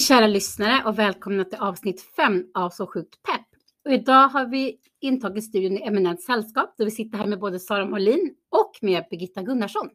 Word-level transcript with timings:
Hej 0.00 0.04
kära 0.04 0.26
lyssnare 0.26 0.84
och 0.88 0.98
välkomna 0.98 1.44
till 1.44 1.58
avsnitt 1.58 2.02
5 2.16 2.44
av 2.54 2.70
Så 2.70 2.86
sjukt 2.86 3.22
pepp. 3.22 3.46
Och 3.84 3.92
idag 3.92 4.28
har 4.28 4.46
vi 4.46 4.78
intagit 5.00 5.44
studion 5.44 5.78
i 5.78 5.82
eminent 5.82 6.22
sällskap 6.22 6.74
då 6.78 6.84
vi 6.84 6.90
sitter 6.90 7.18
här 7.18 7.26
med 7.26 7.38
både 7.38 7.60
Sara 7.60 7.86
Molin 7.86 8.34
och 8.48 8.72
med 8.82 9.04
Birgitta 9.10 9.42
Gunnarsson. 9.42 9.90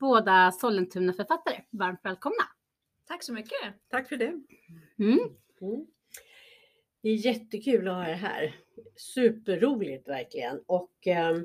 Båda 0.00 0.52
Sollentuna-författare. 0.52 1.60
Varmt 1.70 2.00
välkomna! 2.02 2.42
Tack 3.08 3.22
så 3.22 3.32
mycket! 3.32 3.88
Tack 3.90 4.08
för 4.08 4.16
det. 4.16 4.26
Mm. 4.98 5.18
Mm. 5.60 5.86
Det 7.02 7.08
är 7.08 7.26
jättekul 7.26 7.88
att 7.88 7.94
ha 7.94 8.08
er 8.08 8.14
här. 8.14 8.56
Superroligt 8.96 10.08
verkligen. 10.08 10.60
Och 10.66 11.06
eh, 11.06 11.36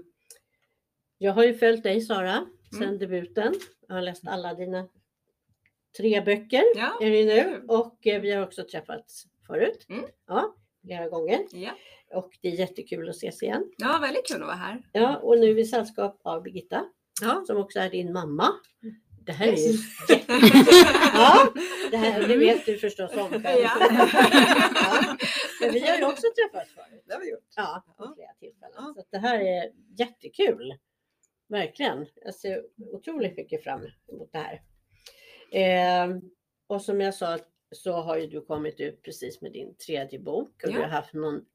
jag 1.18 1.34
har 1.34 1.44
ju 1.44 1.54
följt 1.54 1.84
dig 1.84 2.02
Sara 2.02 2.46
sedan 2.72 2.84
Mm. 2.84 3.00
debuten. 3.00 3.54
Jag 3.88 3.96
har 3.96 4.02
läst 4.02 4.28
alla 4.28 4.54
dina 4.54 4.88
tre 5.98 6.22
böcker 6.22 6.64
Ja, 6.76 6.98
är 7.02 7.10
det 7.12 7.26
nu 7.26 7.44
kul. 7.44 7.66
och 7.68 8.08
eh, 8.08 8.22
vi 8.22 8.32
har 8.32 8.44
också 8.44 8.64
träffats 8.64 9.24
förut. 9.48 9.86
Mm. 9.90 10.06
Ja, 10.28 10.56
flera 10.86 11.10
gånger 11.10 11.40
ja. 11.52 11.72
och 12.14 12.38
det 12.42 12.48
är 12.48 12.52
jättekul 12.52 13.10
att 13.10 13.16
ses 13.16 13.44
igen. 13.44 13.72
ja, 13.78 14.00
väldigt 14.02 14.28
kul 14.28 14.42
att 14.42 14.48
vara 14.48 14.58
här. 14.58 14.82
Ja, 14.92 15.18
och 15.18 15.40
nu 15.40 15.50
är 15.52 15.60
i 15.60 15.66
sällskap 15.66 16.20
av 16.24 16.44
Birgitta 16.44 16.86
Ja. 17.22 17.44
som 17.48 17.58
också 17.58 17.80
är 17.80 17.90
din 17.90 18.14
mamma. 18.14 18.48
Det 19.26 19.32
här 19.32 19.48
är 19.48 19.58
ju. 19.58 19.74
Ja, 21.14 21.54
det, 21.92 21.98
här, 21.98 22.28
det 22.28 22.38
vet 22.38 22.66
du 22.66 22.78
förstås 22.78 23.12
om 23.18 23.30
själv. 23.30 23.44
Ja. 23.44 23.72
Ja. 24.76 25.16
Men 25.62 25.74
vi 25.74 25.80
har 25.80 25.98
ju 25.98 26.06
också 26.06 26.28
träffats 26.36 26.74
förut. 26.74 27.04
Det 27.08 27.14
har 27.14 27.22
vi 27.22 27.32
gjort. 27.32 27.44
Ja, 27.56 27.84
på 27.98 28.14
flera 28.16 28.34
tillfällen. 28.40 28.74
Ja. 28.78 28.94
Så 28.96 29.04
det 29.12 29.18
här 29.18 29.40
är 29.40 29.72
jättekul. 29.98 30.74
Verkligen. 31.50 32.06
Jag 32.16 32.36
ser 32.36 32.62
otroligt 32.94 33.38
mycket 33.38 33.64
fram 33.64 33.82
emot 34.12 34.30
det 34.32 34.38
här. 34.38 34.62
Eh, 35.52 36.18
och 36.68 36.82
som 36.82 37.02
jag 37.02 37.14
sa 37.16 37.40
så 37.72 37.92
har 37.92 38.18
ju 38.18 38.28
du 38.28 38.42
kommit 38.42 38.80
ut 38.80 39.02
precis 39.02 39.42
med 39.42 39.52
din 39.52 39.76
tredje 39.76 40.20
bok 40.20 40.50
och 40.64 40.70
Ja. 40.70 40.74
du 40.76 40.78
har 40.82 40.88
haft 40.88 41.14
någon 41.14 41.46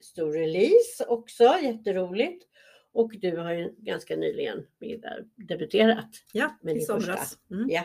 stor 0.00 0.32
release 0.32 1.04
också, 1.08 1.44
jätteroligt. 1.62 2.44
Och 2.92 3.10
du 3.18 3.36
har 3.36 3.52
ju 3.52 3.74
ganska 3.78 4.16
nyligen 4.16 4.66
debuterat. 5.36 6.08
Ja, 6.32 6.58
med 6.62 6.76
i 6.76 6.80
somras. 6.80 7.38
Mm. 7.50 7.66
Ja. 7.70 7.84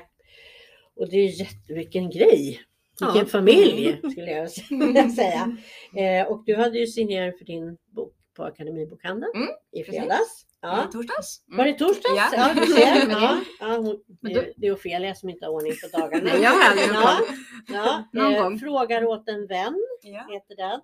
Och 0.95 1.09
det 1.09 1.17
är 1.17 1.39
jätte, 1.39 1.73
vilken 1.73 2.09
grej! 2.09 2.61
Vilken 3.00 3.17
Ja. 3.17 3.25
familj 3.25 4.00
skulle 4.11 4.31
jag 4.31 4.52
säga. 5.16 5.58
Eh, 5.97 6.28
och 6.31 6.44
du 6.45 6.56
hade 6.56 6.80
ju 6.80 6.88
signerat 6.88 7.38
för 7.38 7.45
din 7.45 7.78
bok 7.86 8.16
på 8.34 8.44
Akademibokhandeln 8.44 9.31
Mm, 9.36 9.47
i 9.72 9.84
fredags. 9.84 10.45
Ja. 10.64 10.83
I 10.89 10.92
torsdags. 10.92 11.42
Mm. 11.47 11.58
Var 11.58 11.66
det 11.66 11.73
torsdags? 11.73 12.16
Ja. 12.16 12.30
Ja, 12.33 12.53
du 12.61 12.66
ser. 12.66 13.09
Ja. 13.09 13.39
Ja, 13.59 13.67
hon, 13.78 14.03
Men 14.22 14.33
det, 14.33 14.53
det 14.58 14.67
är 14.67 14.73
Ofelia 14.73 15.16
som 15.16 15.30
inte 15.30 15.45
har 15.45 15.52
ordning 15.53 15.73
på 15.92 15.97
dagarna. 15.97 16.23
Nej, 16.33 16.42
jag 16.42 16.53
ja. 16.94 17.19
ja. 17.67 18.03
Någon 18.14 18.33
Eh, 18.33 18.44
gång. 18.44 18.59
Frågar 18.59 19.06
åt 19.06 19.30
en 19.30 19.47
vän 19.47 19.75
Ja. 20.02 20.25
heter 20.30 20.56
den. 20.56 20.81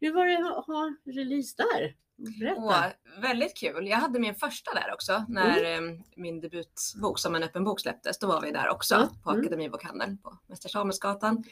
Hur 0.00 0.12
var 0.14 0.26
det 0.26 0.36
att 0.58 0.66
ha 0.66 0.92
release 1.14 1.54
där? 1.56 1.94
Berätta. 2.40 2.60
Åh, 2.60 2.84
väldigt 3.22 3.56
kul. 3.56 3.86
Jag 3.88 3.96
hade 3.96 4.18
min 4.20 4.34
första 4.34 4.74
där 4.74 4.92
också 4.94 5.24
när 5.28 5.74
eh, 5.74 5.80
min 6.16 6.40
debutbok 6.40 7.18
som 7.18 7.34
en 7.34 7.42
öppen 7.42 7.64
bok 7.64 7.80
släpptes. 7.80 8.18
Då 8.18 8.26
var 8.26 8.40
vi 8.40 8.50
där 8.50 8.68
också 8.68 8.94
Ja. 8.94 9.08
på 9.24 9.30
Mm. 9.30 9.40
Akademibokhandeln 9.40 10.18
på 10.18 10.38
Mäster 10.48 10.68
Samuelsgatan. 10.68 11.44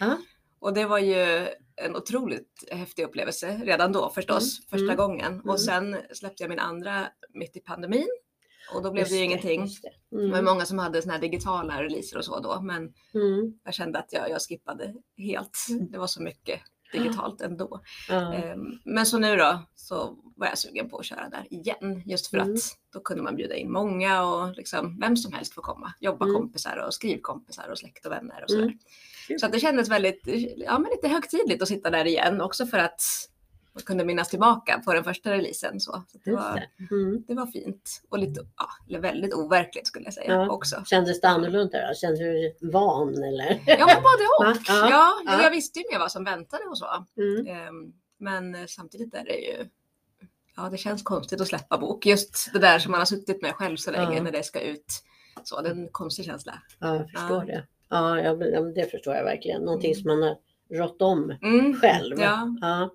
Och 0.62 0.74
det 0.74 0.84
var 0.86 0.98
ju 0.98 1.48
en 1.76 1.96
otroligt 1.96 2.68
häftig 2.70 3.02
upplevelse 3.04 3.60
redan 3.64 3.92
då 3.92 4.10
förstås, 4.10 4.58
Mm. 4.60 4.68
första 4.70 4.92
Mm. 4.92 4.96
gången. 4.96 5.32
Mm. 5.32 5.48
Och 5.50 5.60
sen 5.60 5.96
släppte 6.12 6.42
jag 6.42 6.50
min 6.50 6.58
andra 6.58 7.06
mitt 7.34 7.56
i 7.56 7.60
pandemin. 7.60 8.08
Och 8.74 8.82
då 8.82 8.90
blev 8.90 9.00
Just 9.02 9.12
det 9.12 9.16
ju 9.18 9.24
ingenting. 9.24 9.60
det. 9.82 10.16
Det 10.16 10.16
var 10.30 10.38
Mm. 10.38 10.44
många 10.44 10.64
som 10.66 10.78
hade 10.78 11.02
såna 11.02 11.12
här 11.14 11.20
digitala 11.20 11.82
releaser 11.82 12.18
och 12.18 12.24
så 12.24 12.40
då, 12.40 12.60
men 12.60 12.82
Mm. 13.14 13.58
jag 13.64 13.74
kände 13.74 13.98
att 13.98 14.12
jag, 14.12 14.30
jag 14.30 14.40
skippade 14.42 14.94
helt. 15.18 15.58
Mm. 15.70 15.90
Det 15.90 15.98
var 15.98 16.06
så 16.06 16.22
mycket 16.22 16.60
digitalt 16.92 17.40
ändå. 17.40 17.80
Ehm, 18.10 18.78
Men 18.84 19.06
så 19.06 19.18
nu 19.18 19.36
då 19.36 19.62
så 19.74 20.18
var 20.36 20.46
jag 20.46 20.58
sugen 20.58 20.88
på 20.90 20.98
att 20.98 21.04
köra 21.04 21.28
där 21.28 21.46
igen 21.50 22.02
just 22.06 22.26
för 22.26 22.38
Mm. 22.38 22.54
att 22.54 22.60
då 22.92 23.00
kunde 23.00 23.22
man 23.22 23.36
bjuda 23.36 23.54
in 23.56 23.72
många 23.72 24.24
och 24.24 24.52
liksom 24.56 24.98
vem 25.00 25.16
som 25.16 25.32
helst 25.32 25.54
får 25.54 25.62
komma. 25.62 25.92
Jobba 26.00 26.24
Mm. 26.24 26.36
kompisar 26.36 26.76
och 26.86 26.94
skrivkompisar 26.94 27.68
och 27.68 27.78
släkt 27.78 28.06
och 28.06 28.12
vänner 28.12 28.42
och 28.42 28.50
sådär. 28.50 28.74
Så 29.40 29.46
att 29.46 29.52
det 29.52 29.60
kändes 29.60 29.88
väldigt, 29.88 30.20
ja 30.56 30.78
men 30.78 30.90
lite 30.90 31.08
högtidligt 31.08 31.62
att 31.62 31.68
sitta 31.68 31.90
där 31.90 32.04
igen 32.06 32.40
också 32.40 32.66
för 32.66 32.78
att 32.78 33.02
man 33.74 33.82
kunde 33.82 34.04
minnas 34.04 34.28
tillbaka 34.28 34.82
på 34.84 34.94
den 34.94 35.04
första 35.04 35.30
releasen. 35.32 35.80
Så, 35.80 36.02
det, 36.24 36.32
var. 36.32 36.66
Mm. 36.90 37.24
det 37.28 37.34
var 37.34 37.46
fint 37.46 38.02
och 38.08 38.18
lite, 38.18 38.40
ja, 38.56 38.68
eller 38.88 39.00
väldigt 39.00 39.34
overkligt 39.34 39.86
skulle 39.86 40.04
jag 40.04 40.14
säga 40.14 40.32
Ja. 40.32 40.50
också. 40.50 40.82
Kändes 40.86 41.20
det 41.20 41.28
annorlunda 41.28 41.88
då? 41.88 41.94
Kändes 41.94 42.18
du 42.20 42.54
van 42.72 43.24
eller? 43.24 43.62
Ja 43.66 43.86
men 43.86 43.96
både 44.02 44.50
och. 44.50 44.56
Ja, 44.68 44.88
Ja. 44.90 45.12
Ja. 45.26 45.42
jag 45.42 45.50
visste 45.50 45.78
ju 45.78 45.84
mer 45.92 45.98
vad 45.98 46.12
som 46.12 46.24
väntade 46.24 46.64
och 46.64 46.78
så. 46.78 47.06
Mm. 47.16 47.46
Ehm, 47.46 47.92
Men 48.18 48.68
samtidigt 48.68 49.14
är 49.14 49.24
det 49.24 49.36
ju, 49.36 49.68
ja 50.56 50.68
det 50.70 50.76
känns 50.78 51.02
konstigt 51.02 51.40
att 51.40 51.48
släppa 51.48 51.78
bok. 51.78 52.06
Just 52.06 52.50
det 52.52 52.58
där 52.58 52.78
som 52.78 52.90
man 52.90 53.00
har 53.00 53.06
suttit 53.06 53.42
med 53.42 53.54
själv 53.54 53.76
så 53.76 53.90
länge 53.90 54.20
när 54.22 54.32
det 54.32 54.42
ska 54.42 54.60
ut. 54.60 55.02
Så 55.44 55.60
det 55.60 55.68
är 55.68 55.72
en 55.72 55.88
konstig 55.88 56.24
känsla. 56.24 56.62
Ja, 56.78 56.94
jag 56.96 57.10
förstår 57.10 57.44
det. 57.44 57.66
Ja, 57.92 58.20
ja, 58.20 58.34
det 58.74 58.90
förstår 58.90 59.14
jag 59.14 59.24
verkligen. 59.24 59.62
Någonting 59.62 59.90
Mm. 59.92 60.02
som 60.02 60.08
man 60.20 60.22
har 60.22 60.36
rått 60.78 61.02
om 61.02 61.30
Mm. 61.42 61.74
själv. 61.74 62.16
Ja. 62.20 62.56
ja. 62.60 62.90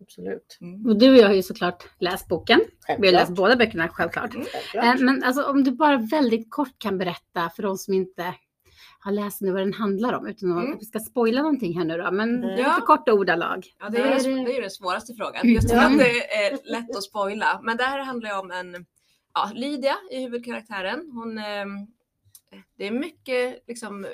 Absolut. 0.00 0.58
Mm. 0.60 0.86
Och 0.86 0.98
du 0.98 1.10
och 1.10 1.16
jag 1.16 1.26
har 1.26 1.34
ju 1.34 1.42
såklart 1.42 1.84
läst 2.00 2.28
boken. 2.28 2.60
Vi 2.86 2.92
har 2.94 2.98
läst 3.00 3.12
Självklart. 3.26 3.36
båda 3.36 3.56
böckerna 3.56 3.88
självklart. 3.88 4.34
Mm. 4.34 4.46
Självklart. 4.52 4.84
Eh, 5.00 5.04
Men 5.04 5.24
alltså, 5.24 5.42
om 5.42 5.64
du 5.64 5.70
bara 5.70 5.96
väldigt 5.96 6.50
kort 6.50 6.78
kan 6.78 6.98
berätta 6.98 7.50
för 7.56 7.62
de 7.62 7.76
som 7.78 7.94
inte 7.94 8.34
har 9.00 9.12
läst 9.12 9.40
nu 9.40 9.50
vad 9.52 9.60
den 9.62 9.72
handlar 9.72 10.12
om 10.12 10.26
utan 10.26 10.58
att 10.58 10.64
Mm. 10.64 10.78
vi 10.78 10.84
ska 10.84 10.98
spoila 10.98 11.42
någonting 11.42 11.78
här 11.78 11.84
nu 11.84 11.96
då. 11.96 12.10
Men 12.10 12.44
Mm. 12.44 12.56
lite 12.56 12.80
korta 12.86 13.12
ordalag. 13.12 13.66
Ja, 13.78 13.88
det, 13.88 13.98
är, 13.98 14.02
det? 14.14 14.44
det 14.44 14.50
är 14.52 14.54
ju 14.54 14.60
den 14.60 14.70
svåraste 14.70 15.14
frågan. 15.14 15.48
Just 15.48 15.70
för 15.70 15.76
att 15.78 15.98
det 15.98 16.34
är 16.34 16.70
lätt 16.72 16.96
att 16.96 17.02
spoila. 17.02 17.60
Men 17.62 17.76
det 17.76 17.84
här 17.84 17.98
handlar 18.04 18.30
ju 18.30 18.36
om 18.38 18.50
en, 18.50 18.86
ja, 19.34 19.50
Lydia 19.54 19.94
i 20.10 20.22
huvudkaraktären. 20.22 21.10
Hon, 21.14 21.38
ehm, 21.38 21.68
det 22.76 22.86
är 22.86 22.90
mycket 22.90 23.64
liksom 23.66 24.06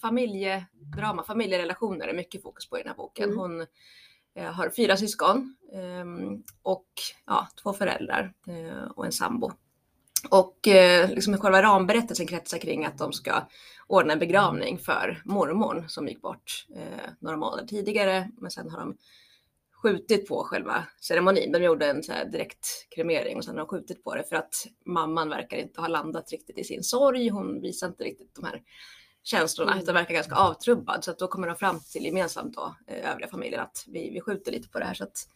familjedrama, 0.00 1.22
familjerelationer 1.26 2.08
är 2.08 2.14
mycket 2.14 2.42
fokus 2.42 2.70
på 2.70 2.78
i 2.78 2.82
den 2.82 2.88
här 2.88 2.96
boken. 2.96 3.24
Mm. 3.24 3.38
Hon 3.38 3.66
eh, 4.34 4.52
har 4.52 4.70
fyra 4.70 4.96
syskon 4.96 5.56
ehm, 5.72 6.42
och 6.62 6.88
ja, 7.26 7.48
två 7.62 7.72
föräldrar 7.72 8.32
eh, 8.48 8.90
och 8.90 9.06
en 9.06 9.12
sambo. 9.12 9.52
Och 10.30 10.68
eh, 10.68 11.10
liksom 11.10 11.38
själva 11.38 11.62
ramberättelsen 11.62 12.26
kretsar 12.26 12.58
kring 12.58 12.84
att 12.84 12.98
de 12.98 13.12
ska 13.12 13.48
ordna 13.86 14.12
en 14.12 14.18
begravning 14.18 14.78
för 14.78 15.22
mormor 15.24 15.84
som 15.88 16.08
gick 16.08 16.20
bort 16.20 16.66
eh, 16.76 17.10
några 17.18 17.36
månader 17.36 17.66
tidigare. 17.66 18.30
Men 18.38 18.50
sen 18.50 18.70
har 18.70 18.78
de 18.78 18.96
skjutit 19.82 20.28
på 20.28 20.44
själva 20.44 20.84
ceremonin. 21.00 21.52
De 21.52 21.62
gjorde 21.62 21.86
en 21.86 22.02
så 22.02 22.12
här 22.12 22.24
direkt 22.24 22.66
kremering 22.90 23.36
och 23.36 23.44
sen 23.44 23.54
har 23.54 23.58
de 23.58 23.68
skjutit 23.68 24.04
på 24.04 24.14
det 24.14 24.24
för 24.24 24.36
att 24.36 24.54
mamman 24.86 25.28
verkar 25.28 25.56
inte 25.56 25.80
ha 25.80 25.88
landat 25.88 26.32
riktigt 26.32 26.58
i 26.58 26.64
sin 26.64 26.82
sorg. 26.82 27.28
Hon 27.28 27.60
visar 27.60 27.86
inte 27.86 28.04
riktigt 28.04 28.34
de 28.34 28.44
här 28.44 28.62
känslorna 29.22 29.72
Mm. 29.72 29.82
utan 29.82 29.94
verkar 29.94 30.14
ganska 30.14 30.34
avtrubbad. 30.34 31.04
Så 31.04 31.10
att 31.10 31.18
då 31.18 31.28
kommer 31.28 31.46
de 31.46 31.56
fram 31.56 31.80
till 31.92 32.04
gemensamt 32.04 32.54
då, 32.54 32.74
eh, 32.86 33.10
övriga 33.10 33.28
familjen 33.30 33.60
att 33.60 33.84
vi, 33.86 34.10
vi 34.10 34.20
skjuter 34.20 34.52
lite 34.52 34.68
på 34.68 34.78
det 34.78 34.84
här 34.84 34.94
så 34.94 35.04
att 35.04 35.28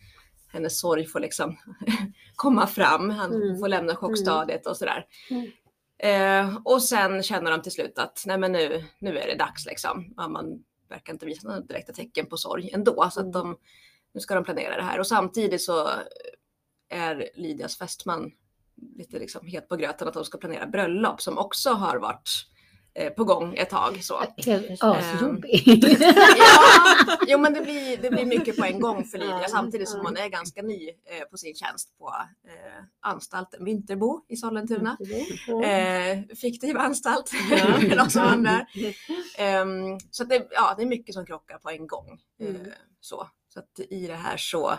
hennes 0.53 0.81
sorg 0.81 1.07
får 1.07 1.21
liksom 1.21 1.57
komma 2.37 2.67
fram. 2.67 3.11
Han 3.11 3.35
Mm. 3.35 3.59
får 3.59 3.69
lämna 3.69 3.97
chockstadiet 3.97 4.67
och 4.67 4.77
sådär. 4.77 5.07
Mm. 5.31 5.51
Eh, 5.99 6.57
och 6.65 6.83
sen 6.83 7.23
känner 7.23 7.51
de 7.51 7.63
till 7.63 7.73
slut 7.73 7.99
att 7.99 8.23
nej 8.27 8.39
men 8.39 8.53
nu, 8.53 8.85
nu 8.99 9.19
är 9.19 9.27
det 9.27 9.35
dags 9.35 9.67
liksom. 9.67 10.15
Mamman 10.17 10.65
verkar 10.89 11.13
inte 11.13 11.27
visa 11.27 11.49
några 11.49 11.61
direkta 11.61 11.93
tecken 11.93 12.27
på 12.27 12.37
sorg 12.37 12.71
ändå. 12.73 13.11
Så 13.13 13.21
Mm. 13.21 13.29
att 13.29 13.33
de, 13.33 13.57
nu 14.15 14.21
ska 14.21 14.35
de 14.35 14.45
planera 14.45 14.77
det 14.77 14.83
här. 14.83 14.99
Och 15.01 15.07
samtidigt 15.07 15.63
så 15.63 15.89
är 16.89 17.29
Lydias 17.35 17.79
fästman 17.79 18.31
lite 18.97 19.19
liksom 19.19 19.47
het 19.47 19.69
på 19.69 19.77
gröten 19.77 20.09
att 20.09 20.15
de 20.15 20.25
ska 20.25 20.39
planera 20.39 20.67
bröllop 20.67 21.21
som 21.23 21.39
också 21.39 21.71
har 21.71 21.97
varit 21.99 22.31
eh, 22.95 23.13
på 23.13 23.25
gång 23.25 23.55
ett 23.57 23.71
tag. 23.71 24.05
Så. 24.05 24.23
Ehm, 24.47 24.63
asjobbig. 24.81 25.85
Ja, 26.39 27.19
jo 27.27 27.39
men 27.39 27.53
det 27.55 27.61
blir, 27.61 27.97
det 27.97 28.11
blir 28.11 28.27
mycket 28.37 28.57
på 28.57 28.65
en 28.65 28.81
gång 28.81 29.05
för 29.05 29.19
Lydia 29.19 29.49
samtidigt 29.49 29.89
som 29.89 30.01
hon 30.07 30.17
är 30.17 30.29
ganska 30.29 30.63
ny 30.63 30.89
eh, 30.89 31.25
på 31.31 31.37
sin 31.37 31.55
tjänst 31.55 31.99
på 31.99 32.15
eh, 32.49 32.85
anstalten 33.01 33.65
Vinterbo 33.65 34.25
i 34.29 34.37
Sollentuna. 34.37 34.97
Eh, 35.65 36.19
fiktiv 36.37 36.77
anstalt, 36.77 37.29
för 37.29 37.97
de 37.97 38.11
som 38.11 38.33
undrar. 38.35 38.67
Ehm, 39.39 39.99
så 40.11 40.25
det, 40.25 40.49
ja, 40.51 40.75
det 40.77 40.83
är 40.83 40.87
mycket 40.87 41.15
som 41.15 41.27
krockar 41.27 41.59
på 41.59 41.71
en 41.71 41.87
gång. 41.87 42.21
Eh, 42.41 42.47
Mm. 42.49 42.61
så. 43.01 43.29
Så 43.53 43.59
att 43.61 43.81
i 43.91 44.07
det 44.07 44.15
här 44.15 44.37
så 44.37 44.71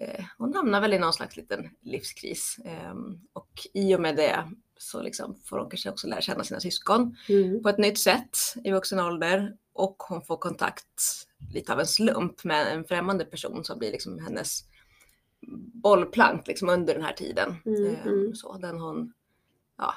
eh, 0.00 0.24
hon 0.38 0.54
hamnar 0.54 0.80
väl 0.80 0.92
i 0.94 0.98
någon 0.98 1.12
slags 1.12 1.36
liten 1.36 1.70
livskris. 1.80 2.58
Ehm, 2.64 3.20
och 3.32 3.50
i 3.74 3.94
och 3.96 4.00
med 4.00 4.16
det 4.16 4.50
så 4.76 5.02
liksom 5.02 5.36
får 5.44 5.58
hon 5.58 5.70
kanske 5.70 5.90
också 5.90 6.06
lära 6.06 6.20
känna 6.20 6.44
sina 6.44 6.60
syskon 6.60 7.16
Mm. 7.28 7.62
på 7.62 7.68
ett 7.68 7.78
nytt 7.78 7.98
sätt 7.98 8.36
i 8.64 8.70
vuxen 8.72 9.00
ålder. 9.00 9.56
Och 9.72 9.96
hon 10.08 10.22
får 10.22 10.36
kontakt 10.36 10.84
lite 11.54 11.72
av 11.72 11.80
en 11.80 11.86
slump 11.86 12.44
med 12.44 12.72
en 12.74 12.84
främmande 12.84 13.24
person 13.24 13.64
som 13.64 13.78
blir 13.78 13.92
liksom 13.92 14.18
hennes 14.18 14.64
bollplank 15.72 16.46
liksom 16.46 16.68
under 16.68 16.94
den 16.94 17.02
här 17.04 17.12
tiden. 17.12 17.54
Mm, 17.66 17.86
Ehm, 17.86 18.08
mm. 18.08 18.34
Så 18.34 18.58
den 18.58 18.78
hon 18.80 19.12
ja, 19.78 19.94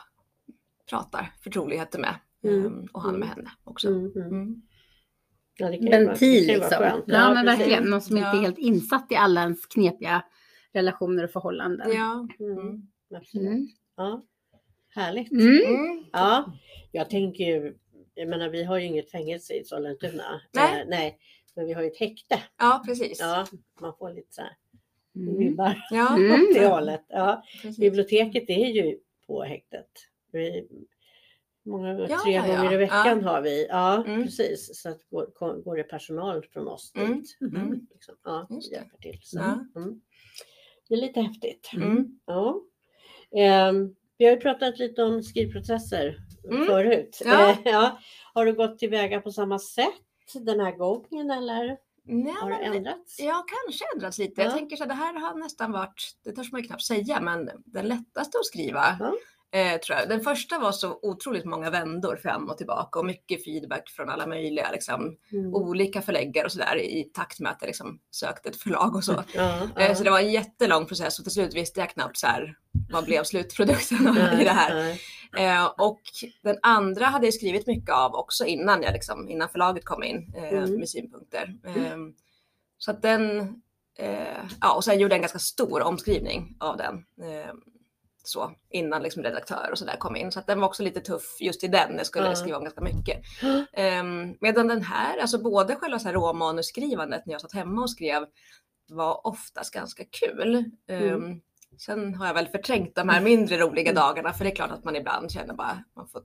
pratar 0.90 1.34
förtroligheter 1.44 2.00
med. 2.00 2.16
Mm, 2.44 2.66
Ehm, 2.66 2.88
och 2.94 3.02
han 3.02 3.10
mm. 3.16 3.20
med 3.20 3.30
henne 3.30 3.52
också. 3.64 3.88
Mm, 3.88 4.12
mm. 4.16 4.28
Mm. 4.28 4.62
Ja, 5.62 5.90
ventil 5.92 6.48
liksom. 6.48 6.78
Ja, 7.06 7.34
men 7.34 7.46
precis. 7.46 7.60
verkligen. 7.60 7.84
Någon 7.84 8.02
som 8.02 8.18
inte 8.18 8.30
är 8.30 8.36
Ja. 8.36 8.42
helt 8.42 8.58
insatt 8.58 9.12
i 9.12 9.16
alla 9.16 9.42
ens 9.42 9.66
knepiga 9.66 10.24
relationer 10.74 11.24
och 11.24 11.32
förhållanden. 11.32 11.92
Ja. 11.94 12.28
Mm, 12.40 12.58
Mm. 12.60 12.82
absolut. 13.16 13.48
Mm. 13.48 13.68
Ja. 13.98 14.24
Härligt. 14.96 15.32
Mm. 15.32 15.46
Mm. 15.76 16.04
Ja, 16.12 16.54
jag 16.92 17.10
tänker 17.10 17.44
ju, 17.44 17.76
jag 18.16 18.30
menar 18.30 18.50
vi 18.50 18.64
har 18.64 18.78
ju 18.80 18.86
inget 18.86 19.12
fängelse 19.12 19.54
i 19.54 19.64
Sollentuna. 19.64 20.42
Nej. 20.54 20.82
Eh, 20.82 20.88
nej, 20.88 21.18
men 21.56 21.66
vi 21.66 21.74
har 21.74 21.82
ju 21.82 21.88
ett 21.88 21.98
häkte. 22.00 22.40
ja, 22.60 22.84
precis. 22.86 23.20
Ja, 23.20 23.46
man 23.82 23.94
får 24.00 24.14
lite 24.14 24.34
så 24.34 24.42
här 24.42 24.52
Mm. 25.16 25.38
vibbar 25.38 25.88
Ja, 25.92 26.16
Mm. 26.16 26.32
åt 26.50 26.54
det 26.54 26.68
hållet. 26.68 27.06
Ja, 27.08 27.44
biblioteket 27.78 28.50
är 28.50 28.66
ju 28.68 28.98
på 29.28 29.44
häktet. 29.44 29.88
Vi, 30.32 30.68
många, 31.66 32.00
Ja, 32.00 32.20
tre 32.24 32.34
ja, 32.34 32.42
gånger 32.42 32.64
ja. 32.66 32.74
i 32.74 32.78
veckan 32.78 33.24
har 33.24 33.42
vi. 33.42 33.68
Ja, 33.70 34.04
Mm. 34.08 34.24
precis. 34.24 34.82
Så 34.82 34.90
att 34.90 35.10
går, 35.10 35.62
går 35.64 35.76
det 35.78 35.84
personal 35.84 36.44
från 36.54 36.68
oss 36.68 36.92
Mm. 36.96 37.14
dit. 37.18 37.38
Mm. 37.42 37.88
Liksom. 37.92 38.16
Ja, 38.24 38.48
det. 38.50 38.76
hjälper 38.76 38.98
till. 38.98 39.20
Så. 39.24 39.38
Ja. 39.38 39.82
Mm. 39.82 40.02
Det 40.90 40.96
är 40.96 41.00
lite 41.02 41.22
häftigt. 41.22 41.70
Mm. 41.74 42.20
Ja. 42.26 42.62
Ehm, 43.36 43.96
vi 44.18 44.26
har 44.26 44.32
ju 44.32 44.40
pratat 44.40 44.80
lite 44.80 45.04
om 45.04 45.24
skrivprocesser 45.24 46.18
Mm. 46.52 46.66
förut. 46.66 47.22
Ja. 47.26 47.50
Eh, 47.52 47.58
ja. 47.66 48.00
Har 48.34 48.46
du 48.46 48.54
gått 48.54 48.80
tillväga 48.80 49.22
på 49.22 49.32
samma 49.32 49.60
sätt 49.60 49.94
den 50.34 50.60
här 50.60 50.72
gången 50.72 51.32
eller 51.32 51.78
Nej, 52.04 52.34
har 52.34 52.50
det 52.50 52.56
ändrats? 52.56 53.20
Ja, 53.20 53.46
kanske 53.66 53.86
ändrats 53.96 54.18
lite. 54.18 54.42
Ja. 54.42 54.46
Jag 54.48 54.58
tänker 54.58 54.76
så 54.76 54.84
här, 54.84 54.88
det 54.90 54.94
här 54.96 55.14
har 55.20 55.36
nästan 55.40 55.72
varit, 55.72 56.18
det 56.24 56.32
törs 56.32 56.52
man 56.52 56.62
ju 56.62 56.68
knappt 56.68 56.84
säga, 56.84 57.22
men 57.22 57.50
den 57.66 57.88
lättaste 57.88 58.38
att 58.38 58.46
skriva. 58.46 58.98
Eh, 59.54 59.78
tror 59.80 60.00
jag. 60.00 60.10
Den 60.10 60.22
första 60.22 60.60
var 60.60 60.72
så 60.72 61.00
otroligt 61.02 61.46
många 61.46 61.70
vändor 61.70 62.16
fram 62.16 62.50
och 62.50 62.58
tillbaka 62.58 63.00
och 63.00 63.06
mycket 63.06 63.44
feedback 63.44 63.90
från 63.90 64.10
alla 64.10 64.28
möjliga 64.28 64.72
liksom, 64.72 65.18
Mm. 65.32 65.54
olika 65.54 66.02
förläggare 66.02 66.46
och 66.46 66.52
sådär 66.52 66.78
i 66.82 67.04
takt 67.14 67.40
med 67.40 67.52
att 67.52 67.58
jag 67.62 67.68
liksom, 67.68 68.00
sökte 68.12 68.50
ett 68.50 68.56
förlag 68.56 68.96
och 68.96 69.04
så. 69.04 69.24
Ja, 69.34 69.68
Eh. 69.78 69.96
Så 69.96 70.04
det 70.04 70.10
var 70.10 70.20
en 70.20 70.32
jättelång 70.32 70.86
process 70.86 71.20
och 71.20 71.26
till 71.26 71.34
slut 71.34 71.56
visste 71.56 71.80
jag 71.80 71.90
knappt 71.90 72.18
så 72.18 72.28
här, 72.28 72.56
vad 72.92 73.06
blev 73.06 73.24
slutprodukten 73.24 74.08
i 74.40 74.44
det 74.44 74.50
här. 74.52 74.98
Eh, 75.38 75.66
och 75.66 76.02
den 76.44 76.58
andra 76.62 77.06
hade 77.06 77.28
jag 77.28 77.34
skrivit 77.34 77.68
mycket 77.68 77.96
av 77.96 78.16
också 78.16 78.46
innan, 78.46 78.84
jag 78.84 78.94
liksom, 78.94 79.30
innan 79.30 79.50
förlaget 79.50 79.86
kom 79.86 80.04
in 80.04 80.34
eh, 80.38 80.44
Mm. 80.58 80.76
med 80.80 80.90
synpunkter. 80.90 81.56
Eh, 81.66 81.98
så 82.78 82.92
att 82.92 83.02
den, 83.02 83.40
eh, 84.00 84.38
ja 84.62 84.76
och 84.76 84.84
sen 84.84 85.00
gjorde 85.00 85.14
jag 85.14 85.18
en 85.18 85.22
ganska 85.22 85.40
stor 85.40 85.82
omskrivning 85.82 86.56
av 86.60 86.78
den. 86.78 87.06
Så 88.24 88.52
innan 88.70 89.04
liksom 89.04 89.24
redaktör 89.24 89.70
och 89.72 89.78
sådär 89.78 89.96
kom 89.98 90.16
in. 90.16 90.32
Så 90.32 90.40
att 90.40 90.48
den 90.48 90.60
var 90.60 90.68
också 90.68 90.84
lite 90.84 91.00
tuff 91.02 91.38
just 91.40 91.64
i 91.64 91.68
den, 91.68 91.98
jag 91.98 92.06
skulle 92.06 92.28
Ja. 92.28 92.36
skriva 92.36 92.58
om 92.58 92.64
ganska 92.64 92.82
mycket. 92.82 93.22
Eh, 93.74 94.04
medan 94.42 94.68
den 94.68 94.82
här, 94.82 95.18
alltså 95.18 95.38
både 95.42 95.76
själva 95.76 96.00
så 96.00 96.08
här 96.08 96.14
råmanusskrivandet 96.14 97.26
när 97.26 97.34
jag 97.34 97.42
satt 97.42 97.54
hemma 97.54 97.82
och 97.82 97.90
skrev 97.90 98.26
var 98.90 99.28
oftast 99.28 99.74
ganska 99.74 100.04
kul. 100.06 100.66
Mm. 100.88 101.32
Eh, 101.32 101.38
Sen 101.78 102.16
har 102.16 102.28
jag 102.28 102.34
väl 102.34 102.48
förträngt 102.48 102.96
de 102.96 103.10
här 103.10 103.22
mindre 103.22 103.58
roliga 103.58 103.94
dagarna 103.94 104.34
för 104.34 104.44
det 104.44 104.52
är 104.52 104.56
klart 104.56 104.72
att 104.72 104.84
man 104.84 104.96
ibland 104.96 105.32
känner 105.32 105.54
bara 105.54 105.84
man 105.96 106.08
får 106.08 106.22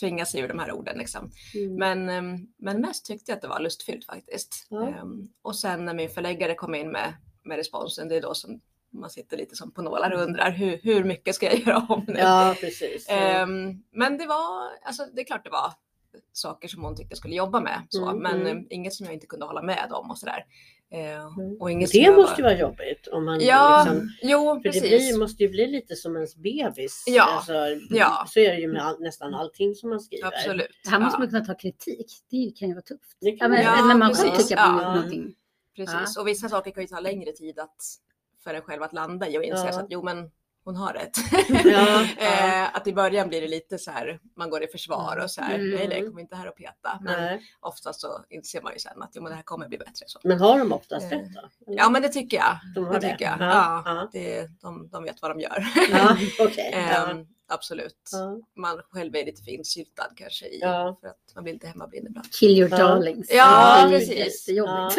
tvinga 0.00 0.26
sig 0.26 0.40
ur 0.40 0.48
de 0.48 0.58
här 0.58 0.72
orden 0.72 0.98
liksom. 0.98 1.30
Mm. 1.54 1.74
Men, 1.74 2.08
ehm, 2.08 2.46
men 2.58 2.80
mest 2.80 3.06
tyckte 3.06 3.30
jag 3.30 3.36
att 3.36 3.42
det 3.42 3.48
var 3.48 3.60
lustfyllt 3.60 4.04
faktiskt. 4.04 4.66
Ja. 4.70 4.88
Ehm, 4.88 5.28
Och 5.42 5.56
sen 5.56 5.84
när 5.84 5.94
min 5.94 6.08
förläggare 6.10 6.54
kom 6.54 6.74
in 6.74 6.90
med, 6.92 7.14
med 7.42 7.56
responsen, 7.56 8.08
det 8.08 8.16
är 8.16 8.22
då 8.22 8.34
som 8.34 8.60
man 9.00 9.10
sitter 9.10 9.36
lite 9.36 9.56
som 9.56 9.72
på 9.72 9.82
nålar 9.82 10.10
och 10.10 10.20
undrar 10.22 10.50
hur, 10.50 10.80
hur 10.82 11.04
mycket 11.04 11.34
ska 11.34 11.46
jag 11.46 11.58
göra 11.66 11.86
om 11.88 12.04
nu? 12.08 12.18
Ja, 12.18 12.54
precis. 12.60 13.06
Ehm, 13.08 13.82
men 13.92 14.18
det 14.18 14.26
var, 14.26 14.70
alltså 14.84 15.02
det 15.14 15.20
är 15.20 15.24
klart 15.24 15.44
det 15.44 15.50
var 15.50 15.72
saker 16.32 16.68
som 16.68 16.84
hon 16.84 16.96
tyckte 16.96 17.12
jag 17.12 17.18
skulle 17.18 17.34
jobba 17.36 17.60
med. 17.60 17.82
Så, 17.88 18.08
Mm, 18.08 18.22
men 18.22 18.40
mm. 18.40 18.56
eh, 18.58 18.62
inget 18.70 18.94
som 18.94 19.06
jag 19.06 19.14
inte 19.14 19.26
kunde 19.26 19.46
hålla 19.46 19.62
med 19.62 19.92
om 19.92 20.10
och 20.10 20.18
sådär. 20.18 20.44
Ehm, 20.90 21.20
Mm. 21.40 21.56
och 21.60 21.70
inget 21.70 21.92
det 21.92 22.16
måste 22.16 22.36
ju 22.40 22.42
var... 22.42 22.50
vara 22.50 22.60
jobbigt 22.60 23.06
om 23.12 23.24
man 23.24 23.40
Ja, 23.40 23.84
liksom, 23.88 24.08
jo 24.22 24.54
för 24.54 24.62
det 24.62 24.62
precis. 24.80 25.10
blir, 25.10 25.18
måste 25.18 25.42
ju 25.42 25.48
bli 25.48 25.66
lite 25.66 25.96
som 25.96 26.16
ens 26.16 26.36
bebis. 26.36 27.04
Ja, 27.06 27.22
Alltså, 27.24 27.52
ja. 27.90 28.24
Så 28.28 28.40
är 28.40 28.50
det 28.50 28.60
ju 28.60 28.68
med 28.72 28.82
all, 28.86 29.00
nästan 29.00 29.34
allting 29.34 29.74
som 29.74 29.90
man 29.90 30.00
skriver. 30.00 30.26
Absolut. 30.26 30.68
Det 30.84 30.90
här 30.90 31.00
måste 31.00 31.14
ja. 31.16 31.18
man 31.18 31.28
kunna 31.28 31.44
ta 31.44 31.54
kritik. 31.54 32.06
Det 32.30 32.52
kan 32.58 32.68
ju 32.68 32.74
vara 32.74 32.82
tufft. 32.82 33.16
Det 33.20 33.30
Ja, 33.30 33.36
kan 33.38 33.50
men, 33.50 33.64
man- 33.64 33.74
Ja, 33.78 33.84
när 33.84 33.94
man 33.94 34.14
själv 34.14 34.30
precis. 34.30 34.48
tycker 34.48 34.62
Ja. 34.62 34.72
gjort 34.72 34.82
någonting. 34.96 35.34
Precis, 35.76 36.16
och 36.16 36.28
vissa 36.28 36.48
saker 36.48 36.70
kan 36.70 36.82
ju 36.82 36.86
ta 36.86 37.00
längre 37.00 37.32
tid 37.32 37.58
att, 37.58 37.76
för 38.46 38.54
en 38.54 38.62
själv 38.62 38.82
att 38.82 38.92
landa 38.92 39.28
i 39.28 39.38
och 39.38 39.42
inse 39.44 39.66
Ja. 39.66 39.72
så 39.72 39.80
att 39.80 39.86
jo 39.88 40.02
men 40.02 40.30
hon 40.64 40.76
har 40.76 40.92
rätt. 40.92 41.16
Ja, 41.64 41.70
ja. 41.70 42.06
Eh, 42.26 42.76
att 42.76 42.86
i 42.86 42.92
början 42.92 43.28
blir 43.28 43.40
det 43.40 43.48
lite 43.48 43.78
så 43.78 43.90
här, 43.90 44.20
man 44.36 44.50
går 44.50 44.62
i 44.62 44.66
försvar 44.66 45.20
och 45.24 45.30
så 45.30 45.40
här, 45.40 45.54
Mm. 45.54 45.70
nej 45.70 45.88
nej, 45.88 46.06
kommer 46.06 46.20
inte 46.20 46.36
här 46.36 46.48
och 46.48 46.56
peta. 46.56 46.98
Men 47.02 47.22
Nej. 47.22 47.42
oftast 47.60 48.00
så 48.00 48.24
inser 48.30 48.62
man 48.62 48.72
ju 48.72 48.78
sen 48.78 49.02
att 49.02 49.10
jo, 49.14 49.22
men 49.22 49.30
det 49.30 49.36
här 49.36 49.42
kommer 49.42 49.68
bli 49.68 49.78
bättre. 49.78 50.04
Så. 50.06 50.20
Men 50.24 50.40
har 50.40 50.58
de 50.58 50.72
oftast 50.72 51.12
Eh, 51.12 51.18
rätt 51.18 51.34
då? 51.34 51.40
Eller? 51.66 51.78
Ja 51.82 51.88
men 51.90 52.02
det 52.02 52.08
tycker 52.08 52.36
jag. 52.36 52.58
De 52.74 52.84
har 52.84 52.92
det 52.94 53.00
det. 53.00 53.10
tycker 53.12 53.24
jag. 53.24 53.36
Ja, 53.40 53.82
Ja, 53.86 53.94
ja. 53.94 54.08
Det, 54.12 54.48
de, 54.60 54.88
de 54.88 55.02
vet 55.04 55.22
vad 55.22 55.30
de 55.30 55.40
gör. 55.40 55.66
Ja. 55.90 56.16
Ja. 56.56 56.62
Ehm, 57.10 57.26
absolut. 57.48 58.10
Ja. 58.12 58.38
Man 58.56 58.80
själv 58.90 59.16
är 59.16 59.24
lite 59.24 59.42
finsyltad 59.42 60.08
kanske 60.16 60.46
i, 60.46 60.58
Ja. 60.60 60.96
för 61.00 61.08
att 61.08 61.34
man 61.34 61.44
blir 61.44 61.52
lite 61.54 61.66
hemmablind 61.66 62.06
ibland. 62.06 62.32
Kill 62.32 62.58
your 62.58 62.70
Ja. 62.70 62.76
darlings. 62.76 63.30
Ja, 63.32 63.86
precis. 63.90 64.44
Ja. 64.48 64.90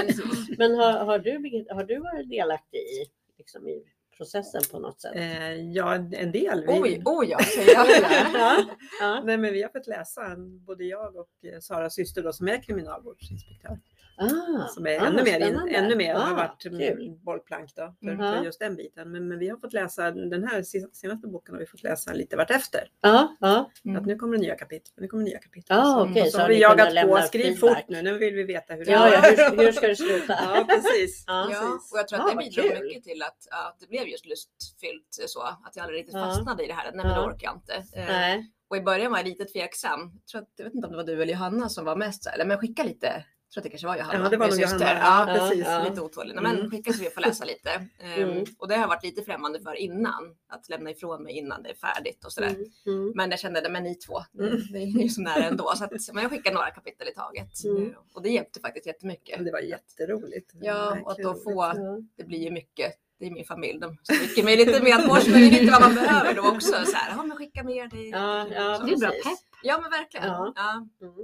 Men 0.57 0.75
har, 0.75 0.91
har, 1.05 1.19
du, 1.19 1.65
har 1.75 1.83
du 1.83 1.99
varit 1.99 2.29
delaktig 2.29 2.77
i, 2.79 3.05
liksom, 3.47 3.67
i 3.67 3.83
processen 4.17 4.61
på 4.71 4.79
något 4.79 5.01
sätt? 5.01 5.15
Eh, 5.15 5.53
ja, 5.53 5.95
en 5.95 6.31
del. 6.31 6.61
Vi, 6.67 6.67
Oj, 6.67 7.01
oj 7.05 7.27
ja, 7.29 7.39
säger 7.39 7.73
jag. 7.73 7.87
Ja, 8.33 8.65
ja. 8.99 9.21
Nej, 9.25 9.37
men 9.37 9.53
vi 9.53 9.61
har 9.61 9.69
fått 9.69 9.87
läsa, 9.87 10.35
både 10.37 10.83
jag 10.83 11.15
och 11.15 11.45
eh, 11.53 11.59
Saras 11.59 11.93
syster 11.93 12.23
då, 12.23 12.33
som 12.33 12.47
är 12.47 12.63
kriminalvårdsinspektör. 12.63 13.79
Ah, 14.19 14.67
Som 14.67 14.87
är 14.87 15.01
ah, 15.01 15.05
ännu, 15.05 15.23
mer, 15.23 15.39
in, 15.47 15.75
ännu 15.75 15.95
mer 15.95 16.13
har 16.15 16.31
Ah, 16.31 16.35
varit 16.35 16.61
kul. 16.61 16.81
mm, 16.81 17.23
bollplank 17.23 17.75
då, 17.75 17.93
för, 17.99 18.07
Mm. 18.11 18.17
för 18.17 18.35
Ja. 18.35 18.43
just 18.43 18.59
den 18.59 18.75
biten. 18.75 19.11
Men, 19.11 19.27
men 19.27 19.39
vi 19.39 19.49
har 19.49 19.57
fått 19.57 19.73
läsa, 19.73 20.11
den 20.11 20.43
här 20.47 20.61
se- 20.63 20.87
senaste 20.93 21.27
boken 21.27 21.53
har 21.55 21.59
vi 21.59 21.65
fått 21.65 21.83
läsa 21.83 22.13
lite 22.13 22.35
vartefter. 22.37 22.87
Ja, 23.01 23.35
ja. 23.39 23.71
Mm. 23.85 23.97
Att 23.97 24.05
nu 24.05 24.15
kommer 24.15 24.37
det 24.37 24.41
nya 24.43 24.55
kapitel, 24.55 24.93
nu 24.97 25.07
kommer 25.07 25.23
det 25.23 25.29
nya 25.29 25.39
kapitel. 25.39 25.77
Okej, 25.79 26.21
och 26.21 26.27
så 26.27 26.31
så 26.31 26.37
har 26.37 26.41
har 26.41 26.49
vi 26.49 26.61
jagat 26.61 27.07
på, 27.07 27.17
skriv 27.17 27.43
feedback. 27.43 27.59
fort 27.77 27.85
nu, 27.89 28.01
nu 28.01 28.17
vill 28.17 28.33
vi 28.35 28.43
veta 28.43 28.73
hur 28.73 28.85
det 28.85 28.91
Ja, 28.91 29.09
ja, 29.13 29.21
hur, 29.51 29.57
hur 29.63 29.71
ska 29.71 29.87
det 29.87 29.95
sluta? 29.95 30.33
Ja, 30.55 30.65
precis. 30.69 31.23
Ja. 31.27 31.49
Ja, 31.51 31.79
och 31.91 31.97
jag 31.99 32.07
tror 32.07 32.19
att 32.19 32.25
Ja, 32.27 32.31
det 32.31 32.37
bidrog 32.49 32.65
kul. 32.77 32.83
mycket 32.83 33.03
till 33.03 33.21
att, 33.21 33.37
att 33.51 33.79
det 33.79 33.87
blev 33.87 34.07
just 34.07 34.25
lustfyllt 34.25 35.07
så 35.27 35.41
att 35.41 35.75
jag 35.75 35.83
aldrig 35.83 35.99
riktigt 35.99 36.13
fastnade 36.15 36.63
i 36.63 36.67
det 36.67 36.73
här. 36.73 36.91
Nej, 36.93 37.05
men 37.05 37.15
det 37.15 37.21
orkar 37.27 37.47
jag 37.47 37.55
inte. 37.55 37.73
Eh, 37.99 38.05
Nej. 38.07 38.51
Och 38.69 38.77
i 38.77 38.81
början 38.81 39.11
var 39.11 39.19
jag 39.19 39.27
lite 39.27 39.45
tveksam. 39.45 40.11
Jag, 40.13 40.27
tror 40.27 40.41
att, 40.41 40.47
jag 40.55 40.65
vet 40.65 40.73
inte 40.75 40.87
om 40.87 40.91
det 40.91 40.97
var 40.97 41.03
du 41.03 41.13
eller 41.21 41.33
Johanna 41.33 41.69
som 41.69 41.85
var 41.85 41.95
mest 41.95 42.23
så 42.23 42.29
här, 42.29 42.45
men 42.45 42.57
skicka 42.57 42.83
lite. 42.83 43.25
Jag 43.49 43.53
tror 43.53 43.59
att 43.61 43.63
det 43.63 43.69
kanske 43.69 43.87
var 43.87 43.97
Johanna. 43.97 44.23
Ja, 44.23 44.29
det 44.29 44.37
var 44.37 44.47
min 44.47 44.55
syster. 44.55 44.95
Ja, 45.01 45.25
precis. 45.27 45.65
Ja. 45.67 45.83
Lite 45.89 46.01
otålig. 46.01 46.33
Nej, 46.35 46.43
Men 46.43 46.57
Mm. 46.57 46.71
skicka 46.71 46.93
så 46.93 47.03
vi 47.03 47.09
får 47.09 47.21
läsa 47.21 47.45
lite. 47.45 47.69
Ehm, 47.99 48.29
Mm. 48.29 48.45
Och 48.59 48.67
det 48.67 48.73
har 48.75 48.81
jag 48.81 48.87
varit 48.87 49.03
lite 49.03 49.21
främmande 49.21 49.59
för 49.61 49.75
innan. 49.75 50.35
Att 50.49 50.69
lämna 50.69 50.89
ifrån 50.91 51.23
mig 51.23 51.33
innan 51.37 51.63
det 51.63 51.69
är 51.69 51.75
färdigt 51.75 52.25
och 52.25 52.31
sådär. 52.33 52.49
Mm, 52.49 52.65
mm. 52.87 53.11
Men 53.15 53.29
jag 53.31 53.39
kände, 53.39 53.69
men 53.69 53.83
ni 53.83 53.95
två, 53.95 54.19
Mm. 54.39 54.57
det 54.71 54.77
är 54.77 55.01
ju 55.03 55.09
så 55.09 55.21
nära 55.21 55.43
ändå. 55.43 55.71
Så 55.75 55.83
att, 55.83 55.91
men 56.13 56.23
jag 56.23 56.31
skickade 56.31 56.55
några 56.55 56.71
kapitel 56.71 57.07
i 57.07 57.13
taget. 57.13 57.63
Mm. 57.65 57.83
Eh, 57.89 57.97
Och 58.13 58.21
det 58.21 58.29
hjälpte 58.29 58.59
faktiskt 58.59 58.85
jättemycket. 58.85 59.45
Det 59.45 59.51
var 59.51 59.59
jätteroligt. 59.59 60.51
Ja, 60.61 60.97
och 61.03 61.11
att 61.11 61.17
då 61.17 61.33
få, 61.33 61.51
Ja. 61.75 61.97
det 62.17 62.23
blir 62.23 62.39
ju 62.39 62.51
mycket, 62.51 62.93
det 63.19 63.25
är 63.27 63.31
min 63.31 63.45
familj, 63.45 63.79
de 63.79 63.97
stryker 64.03 64.43
mig 64.43 64.57
lite 64.57 64.83
medhårs, 64.83 65.27
men 65.27 65.39
det 65.41 65.47
är 65.47 65.51
lite 65.51 65.71
vad 65.71 65.81
man 65.81 65.95
behöver 65.95 66.33
då 66.33 66.41
också. 66.49 66.85
Så 66.85 66.95
här, 66.97 67.13
ja 67.17 67.23
men 67.23 67.37
skicka 67.37 67.63
mer. 67.63 67.87
Det, 67.87 68.03
Ja, 68.03 68.47
ja, 68.47 68.77
Det 68.85 68.91
är 68.93 68.97
bra 68.97 69.09
pepp. 69.09 69.39
ja 69.63 69.79
men 69.81 69.91
verkligen. 69.91 70.27
Ja. 70.27 70.53
Ja. 70.55 70.87
Mm. 71.01 71.15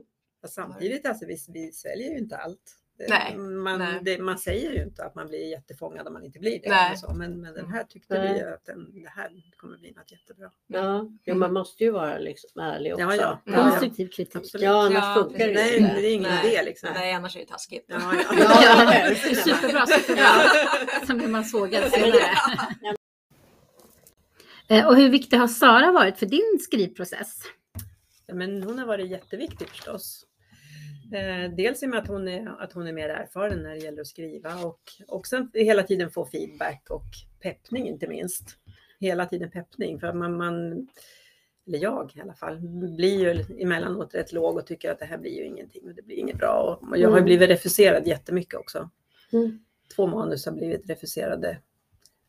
Fast 0.44 0.54
samtidigt, 0.54 1.06
alltså, 1.06 1.26
vi, 1.26 1.38
vi 1.48 1.72
sväljer 1.72 2.12
ju 2.12 2.18
inte 2.18 2.38
allt. 2.38 2.80
Det- 2.98 3.08
Nej, 3.10 3.38
man, 3.38 3.80
nej. 3.80 4.00
Det, 4.02 4.18
man 4.22 4.38
säger 4.38 4.72
ju 4.72 4.84
inte 4.84 5.04
att 5.06 5.16
man 5.16 5.28
blir 5.28 5.50
jättefångad 5.50 6.08
om 6.08 6.14
man 6.14 6.24
inte 6.24 6.40
blir 6.40 6.60
det. 6.64 6.70
Nej. 6.70 6.98
Så. 6.98 7.14
Men, 7.14 7.42
men 7.42 7.54
den 7.54 7.72
här 7.72 7.84
tyckte 7.84 8.14
Nej. 8.24 8.34
vi 8.34 8.42
att 8.44 8.66
den, 8.66 9.02
det 9.04 9.10
här 9.10 9.30
kommer 9.58 9.78
bli 9.78 9.92
något 9.92 10.12
jättebra. 10.12 10.52
Ja, 10.68 11.10
jo, 11.26 11.36
man 11.36 11.54
måste 11.54 11.84
ju 11.84 11.92
vara 11.92 12.18
liksom 12.18 12.62
ärlig 12.62 12.94
också. 12.94 13.04
Ja, 13.06 13.16
ja. 13.16 13.42
Ja, 13.46 13.70
Konstruktiv 13.70 14.08
kritik. 14.08 14.36
Absolut. 14.36 14.64
Ja, 14.66 14.86
annars 14.86 15.04
Ja, 15.04 15.14
funkar 15.24 15.48
det 15.48 15.54
Nej, 15.54 15.78
inte. 15.78 15.94
det 15.96 16.08
är 16.08 16.14
ingen 16.14 16.30
Nej. 16.32 16.54
idé 16.54 16.64
liksom. 16.64 16.90
Nej, 16.94 17.14
annars 17.14 17.36
är 17.36 17.40
det 17.40 17.46
taskigt. 17.46 17.86
Ja, 17.88 18.00
ja. 18.14 18.36
Ja, 18.40 18.94
Ja, 19.10 19.16
superbra, 19.36 19.86
superbra. 19.88 20.26
Sen 21.08 21.18
blir 21.18 21.28
man 21.28 21.46
sågad 21.46 21.92
senare. 21.92 22.20
Eh, 24.68 24.88
Och 24.88 24.96
hur 24.96 25.10
viktig 25.10 25.38
har 25.38 25.48
Sara 25.48 25.92
varit 25.92 26.18
för 26.18 26.26
din 26.26 26.60
skrivprocess? 26.62 27.40
Ja, 28.28 28.34
Men 28.36 28.64
hon 28.64 28.80
har 28.80 28.86
varit 28.86 29.10
jätteviktig 29.10 29.70
förstås. 29.70 30.26
Eh, 31.14 31.52
dels 31.56 31.84
i 31.84 31.86
och 31.86 31.90
med 31.90 32.00
att 32.00 32.08
hon, 32.08 32.28
är, 32.28 32.62
att 32.62 32.74
hon 32.74 32.88
är 32.88 32.94
mer 32.94 33.10
erfaren 33.10 33.64
när 33.64 33.70
det 33.70 33.78
gäller 33.78 34.02
att 34.02 34.08
skriva 34.08 34.56
och 34.56 34.80
också 35.08 35.48
hela 35.54 35.84
tiden 35.84 36.12
få 36.12 36.26
feedback 36.26 36.88
och 36.90 37.06
peppning 37.42 37.88
inte 37.88 38.08
minst. 38.08 38.58
Hela 39.00 39.26
tiden 39.26 39.52
peppning 39.52 40.00
för 40.00 40.14
man, 40.14 40.38
man 40.38 40.88
eller 41.68 41.80
jag 41.80 42.12
i 42.16 42.22
alla 42.22 42.34
fall, 42.34 42.60
blir 42.98 43.20
ju 43.20 43.46
emellanåt 43.64 44.16
rätt 44.16 44.34
låg 44.34 44.58
och 44.58 44.68
tycker 44.68 44.92
att 44.92 45.00
det 45.00 45.06
här 45.06 45.18
blir 45.18 45.32
ju 45.32 45.46
ingenting 45.46 45.88
och 45.88 45.96
det 45.96 46.02
blir 46.02 46.16
inget 46.16 46.38
bra. 46.38 46.80
Och 46.82 46.98
jag 46.98 47.10
har 47.10 47.18
ju 47.18 47.22
Mm. 47.22 47.26
blivit 47.26 47.50
refuserad 47.50 48.08
jättemycket 48.08 48.60
också. 48.60 48.90
Mm. 49.34 49.60
Två 49.96 50.08
manus 50.08 50.46
har 50.46 50.54
blivit 50.54 50.90
refuserade 50.90 51.58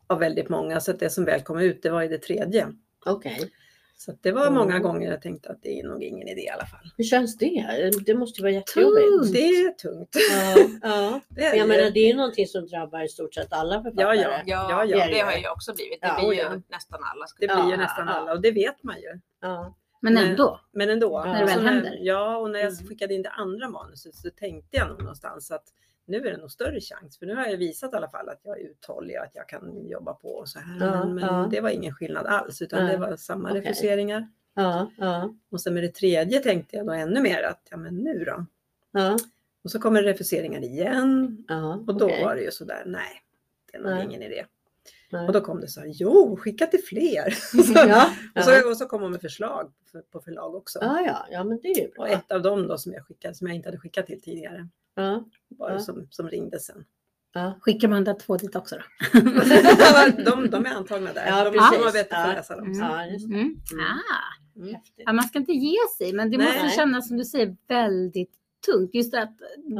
av 0.07 0.19
väldigt 0.19 0.49
många 0.49 0.79
så 0.79 0.91
att 0.91 0.99
det 0.99 1.09
som 1.09 1.25
väl 1.25 1.41
kom 1.41 1.59
ut 1.59 1.83
det 1.83 1.89
var 1.89 2.01
ju 2.01 2.07
det 2.07 2.17
tredje. 2.17 2.67
Okej. 3.05 3.51
Så 3.97 4.13
det 4.21 4.31
var 4.31 4.51
många 4.51 4.79
gånger 4.79 5.09
jag 5.11 5.21
tänkte 5.21 5.49
att 5.49 5.61
det 5.61 5.79
är 5.79 5.83
nog 5.87 6.03
ingen 6.03 6.27
idé 6.27 6.41
i 6.41 6.49
alla 6.49 6.65
fall. 6.65 6.91
Hur 6.97 7.03
känns 7.03 7.37
det? 7.37 7.91
Det 8.05 8.13
måste 8.15 8.41
ju 8.41 8.43
vara 8.43 8.61
Tungt. 8.63 8.67
jättejobbigt. 8.99 9.33
Det 9.33 9.39
är 9.47 9.71
tungt. 9.71 10.09
Ja, 10.31 10.65
ja. 10.89 11.19
Det 11.29 11.45
är 11.45 11.55
Jag 11.55 11.67
menar, 11.67 11.89
det. 11.91 11.99
är 11.99 12.07
ju 12.07 12.13
någonting 12.15 12.47
som 12.47 12.67
drabbar 12.67 13.03
i 13.05 13.07
stort 13.07 13.33
sett 13.33 13.53
alla 13.53 13.83
författare. 13.83 14.17
Ja, 14.17 14.41
Ja, 14.45 14.67
Ja, 14.69 14.85
ja. 14.85 15.07
det 15.07 15.19
har 15.19 15.37
ju 15.37 15.49
också 15.49 15.73
blivit. 15.73 16.01
Det 16.01 16.07
Ja, 16.07 16.15
blir 16.19 16.33
ju 16.33 16.39
ja. 16.43 16.61
nästan 16.69 16.99
alla. 17.03 17.25
Det 17.39 17.47
blir 17.47 17.63
ju 17.65 17.71
Ja, 17.71 17.77
nästan 17.77 18.07
ja. 18.07 18.13
alla 18.13 18.31
och 18.33 18.41
det 18.41 18.51
vet 18.51 18.83
man 18.83 18.95
ju. 19.01 19.19
Ja. 19.41 19.75
Men 20.01 20.17
ändå. 20.17 20.59
Men 20.73 20.89
ändå. 20.89 21.23
När 21.25 21.39
det 21.39 21.45
väl 21.45 21.65
händer. 21.65 21.97
Ja, 22.01 22.37
och 22.37 22.49
när 22.51 22.59
jag 22.59 22.71
Mm. 22.73 22.87
skickade 22.87 23.13
in 23.13 23.21
det 23.21 23.29
andra 23.29 23.69
manuset 23.69 24.15
så 24.15 24.29
tänkte 24.29 24.77
jag 24.77 24.87
nog 24.87 24.99
någonstans 24.99 25.51
att 25.51 25.63
nu 26.05 26.17
är 26.17 26.31
det 26.31 26.37
nog 26.37 26.51
större 26.51 26.81
chans. 26.81 27.19
För 27.19 27.25
nu 27.25 27.35
har 27.35 27.45
jag 27.45 27.57
visat 27.57 27.93
i 27.93 27.95
alla 27.95 28.09
fall 28.09 28.29
att 28.29 28.39
jag 28.43 28.59
är 28.59 28.63
uthållig 28.63 29.17
och 29.17 29.23
att 29.23 29.35
jag 29.35 29.49
kan 29.49 29.87
jobba 29.87 30.13
på 30.13 30.29
och 30.29 30.49
så 30.49 30.59
här. 30.59 30.85
Ja, 30.85 31.05
men 31.05 31.15
men 31.15 31.23
ja. 31.23 31.47
det 31.51 31.61
var 31.61 31.69
ingen 31.69 31.93
skillnad 31.93 32.25
alls 32.25 32.61
utan 32.61 32.85
det 32.85 32.97
var 32.97 33.15
samma 33.15 33.49
Okej. 33.49 33.61
refuseringar. 33.61 34.27
Och 35.51 35.61
sen 35.61 35.73
med 35.73 35.83
det 35.83 35.93
tredje 35.93 36.39
tänkte 36.39 36.75
jag 36.75 36.85
då 36.85 36.93
ännu 36.93 37.21
mer 37.21 37.43
att 37.43 37.67
ja 37.69 37.77
men 37.77 37.95
nu 37.95 38.25
då? 38.25 38.45
Och 39.63 39.71
så 39.71 39.79
kommer 39.79 40.03
refuseringar 40.03 40.63
igen 40.63 41.45
och 41.87 41.95
då 41.95 42.05
okej. 42.05 42.23
var 42.23 42.35
det 42.35 42.41
ju 42.41 42.51
sådär 42.51 42.83
nej, 42.85 43.21
det 43.71 43.77
är 43.77 43.81
nog 43.81 44.03
ingen 44.03 44.21
idé. 44.21 44.45
Nej. 45.11 45.27
Och 45.27 45.33
då 45.33 45.41
kom 45.41 45.61
det 45.61 45.67
så 45.67 45.79
här, 45.79 45.87
jo 45.93 46.37
skicka 46.37 46.67
till 46.67 46.83
fler. 46.83 47.29
så, 47.63 47.73
Ja, 47.75 48.05
och, 48.07 48.41
ja. 48.41 48.41
så, 48.41 48.69
och 48.69 48.77
så 48.77 48.85
kom 48.85 49.01
de 49.01 49.11
med 49.11 49.21
förslag 49.21 49.71
för, 49.91 50.01
på 50.01 50.19
förlag 50.19 50.55
också. 50.55 50.79
Ja, 50.81 51.01
ja, 51.05 51.27
ja, 51.31 51.43
men 51.43 51.59
det 51.61 51.67
är 51.67 51.91
bra. 51.91 52.03
Och 52.03 52.09
ett 52.09 52.31
av 52.31 52.41
dem 52.41 52.67
då 52.67 52.77
som 52.77 52.93
jag 52.93 53.05
skickade, 53.05 53.35
som 53.35 53.47
jag 53.47 53.55
inte 53.55 53.67
hade 53.67 53.79
skickat 53.79 54.07
till 54.07 54.21
tidigare, 54.21 54.69
Ja, 54.95 55.25
var 55.47 55.69
det 55.69 55.75
Ja. 55.75 55.79
som, 55.79 56.07
som 56.09 56.29
ringde 56.29 56.59
sen. 56.59 56.85
ja. 57.33 57.57
Skickar 57.61 57.87
man 57.87 58.03
där 58.03 58.13
två 58.13 58.37
dit 58.37 58.55
också 58.55 58.75
då? 58.75 59.19
de, 60.25 60.49
de 60.49 60.65
är 60.65 60.69
antagna 60.75 61.13
där. 61.13 61.27
Ja, 61.27 61.43
de, 61.43 61.51
de 61.51 61.59
har 61.59 61.93
bett 61.93 62.13
att 62.13 62.27
Ja. 62.29 62.33
läsa 62.33 62.55
dem. 62.55 62.65
Mm. 62.65 62.79
ja. 62.79 63.03
Mm. 63.03 63.25
Mm. 63.33 63.55
Ah. 63.79 64.59
Mm. 64.59 64.75
Ja, 64.95 65.13
man 65.13 65.23
ska 65.23 65.39
inte 65.39 65.51
ge 65.51 65.77
sig, 65.97 66.13
men 66.13 66.31
det 66.31 66.37
Nej. 66.37 66.47
måste 66.63 66.75
kännas 66.77 67.07
som 67.07 67.17
du 67.17 67.25
säger 67.25 67.55
väldigt 67.67 68.31
tungt. 68.65 68.95
Just 68.95 69.11
det 69.11 69.21
att 69.21 69.37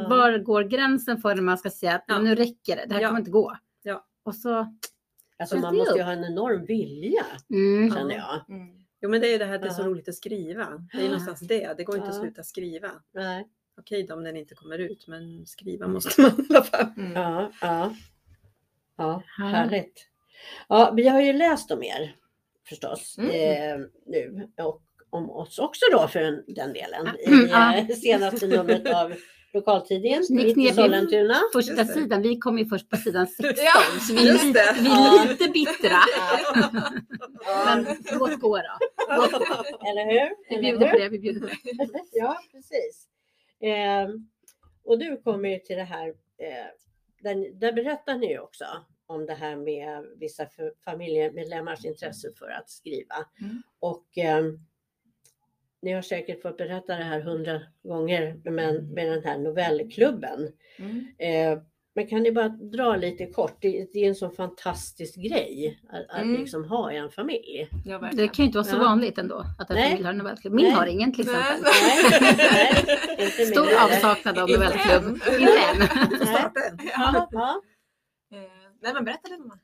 var 0.09 0.37
går 0.37 0.63
gränsen 0.63 1.17
för 1.17 1.35
när 1.35 1.41
man 1.41 1.57
ska 1.57 1.69
säga 1.69 1.95
att 1.95 2.03
Ja. 2.07 2.19
nu 2.19 2.35
räcker 2.35 2.75
det, 2.75 2.85
det 2.87 2.93
här 2.93 3.01
Ja. 3.01 3.07
kommer 3.07 3.19
inte 3.19 3.31
gå. 3.31 3.57
Ja. 3.83 4.05
Och 4.23 4.35
så, 4.35 4.75
Alltså, 5.39 5.57
man 5.57 5.75
måste 5.75 5.97
ju 5.97 6.03
ha 6.03 6.11
en 6.11 6.23
enorm 6.23 6.65
vilja, 6.65 7.25
mm. 7.49 7.87
Ja. 7.87 7.95
känner 7.95 8.15
jag. 8.15 8.55
Mm. 8.57 8.67
Jo 9.01 9.09
men 9.09 9.21
det 9.21 9.27
är 9.27 9.31
ju 9.31 9.37
det 9.37 9.45
här 9.45 9.55
att 9.55 9.61
det 9.61 9.67
är 9.67 9.71
så 9.73 9.81
Ja. 9.81 9.85
roligt 9.87 10.09
att 10.09 10.15
skriva. 10.15 10.67
Det 10.91 10.97
är 10.97 11.01
ju 11.01 11.05
Ja. 11.05 11.11
någonstans 11.11 11.39
det. 11.39 11.73
Det 11.77 11.83
går 11.83 11.95
inte 11.95 12.07
att 12.09 12.15
Ja. 12.15 12.21
sluta 12.21 12.43
skriva. 12.43 12.91
Nej. 13.13 13.47
Okej 13.77 14.03
då 14.03 14.13
om 14.13 14.23
den 14.23 14.37
inte 14.37 14.55
kommer 14.55 14.77
ut 14.79 15.07
men 15.07 15.45
skriva 15.45 15.87
måste 15.87 16.21
man 16.21 16.31
i 16.31 16.45
alla 16.49 16.63
fall. 16.63 16.85
Mm. 16.97 17.11
Ja, 17.13 17.51
ja. 17.61 17.95
Ja, 18.97 19.23
Ja. 19.37 19.43
härligt. 19.45 20.07
Ja, 20.69 20.93
vi 20.95 21.07
har 21.07 21.21
ju 21.21 21.33
läst 21.33 21.71
om 21.71 21.83
er 21.83 22.15
förstås 22.69 23.15
Mm. 23.17 23.29
eh, 23.31 23.87
nu 24.05 24.49
och 24.63 24.81
om 25.09 25.29
oss 25.31 25.59
också 25.59 25.81
då 25.91 26.07
för 26.07 26.19
den, 26.19 26.43
den 26.47 26.73
delen 26.73 27.07
i 27.19 27.27
Mm, 27.27 27.47
ja. 27.49 27.77
eh, 27.77 27.87
senaste 27.87 28.47
numret 28.47 28.93
av 28.93 29.13
lokaltidningen 29.53 30.23
Ni 30.29 30.43
mitt 30.55 30.57
i. 30.71 30.73
Sollentuna. 30.73 31.35
Första 31.53 31.85
sidan, 31.85 32.21
vi 32.21 32.37
kom 32.37 32.57
ju 32.57 32.65
först 32.65 32.89
på 32.89 32.97
sidan 32.97 33.27
16 33.27 33.65
Ja, 33.65 33.99
så 34.07 34.13
vi 34.13 34.29
är, 34.29 34.33
lite, 34.33 34.75
vi 34.79 34.85
Ja. 34.89 35.23
är 35.23 35.27
lite 35.29 35.49
bittra. 35.49 35.99
Men 37.65 37.85
låt 38.19 38.39
gå 38.39 38.57
då. 38.57 38.77
Eller 39.89 40.05
hur? 40.11 40.29
Vi 40.49 40.61
bjuder 40.61 40.91
på 40.91 40.97
det. 40.97 41.09
Vi 41.09 41.19
bjuder 41.19 41.39
på 41.39 41.47
det. 41.47 42.01
Ja, 42.11 42.39
precis. 42.51 43.07
Eh, 43.59 44.09
och 44.83 44.99
du 44.99 45.17
kommer 45.17 45.49
ju 45.49 45.59
till 45.59 45.75
det 45.75 45.83
här, 45.83 46.07
eh, 46.37 46.67
där, 47.19 47.59
där 47.59 47.73
berättar 47.73 48.17
ni 48.17 48.27
ju 48.31 48.39
också 48.39 48.65
om 49.05 49.25
det 49.25 49.33
här 49.33 49.55
med 49.55 50.05
vissa 50.17 50.47
familjemedlemmars 50.85 51.85
intresse 51.85 52.31
för 52.37 52.49
att 52.49 52.69
skriva. 52.69 53.15
Mm. 53.41 53.63
Och 53.79 54.17
eh, 54.17 54.43
ni 55.81 55.91
har 55.91 56.01
säkert 56.01 56.41
fått 56.41 56.57
berätta 56.57 56.97
det 56.97 57.03
här 57.03 57.21
hundra 57.21 57.61
gånger 57.83 58.41
med, 58.43 58.83
med 58.83 59.07
den 59.07 59.23
här 59.23 59.37
novellklubben. 59.37 60.51
Mm. 60.79 61.07
Eh, 61.17 61.63
men 61.95 62.07
kan 62.07 62.23
ni 62.23 62.31
bara 62.31 62.47
dra 62.49 62.95
lite 62.95 63.25
kort? 63.25 63.57
Det, 63.61 63.87
det 63.93 63.99
är 63.99 64.07
en 64.07 64.15
sån 64.15 64.31
fantastisk 64.31 65.15
grej 65.15 65.79
att, 65.89 66.09
att 66.17 66.21
Mm. 66.21 66.41
liksom 66.41 66.65
ha 66.65 66.91
i 66.91 66.97
en 66.97 67.09
familj. 67.09 67.69
Ja, 67.85 68.09
Det 68.13 68.27
kan 68.27 68.43
ju 68.43 68.45
inte 68.45 68.57
vara 68.57 68.65
så 68.67 68.75
Ja. 68.75 68.79
vanligt 68.79 69.17
ändå 69.17 69.43
att 69.59 69.69
en 69.69 69.75
Nej. 69.75 69.89
familj 69.89 70.03
har 70.03 70.11
en 70.11 70.17
novellklubb. 70.17 70.53
Min 70.53 70.65
Nej. 70.65 70.73
har 70.73 70.85
ingen 70.87 71.13
till 71.13 71.21
exempel. 71.21 71.71
Nej, 73.17 73.45
Stor 73.51 73.67
avsaknad 73.83 74.37
av 74.37 74.49
än. 74.49 74.61
Inte 74.63 74.79
än. 74.93 75.19
Ja, 76.97 77.27
ja. 77.31 77.61
Eh, 78.33 78.39
nej 78.81 78.93
men 78.93 79.05
berätta 79.05 79.29
lite 79.29 79.41
mamma. 79.41 79.59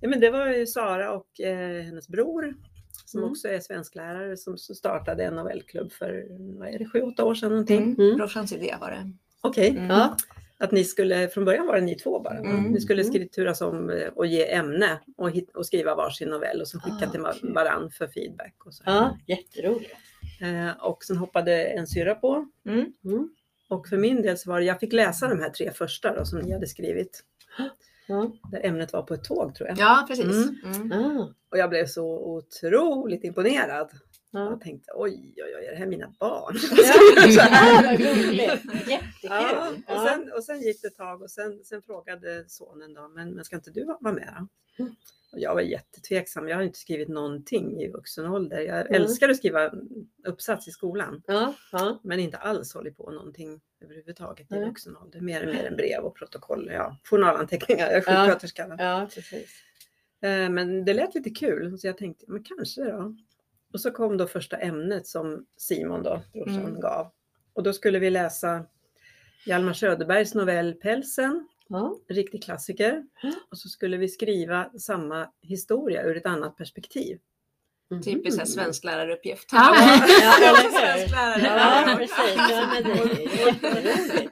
Ja, 0.00 0.08
men 0.08 0.20
det 0.20 0.30
var 0.30 0.46
ju 0.48 0.66
Sara 0.66 1.12
och 1.12 1.40
eh, 1.40 1.82
hennes 1.84 2.08
bror 2.08 2.54
som 3.06 3.20
Mm. 3.20 3.30
också 3.30 3.48
är 3.48 3.60
svensklärare 3.60 4.36
som 4.36 4.58
som 4.58 4.74
startade 4.74 5.24
en 5.24 5.34
novellklubb 5.34 5.92
för 5.92 6.26
vad 6.58 6.68
är 6.68 6.78
det, 6.78 6.86
sju, 6.88 7.00
åtta 7.00 7.24
år 7.24 7.34
sedan 7.34 7.48
någonting. 7.50 7.94
Mm. 7.98 8.16
Brorsans 8.16 8.52
idé 8.52 8.74
var 8.80 8.90
det. 8.90 9.10
Okej, 9.40 9.70
Mm. 9.70 9.90
Ja. 9.90 10.16
Att 10.64 10.72
ni 10.72 10.84
skulle, 10.84 11.28
från 11.28 11.44
början 11.44 11.66
var 11.66 11.74
det 11.74 11.80
ni 11.80 11.94
två 11.94 12.20
bara. 12.20 12.34
va? 12.42 12.48
Mm. 12.48 12.62
Ni 12.72 12.80
skulle 12.80 13.02
Mm. 13.02 13.12
skri- 13.12 13.28
turas 13.28 13.60
om 13.60 13.90
eh, 13.90 14.08
och 14.08 14.26
ge 14.26 14.52
ämne 14.52 15.00
och, 15.16 15.30
hit, 15.30 15.50
och 15.56 15.66
skriva 15.66 15.94
varsin 15.94 16.28
novell 16.28 16.60
och 16.60 16.68
sen 16.68 16.80
skicka 16.80 17.06
Ah, 17.08 17.10
till 17.10 17.40
kul. 17.40 17.52
varann 17.54 17.90
för 17.90 18.06
feedback. 18.06 18.54
Och, 18.66 18.74
så. 18.74 18.82
ja, 18.86 19.18
jätteroligt. 19.26 19.94
Eh, 20.40 20.84
och 20.86 21.04
sen 21.04 21.16
hoppade 21.16 21.64
en 21.64 21.86
syra 21.86 22.14
på. 22.14 22.46
Mm. 22.66 22.92
Mm. 23.04 23.28
Och 23.68 23.88
för 23.88 23.96
min 23.96 24.22
del 24.22 24.38
så 24.38 24.50
var 24.50 24.60
det, 24.60 24.66
jag 24.66 24.80
fick 24.80 24.92
läsa 24.92 25.28
de 25.28 25.40
här 25.40 25.50
tre 25.50 25.70
första 25.70 26.14
då, 26.18 26.24
som 26.24 26.38
ni 26.38 26.52
hade 26.52 26.66
skrivit. 26.66 27.24
Ja. 28.08 28.32
Där 28.50 28.66
ämnet 28.66 28.92
var 28.92 29.02
på 29.02 29.14
ett 29.14 29.24
tåg 29.24 29.54
tror 29.54 29.68
jag. 29.68 29.78
Ja, 29.78 30.04
precis. 30.08 30.24
Mm. 30.64 30.92
Mm. 30.92 30.92
Ah, 30.92 31.28
Och 31.50 31.58
jag 31.58 31.70
blev 31.70 31.86
så 31.86 32.06
otroligt 32.18 33.24
imponerad. 33.24 33.90
Ja. 34.32 34.50
Jag 34.50 34.60
tänkte 34.60 34.92
oj, 34.94 35.34
oj, 35.36 35.54
oj, 35.58 35.64
är 35.66 35.70
det 35.70 35.76
här 35.78 35.86
mina 35.86 36.14
barn? 36.20 36.56
Ja. 37.36 38.58
Ja, 39.22 39.68
och, 39.68 39.74
Ja. 39.86 40.06
sen, 40.08 40.32
och 40.32 40.44
sen 40.44 40.60
gick 40.62 40.82
det 40.82 40.88
ett 40.88 40.96
tag 40.96 41.22
och 41.22 41.30
sen, 41.30 41.64
sen 41.64 41.82
frågade 41.82 42.44
sonen 42.48 42.94
då, 42.94 43.08
men, 43.08 43.30
men 43.34 43.44
ska 43.44 43.56
inte 43.56 43.70
du 43.70 43.84
vara 43.84 44.12
med 44.12 44.34
då? 44.38 44.48
Mm. 44.82 44.94
Och 45.32 45.38
jag 45.40 45.54
var 45.54 45.60
jättetveksam, 45.60 46.48
jag 46.48 46.56
har 46.56 46.62
inte 46.62 46.78
skrivit 46.78 47.08
någonting 47.08 47.80
i 47.82 47.88
vuxen 47.88 48.26
ålder. 48.26 48.60
Jag 48.60 48.80
Mm. 48.80 49.02
älskar 49.02 49.28
att 49.28 49.36
skriva 49.36 49.72
uppsats 50.26 50.68
i 50.68 50.70
skolan, 50.70 51.22
Ja, 51.26 51.54
ja. 51.72 52.00
men 52.04 52.20
inte 52.20 52.36
alls 52.36 52.74
hållit 52.74 52.96
på 52.96 53.10
någonting 53.10 53.60
överhuvudtaget 53.80 54.52
i 54.52 54.54
Nej. 54.54 54.64
vuxen 54.64 54.96
ålder. 54.96 55.20
Mer, 55.20 55.46
mer 55.46 55.64
än 55.64 55.76
brev 55.76 56.02
och 56.04 56.16
protokoll, 56.16 56.70
ja, 56.72 56.96
journalanteckningar, 57.10 57.86
jag 57.90 58.08
är 58.08 58.12
Ja. 58.12 58.24
sjuksköterska. 58.24 58.76
ja. 58.78 59.08
Eh, 60.28 60.50
Men 60.50 60.84
det 60.84 60.94
lät 60.94 61.14
lite 61.14 61.30
kul 61.30 61.78
så 61.78 61.86
jag 61.86 61.96
tänkte, 61.98 62.24
men 62.28 62.42
kanske 62.44 62.84
då. 62.84 63.16
Och 63.72 63.80
så 63.80 63.90
kom 63.90 64.16
då 64.16 64.26
första 64.26 64.56
ämnet 64.56 65.06
som 65.06 65.46
Simon 65.56 66.02
då, 66.02 66.22
brorsan, 66.32 66.54
Mm. 66.66 66.80
gav. 66.80 67.06
Och 67.52 67.62
då 67.62 67.72
skulle 67.72 67.98
vi 67.98 68.10
läsa 68.10 68.64
Hjalmar 69.46 69.72
Söderbergs 69.72 70.34
novell 70.34 70.74
Pälsen, 70.74 71.48
Ja. 71.68 71.96
riktig 72.08 72.44
klassiker. 72.44 72.90
Mm. 73.22 73.34
Och 73.50 73.58
så 73.58 73.68
skulle 73.68 73.96
vi 73.96 74.08
skriva 74.08 74.70
samma 74.78 75.28
historia 75.42 76.02
ur 76.02 76.16
ett 76.16 76.26
annat 76.26 76.56
perspektiv. 76.56 77.18
Mhm. 77.90 78.02
Typiskt 78.02 78.38
mm. 78.40 78.46
svenskläraruppgift. 78.46 79.48
Ja. 79.52 79.74
Ja. 79.76 80.06
Ja, 81.86 81.94
precis. 81.96 82.36
Ja, 82.50 82.66
men 82.72 82.82
det. 82.84 83.00
Och 83.02 84.31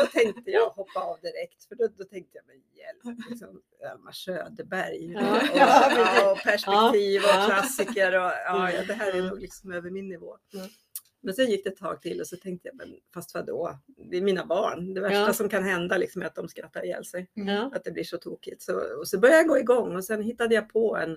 då, 0.00 0.06
tänkte 0.06 0.50
jag 0.50 0.68
hoppa 0.70 1.00
av 1.00 1.20
direkt, 1.20 1.64
för 1.64 1.74
då, 1.74 1.88
då 1.98 2.04
tänkte 2.04 2.38
jag, 2.38 2.44
men 2.46 2.56
hjälp, 2.56 3.18
liksom, 3.30 3.62
Hjalmar 3.80 4.12
Söderberg 4.12 5.16
och, 5.16 5.22
precis. 5.22 6.26
och 6.26 6.38
perspektiv 6.38 7.20
och 7.24 7.46
klassiker 7.46 8.12
och 8.18 8.30
ja, 8.46 8.72
ja, 8.72 8.82
det 8.86 8.94
här 8.94 9.08
är 9.08 9.14
Mm. 9.18 9.26
nog 9.26 9.40
liksom 9.40 9.72
över 9.72 9.90
min 9.90 10.08
nivå. 10.08 10.36
Mm. 10.54 10.66
Men 11.20 11.34
sen 11.34 11.50
gick 11.50 11.64
det 11.64 11.70
ett 11.70 11.76
tag 11.76 12.02
till 12.02 12.20
och 12.20 12.26
så 12.26 12.36
tänkte 12.36 12.68
jag, 12.68 12.76
men 12.76 12.94
fast 13.14 13.34
vadå? 13.34 13.78
Det 14.10 14.16
är 14.16 14.22
mina 14.22 14.46
barn. 14.46 14.94
Det 14.94 15.00
värsta 15.00 15.16
Ja. 15.18 15.32
som 15.32 15.48
kan 15.48 15.64
hända 15.64 15.96
liksom 15.98 16.22
är 16.22 16.26
att 16.26 16.34
de 16.34 16.48
skrattar 16.48 16.84
ihjäl 16.84 17.04
sig. 17.04 17.30
Ja. 17.34 17.70
Att 17.74 17.84
det 17.84 17.90
blir 17.90 18.04
så 18.04 18.16
tokigt. 18.18 18.62
Så, 18.62 18.80
och 18.98 19.08
så 19.08 19.18
började 19.18 19.38
jag 19.38 19.48
gå 19.48 19.58
igång 19.58 19.96
och 19.96 20.04
sen 20.04 20.22
hittade 20.22 20.54
jag 20.54 20.68
på 20.68 20.96
en, 20.96 21.16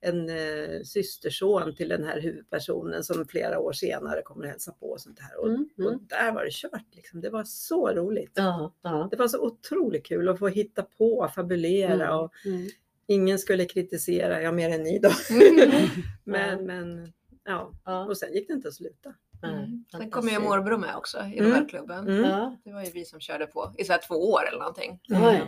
en 0.00 0.28
eh, 0.30 0.82
systerson 0.84 1.74
till 1.74 1.88
den 1.88 2.04
här 2.04 2.20
huvudpersonen 2.20 3.04
som 3.04 3.24
flera 3.26 3.58
år 3.58 3.72
senare 3.72 4.22
kommer 4.22 4.44
att 4.44 4.50
hälsa 4.50 4.72
på 4.72 4.86
och 4.90 5.00
sånt 5.00 5.18
här. 5.20 5.40
Och, 5.40 5.48
Mm, 5.48 5.68
mm. 5.78 5.94
och 5.94 6.00
där 6.02 6.32
var 6.32 6.44
det 6.44 6.50
kört. 6.52 6.94
Liksom. 6.94 7.20
Det 7.20 7.30
var 7.30 7.44
så 7.44 7.88
roligt. 7.92 8.32
Ja, 8.34 8.74
ja. 8.82 9.08
Det 9.10 9.16
var 9.16 9.28
så 9.28 9.40
otroligt 9.46 10.06
kul 10.06 10.28
att 10.28 10.38
få 10.38 10.48
hitta 10.48 10.82
på, 10.82 11.28
fabulera 11.34 11.92
Mm, 12.06 12.18
och 12.18 12.32
mm. 12.46 12.68
ingen 13.06 13.38
skulle 13.38 13.64
kritisera, 13.64 14.42
ja 14.42 14.52
mer 14.52 14.70
än 14.70 14.82
ni 14.82 14.98
då. 14.98 15.10
Mm. 15.30 15.88
men, 16.24 16.64
men 16.66 17.12
ja, 17.44 17.72
Ja. 17.84 18.04
och 18.04 18.18
sen 18.18 18.32
gick 18.34 18.48
det 18.48 18.54
inte 18.54 18.68
att 18.68 18.74
sluta. 18.74 19.14
Nej, 19.42 19.84
Sen 19.92 20.10
kommer 20.10 20.32
ju 20.32 20.38
morbror 20.38 20.78
med 20.78 20.96
också 20.96 21.18
i 21.18 21.38
Mm. 21.38 21.50
novellklubben. 21.50 22.08
Mm. 22.08 22.24
Ja, 22.24 22.56
Det 22.64 22.72
var 22.72 22.82
ju 22.84 22.90
vi 22.90 23.04
som 23.04 23.20
körde 23.20 23.46
på 23.46 23.74
i 23.78 23.84
så 23.84 23.92
här 23.92 24.00
två 24.08 24.14
år 24.32 24.48
eller 24.48 24.58
någonting. 24.58 25.00
Ja, 25.02 25.18
ja. 25.22 25.30
Mm. 25.30 25.46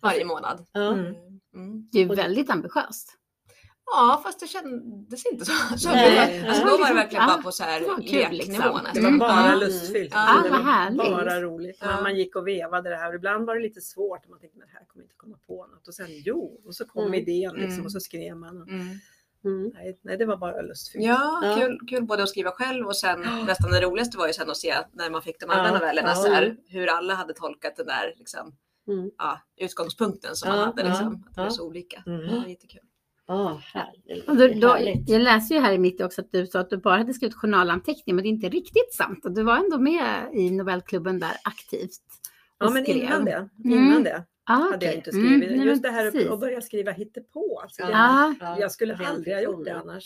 Varje 0.00 0.24
månad. 0.24 0.66
ja. 0.72 0.92
Mm. 0.92 1.14
Mm. 1.54 1.88
Det 1.92 2.00
är 2.02 2.16
väldigt 2.16 2.50
ambitiöst. 2.50 3.12
Ja, 3.86 4.20
fast 4.24 4.40
det 4.40 4.46
kändes 4.46 5.26
inte 5.26 5.44
så. 5.44 5.52
så 5.78 5.88
Nej. 5.88 6.48
Alltså, 6.48 6.64
då 6.64 6.70
var 6.70 6.76
det 6.78 6.78
liksom- 6.78 6.96
verkligen 6.96 7.24
ja, 7.28 7.34
bara 7.34 7.42
på 7.42 7.52
så 7.52 7.62
här 7.64 7.80
det 7.80 7.86
kul, 8.08 8.36
leknivå 8.36 8.62
liksom. 8.62 8.62
Det 8.74 8.82
nästan. 8.82 9.02
var 9.02 9.08
Mm. 9.08 9.18
bara 9.18 9.48
Ja. 9.50 9.54
lustfyllt. 9.56 10.12
Ja. 10.14 10.40
Det 10.44 10.50
var 10.50 10.58
härligt. 10.58 10.98
bara 10.98 11.40
roligt. 11.40 11.78
Ja. 11.80 12.00
Man, 12.02 12.16
gick 12.16 12.36
och 12.36 12.46
vevade 12.48 12.90
det 12.90 12.96
här 12.96 13.08
och 13.08 13.14
ibland 13.14 13.46
var 13.46 13.54
det 13.54 13.62
lite 13.62 13.80
svårt. 13.80 14.24
Och 14.24 14.30
man 14.30 14.40
tänkte, 14.40 14.58
men 14.58 14.68
här 14.68 14.84
kommer 14.86 15.02
inte 15.02 15.14
komma 15.16 15.38
på 15.46 15.66
något. 15.66 15.88
Och 15.88 15.94
sen 15.94 16.06
jo, 16.08 16.60
och 16.66 16.74
så 16.74 16.84
kom 16.84 17.02
Mm. 17.06 17.14
idén 17.14 17.54
liksom, 17.54 17.72
Mm. 17.72 17.84
och 17.84 17.92
så 17.92 18.00
skrev 18.00 18.36
man. 18.36 18.62
Och, 18.62 18.68
Mm. 18.68 18.86
Mm. 19.44 19.70
Nej, 19.74 19.98
nej, 20.02 20.16
det 20.16 20.24
var 20.26 20.36
bara 20.36 20.62
lustfyllt. 20.62 21.04
Ja, 21.04 21.40
Ja. 21.42 21.56
Kul, 21.56 21.78
kul 21.88 22.04
både 22.04 22.22
att 22.22 22.28
skriva 22.28 22.50
själv 22.50 22.86
och 22.86 22.96
sen 22.96 23.20
nästan 23.46 23.70
det 23.70 23.80
roligaste 23.80 24.18
var 24.18 24.26
ju 24.26 24.32
sen 24.32 24.50
att 24.50 24.56
se 24.56 24.74
när 24.92 25.10
man 25.10 25.22
fick 25.22 25.40
de 25.40 25.50
andra 25.50 25.66
Ja, 25.66 25.74
novellerna 25.74 26.08
ja. 26.08 26.14
så 26.14 26.28
här, 26.32 26.56
hur 26.68 26.86
alla 26.86 27.14
hade 27.14 27.34
tolkat 27.34 27.76
den 27.76 27.86
där 27.86 28.14
liksom, 28.16 28.54
Mm. 28.88 29.10
ja, 29.18 29.40
utgångspunkten 29.56 30.36
som 30.36 30.48
Ja, 30.50 30.56
man 30.56 30.64
hade. 30.66 30.82
ja, 30.82 30.88
Liksom, 30.88 31.06
att 31.28 31.34
det 31.34 31.40
ja. 31.40 31.42
var 31.42 31.50
så 31.50 31.66
olika. 31.66 32.02
Mm. 32.06 32.20
Det 32.20 32.36
var 32.38 32.46
jättekul. 32.46 32.80
Ja, 33.28 33.60
härligt. 33.74 34.28
Och 34.28 34.36
då, 34.36 34.68
härligt. 34.68 35.08
jag 35.08 35.22
läser 35.22 35.54
ju 35.54 35.60
här 35.60 35.72
i 35.72 35.78
mitt 35.78 36.00
också 36.00 36.20
att 36.20 36.32
du 36.32 36.46
sa 36.46 36.60
att 36.60 36.70
du 36.70 36.76
bara 36.76 36.96
hade 36.98 37.14
skrivit 37.14 37.34
journalanteckning, 37.34 38.16
men 38.16 38.22
det 38.22 38.28
är 38.28 38.30
inte 38.30 38.48
riktigt 38.48 38.94
sant. 38.94 39.24
Och 39.24 39.32
du 39.32 39.42
var 39.42 39.56
ändå 39.56 39.78
med 39.78 40.30
i 40.34 40.50
novellklubben 40.50 41.18
där 41.18 41.32
aktivt. 41.44 42.02
Ja, 42.58 42.70
men 42.70 42.82
skrev. 42.82 42.96
innan 42.96 43.24
det, 43.24 43.48
Mm. 43.64 43.78
innan 43.78 44.02
det 44.02 44.24
Ah, 44.48 44.52
hade 44.54 44.68
jag 44.70 44.76
okej. 44.76 44.94
inte 44.96 45.10
Mm, 45.10 45.26
skrivit. 45.40 45.56
men 45.58 45.66
Just 45.66 45.82
det 45.82 45.90
här 45.90 46.32
att, 46.32 46.40
börja 46.40 46.60
skriva 46.60 46.90
hittepå. 46.92 47.60
Alltså, 47.62 47.82
Ja. 47.82 48.34
Ja, 48.40 48.58
jag 48.60 48.72
skulle 48.72 48.94
rent 48.94 49.08
aldrig 49.10 49.34
ha 49.34 49.42
gjort 49.42 49.64
det 49.64 49.74
annars. 49.76 50.04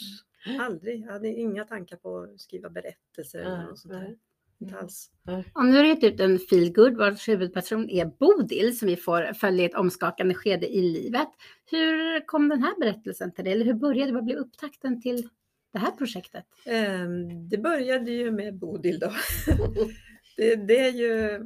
Aldrig. 0.60 1.00
Jag 1.06 1.12
hade 1.12 1.28
inga 1.28 1.64
tankar 1.64 1.96
på 1.96 2.18
att 2.18 2.40
skriva 2.40 2.70
berättelser 2.70 3.38
eller 3.38 3.50
Ja, 3.50 3.62
något 3.62 3.78
sånt 3.78 3.94
där. 3.94 4.14
Inte 4.60 4.76
alls. 4.78 5.10
Och 5.54 5.64
nu 5.66 5.76
har 5.76 5.82
du 5.82 5.88
gett 5.88 6.04
ut 6.04 6.20
en 6.20 6.38
feelgood 6.38 6.96
vars 6.96 7.28
huvudperson 7.28 7.90
är 7.90 8.06
Bodil 8.06 8.78
som 8.78 8.88
vi 8.88 8.96
får 8.96 9.32
följa 9.32 9.62
i 9.62 9.66
ett 9.66 9.74
omskakande 9.74 10.34
skede 10.34 10.68
i 10.68 10.82
livet. 10.82 11.28
Hur 11.70 12.26
kom 12.26 12.48
den 12.48 12.62
här 12.62 12.80
berättelsen 12.80 13.32
till 13.32 13.44
dig? 13.44 13.52
Eller 13.52 13.64
hur 13.64 13.74
började 13.74 14.10
det? 14.10 14.14
Vad 14.14 14.24
blev 14.24 14.36
upptakten 14.36 15.02
till 15.02 15.28
det 15.72 15.78
här 15.78 15.90
projektet? 15.90 16.44
Ehm, 16.66 17.48
Det 17.48 17.58
började 17.58 18.10
ju 18.10 18.30
med 18.30 18.58
Bodil 18.58 18.98
då. 18.98 19.12
Det, 20.36 20.56
det 20.56 20.78
är 20.78 20.92
ju, 20.92 21.38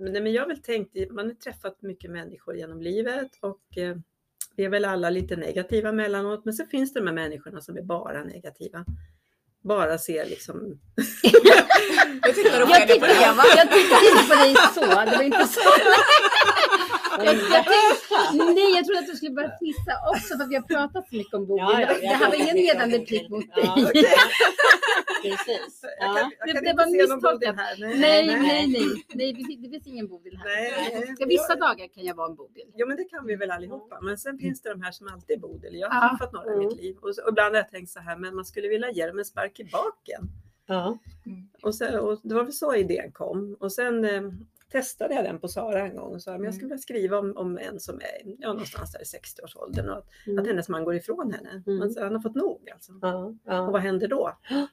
nej, 0.00 0.22
men 0.22 0.32
jag 0.32 0.42
har 0.42 0.48
väl 0.48 0.62
tänkt, 0.62 1.10
man 1.10 1.26
har 1.26 1.34
träffat 1.34 1.82
mycket 1.82 2.10
människor 2.10 2.56
genom 2.56 2.82
livet 2.82 3.30
och 3.40 3.78
eh, 3.78 3.96
vi 4.56 4.64
är 4.64 4.68
väl 4.68 4.84
alla 4.84 5.10
lite 5.10 5.36
negativa 5.36 5.92
mellanåt, 5.92 6.44
men 6.44 6.54
så 6.54 6.66
finns 6.66 6.92
det 6.92 7.00
de 7.00 7.06
här 7.06 7.14
människorna 7.14 7.60
som 7.60 7.76
är 7.76 7.82
bara 7.82 8.24
negativa. 8.24 8.84
Bara 9.64 9.98
ser 9.98 10.26
liksom, 10.26 10.56
Jag 12.22 12.34
tittade, 12.34 12.66
på 14.28 14.34
dig 14.34 14.54
så, 14.74 14.80
det 14.80 15.16
var 15.16 15.22
inte 15.22 15.46
så. 15.46 15.60
Jag, 17.18 17.26
jag 17.26 17.64
tänkte, 17.64 18.44
nej, 18.54 18.70
jag 18.76 18.84
trodde 18.86 18.98
att 19.00 19.06
du 19.06 19.16
skulle 19.16 19.30
börja 19.30 19.52
fnissa 19.58 19.92
också 20.12 20.36
för 20.36 20.44
att 20.44 20.50
vi 20.50 20.54
har 20.54 20.62
pratat 20.62 21.08
så 21.08 21.16
mycket 21.16 21.34
om 21.34 21.46
Bodil. 21.46 21.64
Ja, 21.68 21.80
ja, 21.80 21.86
det 21.86 22.00
jag 22.02 22.10
här 22.12 22.28
var 22.30 22.36
ingen 22.42 22.56
ledande 22.56 22.98
replik 22.98 23.28
mot 23.30 23.44
Ja, 23.56 23.74
dig. 23.74 24.04
Precis. 25.22 25.80
jag 25.82 26.08
Ja. 26.08 26.14
kan, 26.14 26.30
jag 26.38 26.48
Det- 26.48 26.52
kan 26.52 26.64
det 26.64 26.70
inte 26.70 26.82
var 26.82 26.90
se 26.90 27.06
någon 27.06 27.16
misstolkat. 27.16 27.56
Här. 27.56 27.76
Nej, 27.78 28.26
nej, 28.26 28.36
nej, 28.66 28.86
nej, 29.14 29.32
det 29.32 29.44
finns- 29.44 29.62
det 29.62 29.68
finns 29.68 29.86
ingen 29.86 30.08
Bodil 30.08 30.36
här. 30.36 30.46
Nej. 30.46 31.14
Ska 31.16 31.26
vissa 31.26 31.54
dagar 31.56 31.86
kan 31.94 32.04
jag 32.04 32.14
vara 32.14 32.28
en 32.28 32.34
Bodil. 32.34 32.68
Jo 32.74 32.86
men 32.88 32.96
det 32.96 33.04
kan 33.04 33.26
vi 33.26 33.34
väl 33.36 33.50
allihopa. 33.50 34.00
Men 34.00 34.18
sen 34.18 34.38
finns 34.38 34.62
det 34.62 34.68
de 34.70 34.82
här 34.82 34.92
som 34.92 35.08
alltid 35.08 35.36
är 35.36 35.40
Bodil. 35.40 35.74
Jag 35.80 35.90
Ja. 35.90 35.94
har 35.94 36.08
träffat 36.08 36.32
några 36.32 36.50
i 36.50 36.54
Mm. 36.54 36.66
mitt 36.66 36.76
liv. 36.76 36.96
Och, 37.02 37.14
så, 37.14 37.22
och 37.22 37.28
ibland 37.28 37.54
har 37.54 37.62
jag 37.62 37.70
tänkt 37.70 37.90
så 37.90 38.00
här, 38.00 38.16
men 38.16 38.34
man 38.36 38.44
skulle 38.44 38.68
vilja 38.68 38.90
ge 38.90 39.06
dem 39.06 39.18
en 39.18 39.24
spark 39.24 39.60
i 39.60 39.64
baken. 39.64 40.22
Ja. 40.66 40.98
Och, 41.62 41.74
sen, 41.74 41.98
och 42.00 42.20
det 42.22 42.34
var 42.34 42.42
väl 42.42 42.52
så 42.52 42.74
idén 42.74 43.12
kom. 43.12 43.56
Och 43.60 43.72
sen 43.72 44.04
eh, 44.04 44.22
testade 44.78 45.14
jag 45.14 45.24
den 45.24 45.38
på 45.40 45.48
Sara 45.48 45.80
en 45.80 45.96
gång 45.96 46.14
och 46.14 46.22
sa 46.22 46.32
men 46.32 46.44
jag 46.44 46.54
skulle 46.54 46.68
vilja 46.68 46.82
skriva 46.82 47.18
om, 47.18 47.36
om 47.36 47.58
en 47.58 47.80
som 47.80 47.94
är 47.94 48.34
ja, 48.38 48.48
någonstans 48.48 48.92
där 48.92 49.00
i 49.00 49.04
60-årsåldern 49.04 49.88
och 49.88 49.96
att, 49.98 50.04
att 50.04 50.26
Mm. 50.26 50.44
hennes 50.46 50.68
man 50.68 50.84
går 50.84 50.94
ifrån 50.94 51.32
henne. 51.32 51.62
Mm. 51.66 51.82
Alltså, 51.82 52.00
han 52.02 52.12
har 52.14 52.20
fått 52.20 52.34
nog 52.34 52.70
alltså. 52.72 52.92
Ja. 53.02 53.14
Och 53.24 53.34
Ja. 53.44 53.70
vad 53.70 53.80
händer 53.80 54.08
då? 54.08 54.30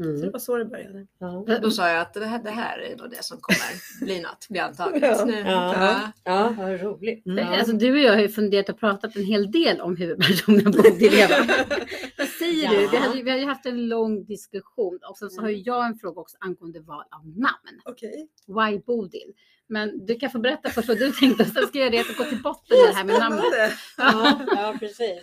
Så 0.00 0.04
det 0.06 0.18
Mm. 0.18 0.30
var 0.32 0.38
så 0.38 0.56
det 0.56 0.64
började. 0.64 1.06
Ja. 1.18 1.44
Då 1.62 1.70
sa 1.70 1.88
jag 1.88 2.00
att 2.00 2.14
det 2.14 2.26
här, 2.26 2.42
det 2.42 2.50
här 2.50 2.78
är 2.78 2.96
nog 2.96 3.10
det 3.10 3.24
som 3.24 3.38
kommer 3.40 4.04
bli 4.04 4.20
något, 4.20 4.46
bli 4.48 4.58
antaget. 4.58 5.02
Ja. 5.02 5.24
Nu. 5.24 5.38
Ja. 5.40 6.00
Ja, 6.24 6.54
vad 6.58 6.80
roligt. 6.80 7.26
Mm. 7.26 7.38
Ja. 7.38 7.58
Alltså, 7.58 7.72
du 7.72 7.92
och 7.92 7.98
jag 7.98 8.12
har 8.12 8.20
ju 8.20 8.28
funderat 8.28 8.68
och 8.68 8.80
pratat 8.80 9.16
en 9.16 9.24
hel 9.24 9.50
del 9.50 9.80
om 9.80 9.96
huvudpersonen 9.96 10.64
Bodil. 10.72 11.14
Eva. 11.14 11.34
Vad 12.18 12.28
säger 12.28 12.68
du? 12.68 12.82
Ja. 12.82 12.88
Vi, 12.92 12.96
hade, 12.96 13.22
vi 13.22 13.30
har 13.30 13.38
ju 13.38 13.44
haft 13.44 13.66
en 13.66 13.88
lång 13.88 14.24
diskussion 14.24 14.98
och 15.10 15.18
sen 15.18 15.30
så 15.30 15.40
har 15.40 15.48
ju 15.48 15.56
jag 15.56 15.86
en 15.86 15.94
fråga 15.98 16.20
också 16.20 16.36
angående 16.40 16.80
val 16.80 17.04
av 17.10 17.26
namn. 17.26 17.80
Okej. 17.84 18.28
Why 18.46 18.78
Bodil? 18.86 19.32
Men 19.68 20.06
du 20.06 20.14
kan 20.14 20.30
få 20.30 20.38
berätta 20.38 20.70
först 20.70 20.88
vad 20.88 20.98
du 20.98 21.10
tänkte 21.12 21.42
och 21.42 21.48
sen 21.48 21.66
ska 21.66 21.78
jag 21.78 21.92
reda 21.92 22.12
gå 22.18 22.24
till 22.24 22.42
botten 22.42 22.76
med 22.78 22.88
det 22.88 22.96
här 22.96 23.04
med 23.04 23.18
namnet. 23.18 23.72
Ja, 23.98 24.40
ja, 24.56 24.74
precis. 24.80 25.22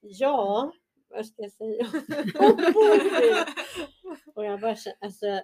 Ja, 0.00 0.72
vad 1.12 1.26
ska 1.26 1.42
jag 1.42 1.52
säga? 1.52 1.86
Och 4.34 4.44
jag 4.44 4.60
bara 4.60 4.76
alltså. 5.00 5.40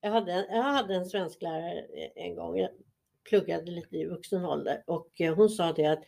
Jag 0.00 0.10
hade, 0.10 0.46
jag 0.50 0.62
hade 0.62 0.94
en 0.94 1.06
svensklärare 1.06 1.80
en 2.14 2.34
gång. 2.34 2.58
Jag 2.58 2.70
pluggade 3.28 3.70
lite 3.70 3.96
i 3.96 4.06
vuxen 4.06 4.44
ålder 4.44 4.82
och 4.86 5.20
eh, 5.20 5.34
hon 5.34 5.48
sa 5.48 5.72
det 5.72 5.86
att 5.86 6.04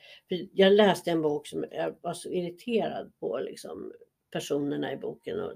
jag 0.52 0.72
läste 0.72 1.10
en 1.10 1.22
bok 1.22 1.46
som 1.46 1.64
jag 1.70 1.96
var 2.00 2.14
så 2.14 2.28
irriterad 2.28 3.12
på 3.20 3.38
liksom 3.38 3.92
personerna 4.30 4.92
i 4.92 4.96
boken 4.96 5.40
och 5.40 5.52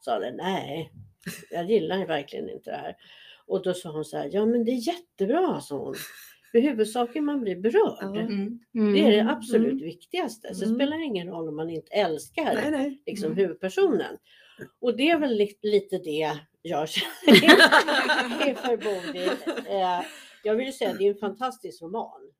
sa 0.00 0.18
det 0.18 0.32
nej, 0.32 0.92
jag 1.50 1.70
gillar 1.70 2.06
verkligen 2.06 2.50
inte 2.50 2.70
det 2.70 2.76
här. 2.76 2.96
Och 3.46 3.62
då 3.62 3.74
sa 3.74 3.90
hon 3.90 4.04
så 4.04 4.16
här, 4.16 4.30
ja 4.32 4.46
men 4.46 4.64
det 4.64 4.70
är 4.70 4.88
jättebra, 4.88 5.60
sa 5.60 5.76
hon. 5.76 5.94
För 6.52 6.58
huvudsaken 6.58 7.24
man 7.24 7.40
blir 7.40 7.56
berörd. 7.56 7.98
Ja. 8.00 8.20
Mm. 8.20 8.58
Det 8.72 9.00
är 9.00 9.10
det 9.10 9.18
Mm. 9.18 9.28
absolut 9.36 9.72
Mm. 9.72 9.84
viktigaste. 9.84 10.54
Så 10.54 10.64
Mm. 10.64 10.74
spelar 10.76 10.98
det 10.98 11.04
ingen 11.04 11.28
roll 11.28 11.48
om 11.48 11.56
man 11.56 11.70
inte 11.70 11.92
älskar 11.92 12.54
Nej, 12.54 12.70
nej. 12.70 13.02
liksom, 13.06 13.26
Mm. 13.26 13.38
huvudpersonen. 13.38 14.16
Och 14.80 14.96
det 14.96 15.10
är 15.10 15.18
väl 15.18 15.34
li- 15.36 15.58
lite 15.62 15.98
det 15.98 16.32
jag 16.62 16.88
känner 16.88 17.08
inför 18.48 18.76
Bodil. 18.76 19.30
Eh, 19.66 20.00
jag 20.44 20.54
vill 20.54 20.66
ju 20.66 20.72
säga 20.72 20.90
att 20.90 20.98
det 20.98 21.04
är 21.06 21.10
en 21.12 21.18
fantastisk 21.18 21.82
roman. 21.82 22.32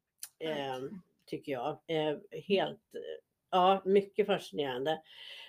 Eh, 0.45 0.79
tycker 1.27 1.53
jag. 1.53 1.69
Eh, 1.69 2.17
helt, 2.49 2.81
ja, 3.51 3.83
mycket 3.85 4.27
fascinerande. 4.27 4.99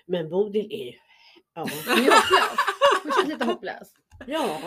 Men 0.05 0.29
Bodil 0.29 0.67
är 0.71 0.85
ju, 0.85 0.93
ja, 1.55 1.61
hopplös. 1.87 2.13
Hon 3.03 3.11
känns 3.11 3.27
lite 3.27 3.45
hopplös. 3.45 3.93
Ja 4.27 4.61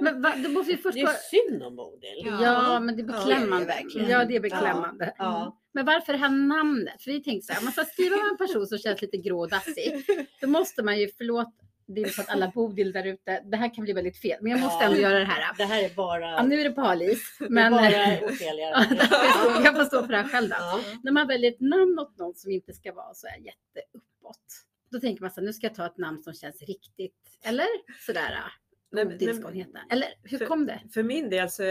Men 0.00 0.22
va, 0.22 0.34
då 0.44 0.48
måste 0.50 0.72
vi 0.72 0.76
först 0.82 0.94
det 0.94 1.00
är 1.00 1.48
synd 1.48 1.62
om 1.62 1.76
Bodil. 1.76 2.22
Ja. 2.24 2.42
Ja, 2.42 2.80
men 2.80 2.96
det 2.96 3.02
är 3.02 3.06
Ja, 3.06 3.12
beklämmande. 3.12 3.66
det 3.66 3.72
är 3.72 3.82
verkligen. 3.82 4.10
Ja, 4.10 4.24
det 4.24 4.36
är 4.36 4.40
beklämmande. 4.40 5.14
Ja. 5.18 5.58
Men 5.74 5.86
varför 5.86 6.12
det 6.12 6.18
här 6.18 6.28
namnet? 6.28 7.02
För 7.02 7.10
vi 7.10 7.22
tänkte 7.22 7.46
så 7.46 7.52
här, 7.52 7.60
om 7.60 7.64
man 7.64 7.72
ska 7.72 7.84
skriva 7.84 8.16
om 8.16 8.28
en 8.30 8.36
person 8.46 8.66
som 8.66 8.78
känns 8.78 9.02
lite 9.02 9.16
grå 9.16 9.40
och 9.40 9.48
dassig, 9.50 10.04
då 10.40 10.46
måste 10.46 10.82
man 10.82 10.98
ju, 10.98 11.08
förlåt, 11.18 11.48
det 11.86 12.00
är 12.00 12.06
för 12.08 12.22
att 12.22 12.28
alla 12.28 12.48
Bodil 12.54 12.92
där 12.92 13.06
ute, 13.06 13.40
det 13.44 13.56
här 13.56 13.74
kan 13.74 13.84
bli 13.84 13.92
väldigt 13.92 14.18
fel, 14.20 14.38
men 14.40 14.52
jag 14.52 14.60
måste 14.60 14.84
Ja. 14.84 14.88
ändå 14.90 15.00
göra 15.00 15.18
det 15.18 15.24
här. 15.24 15.54
Det 15.58 15.64
här 15.64 15.82
är 15.84 15.88
bara, 15.94 16.30
Ja, 16.30 16.42
nu 16.42 16.60
är 16.60 16.64
det 16.64 16.70
på 16.70 16.80
halis, 16.80 17.36
det 17.38 17.44
är 17.44 17.48
men 17.50 17.72
bara 17.72 17.86
Ofelia. 18.28 18.70
Ja, 18.70 18.84
det 18.90 19.64
jag 19.64 19.76
får 19.76 19.84
stå 19.84 20.00
för 20.02 20.08
det 20.08 20.16
här 20.16 20.28
själv 20.28 20.48
då. 20.48 20.56
Ja. 20.58 20.80
När 21.02 21.12
man 21.12 21.26
väljer 21.26 21.50
ett 21.50 21.60
namn 21.60 21.98
åt 21.98 22.18
någon 22.18 22.34
som 22.34 22.50
inte 22.50 22.72
ska 22.72 22.92
vara 22.92 23.14
så 23.14 23.26
här 23.26 23.36
jätteuppåt, 23.38 24.63
då 24.94 25.00
tänker 25.00 25.22
man 25.22 25.30
så 25.30 25.40
här, 25.40 25.46
nu 25.46 25.52
ska 25.52 25.66
jag 25.66 25.74
ta 25.74 25.86
ett 25.86 25.98
namn 25.98 26.22
som 26.22 26.34
känns 26.34 26.62
riktigt, 26.62 27.38
eller? 27.44 27.66
Sådär, 28.06 28.52
men- 28.94 29.34
ska 29.34 29.44
hon 29.44 29.52
heta. 29.54 29.78
Eller 29.90 30.08
hur 30.22 30.38
för- 30.38 30.46
kom 30.46 30.66
det? 30.66 30.80
För 30.94 31.02
min 31.02 31.30
del 31.30 31.50
så 31.50 31.62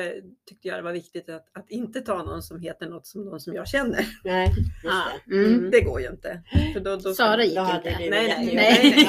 tyckte 0.45 0.67
jag 0.67 0.77
det 0.77 0.81
var 0.81 0.91
viktigt 0.93 1.29
att, 1.29 1.45
att 1.53 1.69
inte 1.71 2.01
ta 2.01 2.23
någon 2.23 2.43
som 2.43 2.59
heter 2.59 2.87
något 2.89 3.07
som 3.07 3.25
någon 3.25 3.39
som 3.39 3.53
jag 3.53 3.67
känner. 3.67 4.05
Nej, 4.23 4.49
det. 5.27 5.33
mm. 5.35 5.53
Mm. 5.53 5.71
Det 5.71 5.81
går 5.81 6.01
ju 6.01 6.07
inte. 6.07 6.41
För 6.73 6.79
då, 6.79 6.95
då 6.95 7.13
Sara 7.13 7.43
gick 7.43 7.55
Då 7.55 7.61
inte. 7.75 7.97
Nej, 7.99 8.09
nej, 8.09 8.51
nej. 8.55 9.07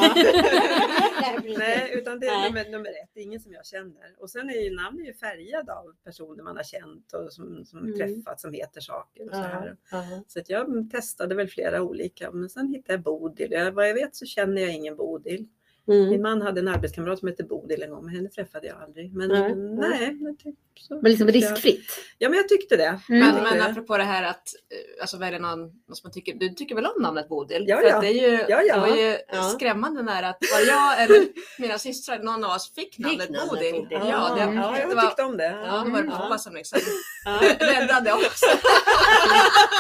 Nej, 1.59 1.90
utan 1.98 2.20
det 2.20 2.27
är 2.27 2.44
nummer, 2.48 2.70
nummer 2.70 2.88
ett, 2.90 3.11
det 3.14 3.20
är 3.20 3.24
ingen 3.24 3.40
som 3.40 3.53
jag 3.53 3.66
känner. 3.66 4.14
Och 4.18 4.31
sen 4.31 4.50
är 4.50 4.55
ju 4.64 4.77
namn 4.77 5.00
är 5.00 5.05
ju 5.07 5.14
färgad 5.14 5.70
av 5.70 5.92
personer 6.05 6.42
man 6.42 6.57
har 6.57 6.62
känt 6.64 7.12
och 7.12 7.33
som, 7.33 7.64
som 7.64 7.79
Mm. 7.79 7.96
träffat 7.98 8.40
som 8.40 8.53
heter 8.53 8.81
saker. 8.81 9.24
Och 9.29 9.35
så, 9.35 9.40
här. 9.42 9.77
Ja. 9.90 10.05
så 10.29 10.38
att 10.38 10.50
jag 10.50 10.90
testade 10.90 11.35
väl 11.35 11.48
flera 11.48 11.83
olika, 11.83 12.31
men 12.31 12.48
sen 12.48 12.68
hittade 12.68 12.92
jag 12.92 13.03
Bodil. 13.03 13.48
Jag, 13.50 13.72
vad 13.72 13.88
jag 13.88 13.94
vet 13.94 14.16
så 14.16 14.27
känner 14.27 14.62
jag 14.62 14.72
ingen 14.74 14.96
Bodil. 14.96 15.48
Min 15.87 16.09
Mm. 16.09 16.23
man 16.23 16.42
hade 16.42 16.61
en 16.61 16.68
arbetskamrat 16.68 17.18
som 17.18 17.29
hette 17.29 17.44
Bodil 17.44 17.83
en 17.83 17.90
gång, 17.90 18.05
men 18.05 18.14
henne 18.14 18.29
träffade 18.29 18.66
jag 18.66 18.77
aldrig. 18.83 19.14
Men 19.14 19.29
Nej, 19.29 20.14
nej, 20.20 20.37
typ 20.37 20.55
så. 20.80 20.94
Men 21.02 21.10
liksom 21.10 21.28
riskfritt. 21.28 22.00
Ja, 22.18 22.28
men 22.28 22.37
jag 22.37 22.48
tyckte 22.48 22.76
det. 22.76 23.00
Mm. 23.08 23.20
Men, 23.34 23.42
men 23.42 23.62
apropå 23.70 23.96
det 23.98 24.04
här 24.04 24.22
att 24.22 24.48
eh, 24.70 25.00
alltså, 25.02 25.16
välja 25.18 25.38
någon, 25.38 25.60
någon 25.60 25.72
som 25.96 26.00
man 26.04 26.12
tycker, 26.12 26.34
du 26.34 26.48
tycker 26.48 26.74
väl 26.74 26.87
om 26.87 27.02
namnet 27.02 27.28
Bodil? 27.28 27.64
Ja, 27.68 27.76
För 27.76 27.84
ja. 27.88 27.94
att 27.94 28.00
det, 28.02 28.08
är 28.08 28.30
ju, 28.30 28.44
Ja, 28.48 28.62
ja. 28.62 28.74
det 28.74 28.80
var 28.80 28.96
ju 28.96 29.18
Ja. 29.32 29.42
skrämmande 29.42 30.02
när 30.02 30.22
att 30.22 30.38
var 30.52 30.60
jag 30.66 31.02
eller 31.02 31.26
mina 31.58 31.78
systrar, 31.78 32.18
någon 32.18 32.44
av 32.44 32.50
oss 32.50 32.74
fick 32.74 32.98
namnet 32.98 33.30
namnet 33.30 33.50
Bodil. 33.50 33.72
Bodil. 33.72 33.88
Ja, 34.08 34.34
det, 34.37 34.42
Mm. 34.42 34.56
Ja, 34.56 34.70
det 34.70 34.80
jag 34.80 34.94
var, 34.94 35.02
tyckte 35.02 35.22
om 35.22 35.37
det. 35.37 35.44
ja, 35.66 35.82
det 35.87 35.90
var 35.90 35.98
Mm. 36.00 36.10
pappa 36.10 36.38
som 36.38 36.54
liksom 36.54 36.78
räddade 37.60 38.12
oss. 38.12 38.40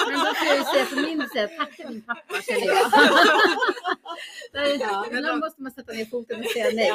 Men 0.08 0.18
då 0.24 0.34
får 0.34 0.46
jag 0.46 0.56
ju 0.56 0.64
säga 0.64 0.84
för 0.86 0.96
min 0.96 1.28
sida, 1.28 1.48
tacka 1.48 1.88
din 1.88 2.02
pappa 2.02 2.34
känner 2.42 2.66
jag. 2.66 2.76
Ja. 4.80 5.06
Ibland 5.10 5.40
måste 5.40 5.62
man 5.62 5.72
sätta 5.72 5.92
ner 5.92 6.04
foten 6.04 6.40
och 6.40 6.46
säga 6.50 6.70
nej. 6.74 6.92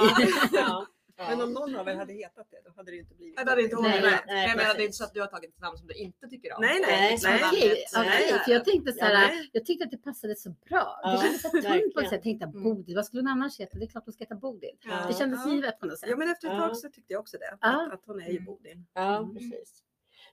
Men 1.29 1.41
om 1.41 1.53
någon 1.53 1.75
av 1.75 1.87
er 1.87 1.95
hade 1.95 2.13
hetat 2.13 2.47
det, 2.51 2.61
då 2.65 2.71
hade 2.75 2.91
det 2.91 2.95
ju 2.95 3.01
inte 3.01 3.15
blivit 3.15 3.37
Det 3.37 3.49
hade 3.49 3.61
inte 3.63 3.75
hon 3.75 3.83
Nej, 3.83 4.01
nej, 4.01 4.19
Nej, 4.27 4.47
men 4.57 4.65
det 4.75 4.81
är 4.81 4.85
inte 4.85 4.97
så 4.97 5.03
att 5.03 5.13
du 5.13 5.19
har 5.21 5.27
tagit 5.27 5.49
ett 5.55 5.61
namn 5.61 5.77
som 5.77 5.87
du 5.87 5.93
inte 5.93 6.27
tycker 6.27 6.53
om. 6.55 6.61
Nej, 6.61 6.79
nej, 6.87 7.19
nej. 7.23 7.41
Okej, 7.51 7.85
Nej. 7.95 8.11
okej, 8.29 8.39
för 8.45 8.51
jag 8.51 8.65
tänkte 8.65 8.93
så 8.93 9.05
här, 9.05 9.13
Ja, 9.13 9.19
nej. 9.27 9.49
jag 9.53 9.65
tyckte 9.65 9.85
att 9.85 9.91
det 9.91 9.97
passade 9.97 10.35
så 10.35 10.49
bra. 10.49 10.99
Ja, 11.03 11.11
det 11.11 11.17
kändes 11.21 11.41
så 11.41 11.49
tungt 11.49 11.93
på 11.93 11.99
något 12.01 12.09
sätt. 12.09 12.11
Jag 12.11 12.23
tänkte 12.23 12.47
Bodil, 12.47 12.95
vad 12.95 13.05
skulle 13.05 13.21
hon 13.21 13.27
annars 13.27 13.59
heta? 13.59 13.77
Det 13.77 13.85
är 13.85 13.87
klart 13.89 14.05
hon 14.05 14.13
ska 14.13 14.23
heta 14.23 14.35
Bodil. 14.35 14.69
Ja. 14.85 15.07
Det 15.07 15.13
kändes 15.13 15.39
Ja. 15.45 15.51
givet 15.51 15.79
på 15.79 15.85
något 15.85 15.99
sätt. 15.99 16.09
Ja, 16.09 16.15
men 16.17 16.29
efter 16.29 16.47
ett 16.47 16.57
tag 16.59 16.77
så 16.77 16.89
tyckte 16.89 17.13
jag 17.13 17.19
också 17.19 17.37
det. 17.37 17.57
Ja. 17.61 17.85
Att, 17.87 17.93
att 17.93 18.03
hon 18.05 18.21
är 18.21 18.25
ju 18.29 18.31
Mm. 18.31 18.45
Bodil. 18.45 18.83
Ja, 18.93 19.29
precis. 19.33 19.83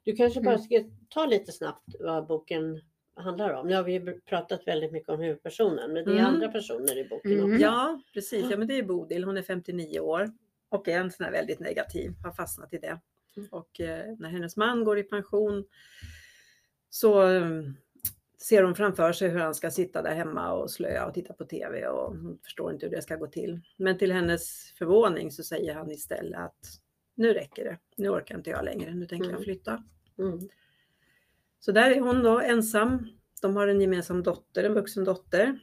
Du 0.05 0.17
kanske 0.17 0.41
bara 0.41 0.59
ska 0.59 0.85
ta 1.09 1.27
lite 1.27 1.53
snabbt 1.53 1.95
vad 2.01 2.27
boken 2.27 2.81
handlar 3.17 3.51
om. 3.53 3.67
Nu 3.69 3.75
har 3.75 3.83
vi 3.83 3.93
ju 3.93 4.21
pratat 4.21 4.67
väldigt 4.67 4.93
mycket 4.93 5.09
om 5.09 5.21
huvudpersonen, 5.21 5.93
men 5.93 6.05
det 6.05 6.11
är 6.11 6.15
Mm. 6.15 6.27
andra 6.27 6.49
personer 6.49 6.99
i 6.99 7.09
boken 7.09 7.33
Mm. 7.33 7.45
också. 7.53 7.63
Ja, 7.63 8.01
precis. 8.15 8.47
Ja, 8.51 8.57
men 8.57 8.69
det 8.69 8.79
är 8.79 8.83
Bodil. 8.83 9.25
Hon 9.25 9.37
är 9.37 9.43
59 9.43 10.01
år 10.01 10.31
och 10.69 10.89
är 10.89 11.01
en 11.01 11.11
sån 11.11 11.25
här 11.25 11.33
väldigt 11.33 11.61
negativ, 11.61 12.13
har 12.23 12.33
fastnat 12.33 12.75
i 12.75 12.79
det. 12.79 13.01
Mm. 13.37 13.49
Och 13.53 13.81
eh, 13.81 14.15
när 14.19 14.29
hennes 14.29 14.57
man 14.57 14.85
går 14.85 14.99
i 14.99 15.03
pension 15.03 15.65
så 16.91 17.29
eh, 17.29 17.63
ser 18.39 18.63
hon 18.63 18.75
framför 18.75 19.13
sig 19.13 19.29
hur 19.29 19.39
han 19.39 19.55
ska 19.55 19.71
sitta 19.71 20.03
där 20.03 20.15
hemma 20.15 20.53
och 20.53 20.71
slöa 20.71 21.07
och 21.07 21.15
titta 21.15 21.33
på 21.35 21.45
TV 21.45 21.87
och 21.87 22.17
hon 22.17 22.39
förstår 22.45 22.73
inte 22.73 22.87
hur 22.87 22.97
det 22.97 23.03
ska 23.03 23.17
gå 23.17 23.27
till. 23.27 23.61
Men 23.77 23.99
till 23.99 24.13
hennes 24.13 24.73
förvåning 24.79 25.31
så 25.31 25.43
säger 25.43 25.75
han 25.75 25.91
istället 25.91 26.41
att 26.41 26.81
nu 27.15 27.33
räcker 27.33 27.65
det. 27.65 27.79
Nu 27.97 28.09
orkar 28.09 28.37
inte 28.37 28.51
jag 28.51 28.65
längre. 28.65 28.95
Nu 28.95 29.07
tänker 29.07 29.25
jag 29.27 29.33
Mm. 29.35 29.45
flytta. 29.45 29.85
Mm. 30.19 30.49
Så 31.61 31.73
där 31.73 31.91
är 31.91 32.01
hon 32.01 32.23
då 32.23 32.41
ensam. 32.41 33.09
De 33.43 33.57
har 33.57 33.69
en 33.69 33.81
gemensam 33.81 34.23
dotter, 34.23 34.65
en 34.65 34.75
vuxen 34.75 35.05
dotter, 35.05 35.59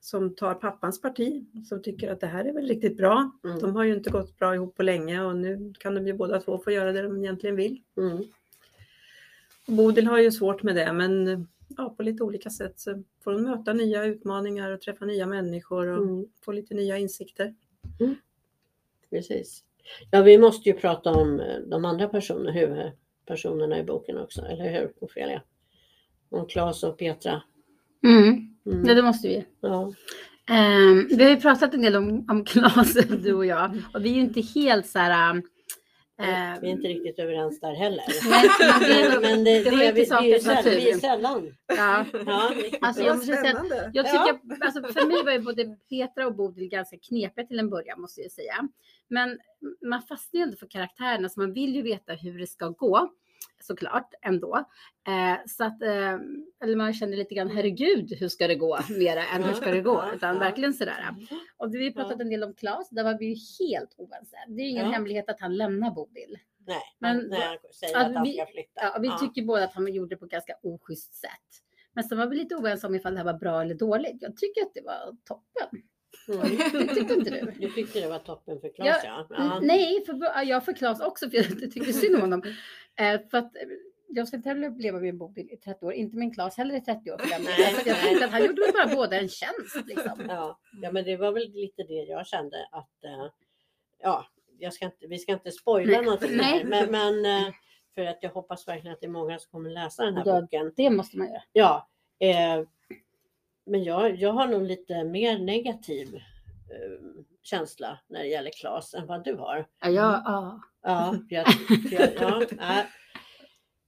som 0.00 0.34
tar 0.34 0.54
pappans 0.54 1.00
parti, 1.00 1.44
som 1.68 1.82
tycker 1.82 2.12
att 2.12 2.20
det 2.20 2.26
här 2.26 2.44
är 2.44 2.52
väl 2.52 2.68
riktigt 2.68 2.96
bra. 2.96 3.30
Mm. 3.44 3.58
De 3.58 3.76
har 3.76 3.84
ju 3.84 3.94
inte 3.94 4.10
gått 4.10 4.38
bra 4.38 4.54
ihop 4.54 4.76
på 4.76 4.82
länge 4.82 5.22
och 5.22 5.36
nu 5.36 5.72
kan 5.78 5.94
de 5.94 6.06
ju 6.06 6.12
båda 6.12 6.40
två 6.40 6.58
få 6.58 6.70
göra 6.70 6.92
det 6.92 7.02
de 7.02 7.24
egentligen 7.24 7.56
vill. 7.56 7.82
Mm. 7.96 8.18
Och 9.66 9.72
Bodil 9.72 10.06
har 10.06 10.18
ju 10.18 10.32
svårt 10.32 10.62
med 10.62 10.76
det, 10.76 10.92
men 10.92 11.46
ja, 11.76 11.94
på 11.96 12.02
lite 12.02 12.24
olika 12.24 12.50
sätt 12.50 12.80
så 12.80 13.02
får 13.24 13.32
hon 13.32 13.42
möta 13.42 13.72
nya 13.72 14.04
utmaningar 14.04 14.70
och 14.70 14.80
träffa 14.80 15.04
nya 15.04 15.26
människor 15.26 15.86
och 15.86 16.02
Mm. 16.02 16.26
få 16.44 16.52
lite 16.52 16.74
nya 16.74 16.98
insikter. 16.98 17.54
Precis. 19.10 19.64
Ja, 20.10 20.22
vi 20.22 20.38
måste 20.38 20.68
ju 20.68 20.74
prata 20.74 21.10
om 21.10 21.40
eh, 21.40 21.58
de 21.58 21.84
andra 21.84 22.08
personerna, 22.08 22.50
huvudpersonerna 22.50 23.78
i 23.78 23.82
boken 23.82 24.18
också, 24.18 24.42
eller 24.42 24.72
hur 24.72 24.92
Ofelia? 25.00 25.42
Om 26.28 26.46
Claes 26.46 26.82
och 26.82 26.98
Petra. 26.98 27.42
Mm. 28.04 28.49
Mm. 28.66 28.84
Ja, 28.86 28.94
det 28.94 29.02
måste 29.02 29.28
vi. 29.28 29.44
Ja. 29.60 29.92
Ehm, 30.50 31.08
vi 31.10 31.22
har 31.24 31.30
ju 31.30 31.36
pratat 31.40 31.74
en 31.74 31.82
del 31.82 31.96
om, 31.96 32.26
om 32.30 32.44
Klas, 32.44 32.92
du 33.22 33.32
och 33.34 33.46
jag. 33.46 33.82
Och 33.94 34.04
vi 34.04 34.10
är 34.10 34.14
ju 34.14 34.20
inte 34.20 34.40
helt 34.40 34.86
så 34.86 34.98
här... 34.98 35.30
ehm, 35.30 35.42
Vi 36.62 36.68
är 36.68 36.72
inte 36.72 36.88
riktigt 36.88 37.18
överens 37.18 37.60
där 37.60 37.74
heller. 37.74 38.04
Men 38.30 38.80
det- 38.80 39.20
Men 39.28 39.44
det, 39.44 39.64
det 39.64 39.70
det, 39.70 39.84
ju 39.86 39.92
vi, 39.92 40.04
det 40.04 40.34
är 40.34 40.38
sällan, 40.38 40.64
vi 40.64 40.90
är 40.90 40.98
sällan. 40.98 41.54
Ja. 41.66 42.04
Ja, 42.26 42.52
Alltså, 42.80 43.02
så. 43.02 43.08
jag 43.08 43.16
måste 43.16 43.36
säga 43.36 43.58
att! 43.58 43.94
Jag 43.94 44.06
Ja. 44.06 44.10
tycker, 44.10 44.64
alltså 44.64 44.82
för 44.82 45.06
mig 45.06 45.24
var 45.24 45.32
ju 45.32 45.38
både 45.40 45.76
Petra 45.90 46.26
och 46.26 46.34
Bodil 46.34 46.68
ganska 46.68 46.96
knepiga 47.08 47.46
till 47.46 47.58
en 47.58 47.70
början 47.70 48.00
måste 48.00 48.20
jag 48.20 48.32
säga. 48.32 48.68
Men 49.08 49.38
man 49.88 50.02
fastnar 50.02 50.38
ju 50.38 50.42
ändå 50.42 50.56
för 50.56 50.66
karaktärerna 50.66 51.28
så 51.28 51.40
man 51.40 51.52
vill 51.52 51.74
ju 51.74 51.82
veta 51.82 52.12
hur 52.12 52.38
det 52.38 52.46
ska 52.46 52.68
gå 52.68 53.10
såklart 53.60 54.14
ändå. 54.22 54.56
Eh, 55.08 55.38
så 55.46 55.64
att, 55.64 55.82
eh, 55.82 56.14
eller 56.64 56.76
man 56.76 56.94
känner 56.94 57.16
lite 57.16 57.34
grann 57.34 57.50
herregud 57.50 58.12
hur 58.20 58.28
ska 58.28 58.46
det 58.48 58.54
gå 58.54 58.78
mera 58.98 59.24
än 59.26 59.42
hur 59.44 59.52
ska 59.54 59.70
det 59.70 59.80
gå 59.80 59.90
Ja, 59.94 60.12
utan 60.14 60.34
ja. 60.34 60.40
verkligen 60.40 60.74
sådär. 60.74 61.14
Och 61.56 61.74
vi 61.74 61.92
pratat 61.92 62.12
Ja. 62.18 62.22
en 62.24 62.30
del 62.30 62.44
om 62.44 62.54
Claes, 62.54 62.88
där 62.90 63.04
var 63.04 63.18
vi 63.18 63.26
ju 63.26 63.66
helt 63.66 63.94
oense. 63.98 64.36
Det 64.48 64.62
är 64.62 64.64
ju 64.64 64.70
ingen 64.70 64.86
Ja. 64.86 64.92
hemlighet 64.92 65.28
att 65.28 65.40
han 65.40 65.56
lämnar 65.56 65.90
Bodil. 65.90 66.38
Nej, 66.66 66.76
Men- 66.98 67.16
men, 67.16 67.28
när 67.28 67.38
jag 67.38 67.74
säger 67.74 67.92
Ja, 67.94 68.06
att 68.06 68.14
han 68.14 68.24
vi- 68.24 68.32
ska 68.34 68.46
flytta. 68.46 68.80
Ja, 68.82 68.98
vi 69.02 69.10
tycker 69.26 69.42
båda 69.46 69.64
att 69.64 69.74
han 69.74 69.92
gjorde 69.94 70.14
det 70.14 70.18
på 70.18 70.24
ett 70.24 70.30
ganska 70.30 70.54
oschysst 70.62 71.14
sätt. 71.14 71.30
Men 71.92 72.04
sen 72.04 72.18
var 72.18 72.26
vi 72.26 72.36
lite 72.36 72.54
oense 72.56 72.86
om 72.86 72.94
ifall 72.94 73.12
det 73.12 73.18
här 73.18 73.24
var 73.24 73.38
bra 73.38 73.62
eller 73.62 73.74
dåligt. 73.74 74.16
Jag 74.22 74.36
tycker 74.36 74.62
att 74.62 74.74
det 74.74 74.82
var 74.84 75.16
toppen. 75.24 75.82
Mm. 76.28 76.56
Det 76.72 76.94
tyckte 76.94 77.14
inte 77.14 77.30
du? 77.30 77.52
Du 77.60 77.70
tyckte 77.70 78.00
det 78.00 78.08
var 78.08 78.18
toppen 78.18 78.60
för 78.60 78.68
Claes 78.68 79.04
ja. 79.04 79.26
ja. 79.30 79.60
Nej, 79.62 80.04
för 80.06 80.18
ja, 80.20 80.42
jag 80.42 80.64
för 80.64 80.72
Claes 80.72 81.00
också 81.00 81.30
för 81.30 81.36
jag 81.36 81.46
tycker 81.72 81.92
synd 81.92 82.14
om 82.14 82.20
honom. 82.20 82.42
Eh, 82.96 83.20
för 83.30 83.38
att 83.38 83.56
eh, 83.56 83.62
jag 84.08 84.28
ska 84.28 84.36
inte 84.36 84.48
heller 84.48 84.70
leva 84.70 84.98
vid 84.98 85.10
en 85.10 85.18
Bodil 85.18 85.50
i 85.50 85.56
30 85.56 85.86
år, 85.86 85.92
inte 85.92 86.16
min 86.16 86.34
Claes 86.34 86.56
heller 86.56 86.76
i 86.76 86.80
30 86.80 87.12
år 87.12 87.18
för 87.18 87.28
den. 87.28 87.42
Nej, 87.42 87.74
jag 87.86 87.86
nej. 87.86 88.04
tänkte 88.04 88.24
att 88.24 88.30
han 88.30 88.46
gjorde 88.46 88.72
bara 88.74 88.94
båda 88.94 89.20
en 89.20 89.28
tjänst 89.28 89.86
liksom. 89.86 90.22
Ja. 90.28 90.58
ja, 90.82 90.92
men 90.92 91.04
det 91.04 91.16
var 91.16 91.32
väl 91.32 91.50
lite 91.52 91.82
det 91.82 92.04
jag 92.08 92.26
kände 92.26 92.68
att 92.70 93.04
eh, 93.04 93.26
ja, 94.02 94.26
jag 94.58 94.72
ska 94.72 94.84
inte, 94.84 95.06
vi 95.06 95.18
ska 95.18 95.32
inte 95.32 95.50
spoila 95.50 95.92
Nej. 95.92 96.04
någonting 96.04 96.36
Nej. 96.36 96.44
här, 96.46 96.64
men, 96.64 96.90
men 96.90 97.46
eh, 97.46 97.52
för 97.94 98.02
att 98.02 98.18
jag 98.20 98.30
hoppas 98.30 98.68
verkligen 98.68 98.94
att 98.94 99.00
det 99.00 99.06
är 99.06 99.10
många 99.10 99.38
som 99.38 99.50
kommer 99.50 99.70
läsa 99.70 100.04
den 100.04 100.16
här 100.16 100.22
Ja. 100.26 100.40
boken. 100.40 100.72
Det 100.76 100.90
måste 100.90 101.18
man 101.18 101.28
göra. 101.28 101.42
Ja, 101.52 101.88
eh, 102.18 102.66
men 103.66 103.84
jag, 103.84 104.16
jag 104.16 104.32
har 104.32 104.46
nog 104.46 104.62
lite 104.62 105.04
mer 105.04 105.38
negativ 105.38 106.14
eh, 106.14 107.22
känsla 107.42 107.98
när 108.08 108.20
det 108.20 108.28
gäller 108.28 108.50
Claes 108.60 108.94
än 108.94 109.06
vad 109.06 109.24
du 109.24 109.34
har. 109.34 109.66
Ja, 109.80 109.88
jag, 109.88 110.22
ja. 110.24 110.60
Ja, 110.82 111.16
jag, 111.28 111.46
jag, 111.90 112.10
ja, 112.20 112.42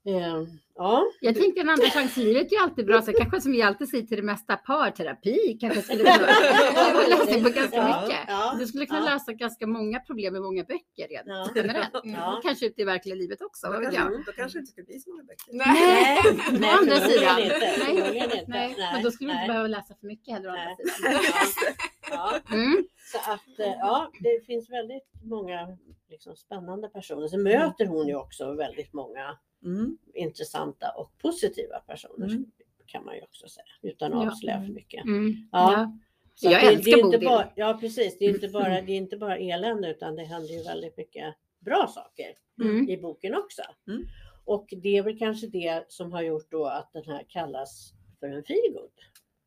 eh, 0.07 0.43
ja, 0.75 1.05
jag 1.21 1.35
tänker 1.35 1.61
en 1.61 1.69
andra 1.69 1.87
chans 1.87 2.19
i 2.19 2.25
livet 2.25 2.53
är 2.53 2.57
ju 2.57 2.63
alltid 2.63 2.87
bra. 2.87 3.03
Så 3.03 3.13
kanske 3.13 3.41
som 3.41 3.53
vi 3.53 3.63
alltid 3.63 3.89
säger 3.89 4.05
till 4.07 4.17
det 4.17 4.23
mesta, 4.23 4.57
parterapi 4.57 5.59
kanske 5.61 5.83
skulle 5.83 6.03
läst 6.05 7.27
det 7.33 7.43
på 7.43 7.49
ganska 7.51 7.77
Ja, 7.77 8.03
mycket. 8.03 8.19
ja, 8.29 8.55
Du 8.59 8.67
skulle 8.67 8.87
kunna 8.87 9.01
ja. 9.07 9.13
lösa 9.13 9.33
ganska 9.33 9.67
många 9.67 10.01
problem 10.01 10.37
i 10.37 10.41
många 10.41 10.65
böcker 10.65 11.09
redan 11.09 11.37
Ja. 11.37 11.49
generellt. 11.55 11.91
Ja. 12.05 12.37
Och 12.37 12.43
kanske 12.43 12.67
ute 12.67 12.83
i 12.83 12.85
verkliga 12.85 13.15
livet 13.15 13.43
också. 13.43 13.67
Då 13.67 13.73
Vad 13.73 13.81
vet 13.81 13.95
kanske, 13.95 14.15
jag? 14.15 14.25
då 14.27 14.33
kanske 14.33 14.59
det 14.59 14.61
inte 14.61 14.71
skulle 14.73 14.85
bli 14.87 14.99
så 15.01 15.11
många 15.11 15.23
böcker. 15.23 15.53
Nej. 15.53 16.19
Å 16.19 16.79
andra 16.79 16.97
förmodligen 16.97 17.11
sidan. 17.11 17.41
Inte, 17.41 17.59
Nej. 17.79 18.17
inte. 18.17 18.45
Nej, 18.49 18.77
men 18.93 19.03
då 19.03 19.11
skulle 19.11 19.29
vi 19.29 19.33
inte 19.33 19.41
nej. 19.41 19.49
behöva 19.49 19.69
läsa 19.69 19.95
för 20.01 20.07
mycket 20.07 20.35
heller 20.35 20.49
å 20.49 20.53
andra 20.53 20.65
Nej. 20.65 20.77
sidan. 20.91 21.75
Ja, 22.11 22.39
Mm. 22.53 22.85
så 23.13 23.19
att 23.33 23.59
eh, 23.59 23.67
ja, 23.81 24.11
det 24.21 24.47
finns 24.47 24.71
väldigt 24.71 25.11
många 25.25 25.77
liksom, 26.11 26.37
spännande 26.37 26.89
personer. 26.89 27.29
Så 27.29 27.39
möter 27.39 27.87
hon 27.87 28.07
ju 28.09 28.15
också 28.15 28.55
väldigt 28.55 28.93
många 28.93 29.37
Mm. 29.65 29.99
intressanta 30.15 30.91
och 30.97 31.19
positiva 31.19 31.79
personer 31.79 32.27
Mm. 32.27 32.51
kan 32.87 33.05
man 33.05 33.17
ju 33.17 33.23
också 33.23 33.49
säga 33.49 33.65
utan 33.83 34.13
att 34.13 34.25
Ja. 34.25 34.31
avslöja 34.31 34.61
för 34.63 34.73
mycket. 34.73 35.05
Mm. 35.05 35.49
Ja. 35.53 35.73
Ja. 35.73 35.99
Så 36.35 36.47
Jag 36.51 36.63
det, 36.63 36.67
det 36.67 36.75
älskar 36.75 36.93
är 36.93 36.97
inte 36.99 37.19
Bodil. 37.19 37.29
bara, 37.29 37.53
Ja 37.57 37.79
precis, 37.81 38.19
det 38.19 38.25
är 38.25 38.31
inte 38.31 38.49
bara, 38.49 38.69
det 38.81 38.93
är 38.93 38.97
inte 38.97 39.17
bara 39.17 39.39
elände 39.39 39.91
utan 39.91 40.17
det 40.17 40.25
händer 40.25 40.49
ju 40.55 40.63
väldigt 40.63 40.97
mycket 40.97 41.35
bra 41.59 41.87
saker 41.95 42.35
Mm. 42.63 42.89
i 42.91 42.97
boken 42.97 43.35
också. 43.35 43.63
Mm. 43.89 44.05
Och 44.45 44.69
det 44.83 44.97
är 44.99 45.03
väl 45.03 45.19
kanske 45.19 45.47
det 45.47 45.85
som 45.89 46.13
har 46.13 46.23
gjort 46.23 46.51
då 46.51 46.67
att 46.67 46.93
den 46.93 47.05
här 47.05 47.25
kallas 47.29 47.93
för 48.21 48.27
en 48.27 48.45
feelgood. 48.45 48.91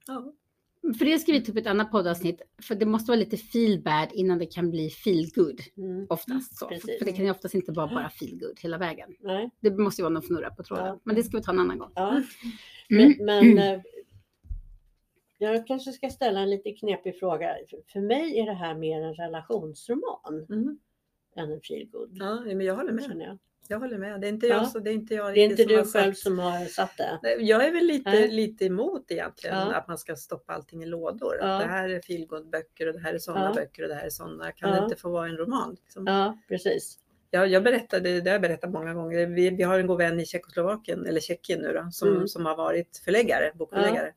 Ja. 0.07 0.33
För 0.93 0.99
det 0.99 1.05
har 1.05 1.11
jag 1.11 1.21
skrivit 1.21 1.49
upp 1.49 1.57
ett 1.57 1.67
annat 1.67 1.91
poddavsnitt. 1.91 2.41
För 2.61 2.75
det 2.75 2.85
måste 2.85 3.11
vara 3.11 3.19
lite 3.19 3.37
feel 3.37 3.81
bad 3.81 4.09
innan 4.13 4.37
det 4.39 4.45
kan 4.45 4.71
bli 4.71 4.89
feel 4.89 5.29
good. 5.35 5.59
Mm. 5.77 6.07
Oftast 6.09 6.57
så. 6.57 6.67
Precis. 6.67 6.97
För 6.99 7.05
det 7.05 7.11
kan 7.13 7.25
ju 7.25 7.31
oftast 7.31 7.55
inte 7.55 7.71
vara 7.71 7.87
bara 7.87 8.09
feel 8.09 8.37
good 8.39 8.59
hela 8.59 8.77
vägen. 8.77 9.15
Nej, 9.19 9.49
Det 9.59 9.71
måste 9.77 10.01
ju 10.01 10.03
vara 10.03 10.13
någon 10.13 10.23
fnurra 10.23 10.49
på 10.51 10.63
tråden. 10.63 10.85
Ja. 10.85 10.99
Men 11.03 11.15
det 11.15 11.23
ska 11.23 11.37
vi 11.37 11.43
ta 11.43 11.51
en 11.51 11.59
annan 11.59 11.77
gång. 11.77 11.91
ja. 11.95 12.21
Mm. 12.89 13.13
Men, 13.19 13.53
men 13.55 13.57
eh, 13.57 13.81
jag 15.37 15.67
kanske 15.67 15.91
ska 15.91 16.09
ställa 16.09 16.39
en 16.39 16.49
lite 16.49 16.71
knepig 16.71 17.19
fråga. 17.19 17.55
För- 17.93 18.01
mig 18.01 18.39
är 18.39 18.45
det 18.45 18.53
här 18.53 18.75
mer 18.75 19.01
en 19.01 19.13
relationsroman 19.13 20.45
Mm. 20.49 20.77
än 21.35 21.51
en 21.51 21.61
feelgood. 21.61 22.09
Ja, 22.13 22.39
men 22.45 22.61
jag 22.61 22.75
håller 22.75 22.91
med. 22.91 23.37
Jag. 23.73 23.79
Håller 23.79 23.97
med. 23.97 24.21
Det 24.21 24.27
är 24.27 24.29
inte 24.29 24.47
Ja. 24.47 24.55
jag, 24.55 24.67
så 24.67 24.79
det 24.79 24.89
är 24.89 24.93
inte 24.93 25.13
jag 25.13 25.33
Det 25.33 25.39
är 25.39 25.45
inte 25.49 25.63
du 25.63 25.75
själv 25.75 25.85
sagt- 25.85 26.17
som 26.17 26.39
har 26.39 26.65
satt 26.65 26.97
det. 26.97 27.35
Jag 27.39 27.65
är 27.65 27.71
väl 27.71 27.85
lite, 27.85 28.09
Nej. 28.09 28.31
lite 28.31 28.65
emot 28.65 29.11
egentligen 29.11 29.55
Ja. 29.57 29.73
att 29.75 29.87
man 29.87 29.97
ska 29.97 30.15
stoppa 30.15 30.53
allting 30.53 30.83
i 30.83 30.85
lådor. 30.85 31.37
Ja. 31.39 31.45
Det 31.45 31.65
här 31.65 31.89
är 31.89 32.01
feelgood-böcker 32.01 32.87
och 32.87 32.93
det 32.93 32.99
här 32.99 33.13
är 33.13 33.17
sådana 33.17 33.45
Ja. 33.45 33.53
böcker 33.53 33.83
och 33.83 33.89
det 33.89 33.95
här 33.95 34.05
är 34.05 34.09
sådana. 34.09 34.51
Kan 34.51 34.69
Ja. 34.69 34.75
det 34.75 34.83
inte 34.83 34.95
få 34.95 35.09
vara 35.09 35.27
en 35.27 35.37
roman? 35.37 35.77
Liksom? 35.83 36.07
Ja, 36.07 36.37
precis. 36.47 36.99
Jag, 37.31 37.47
jag 37.47 37.63
berättade, 37.63 38.21
det 38.21 38.29
har 38.29 38.33
jag 38.35 38.41
berättat 38.41 38.71
många 38.71 38.93
gånger. 38.93 39.25
Vi, 39.27 39.49
vi 39.49 39.63
har 39.63 39.79
en 39.79 39.87
god 39.87 39.97
vän 39.97 40.19
i 40.19 40.25
Tjeckoslovakien, 40.25 41.05
eller 41.05 41.19
Tjeckien 41.21 41.59
nu 41.61 41.73
då, 41.73 41.87
som, 41.91 42.09
Mm. 42.09 42.27
som 42.27 42.45
har 42.45 42.55
varit 42.57 43.01
förläggare, 43.05 43.51
bokförläggare. 43.55 44.13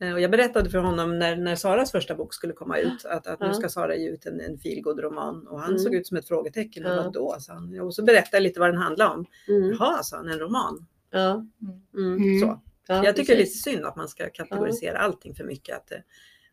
Eh, 0.00 0.12
Och 0.12 0.20
jag 0.20 0.30
berättade 0.30 0.70
för 0.70 0.78
honom 0.78 1.18
när, 1.18 1.36
när 1.36 1.56
Saras 1.56 1.92
första 1.92 2.14
bok 2.14 2.34
skulle 2.34 2.52
komma 2.52 2.78
ut 2.78 3.04
att, 3.04 3.26
att 3.26 3.36
Ja. 3.40 3.46
nu 3.48 3.54
ska 3.54 3.68
Sara 3.68 3.96
ge 3.96 4.08
ut 4.08 4.26
en, 4.26 4.40
en 4.40 4.58
feelgood-roman. 4.58 5.46
Och 5.46 5.60
han 5.60 5.68
Mm. 5.68 5.78
såg 5.78 5.94
ut 5.94 6.06
som 6.06 6.16
ett 6.16 6.28
frågetecken. 6.28 6.82
Ja. 6.82 6.90
Ja. 6.94 7.02
Vadå? 7.02 7.36
sa 7.38 7.52
han. 7.52 7.80
Och 7.80 7.94
så 7.94 8.02
berättade 8.04 8.36
jag 8.36 8.42
lite 8.42 8.60
vad 8.60 8.68
den 8.68 8.76
handlade 8.82 9.10
om. 9.14 9.26
Mm. 9.48 9.70
Jaha, 9.70 10.02
sa 10.02 10.16
han, 10.16 10.28
en 10.28 10.38
roman. 10.38 10.86
Ja. 11.10 11.46
Mm. 11.96 12.16
Mm. 12.16 12.40
Så. 12.40 12.60
Ja, 12.86 13.04
jag 13.04 13.16
tycker 13.16 13.34
det 13.36 13.40
är 13.40 13.44
precis. 13.44 13.66
lite 13.66 13.76
synd 13.76 13.86
att 13.86 13.96
man 13.96 14.08
ska 14.08 14.30
kategorisera 14.30 14.98
allting 14.98 15.34
för 15.34 15.44
mycket. 15.44 15.76
Att 15.76 15.86
det, 15.88 16.02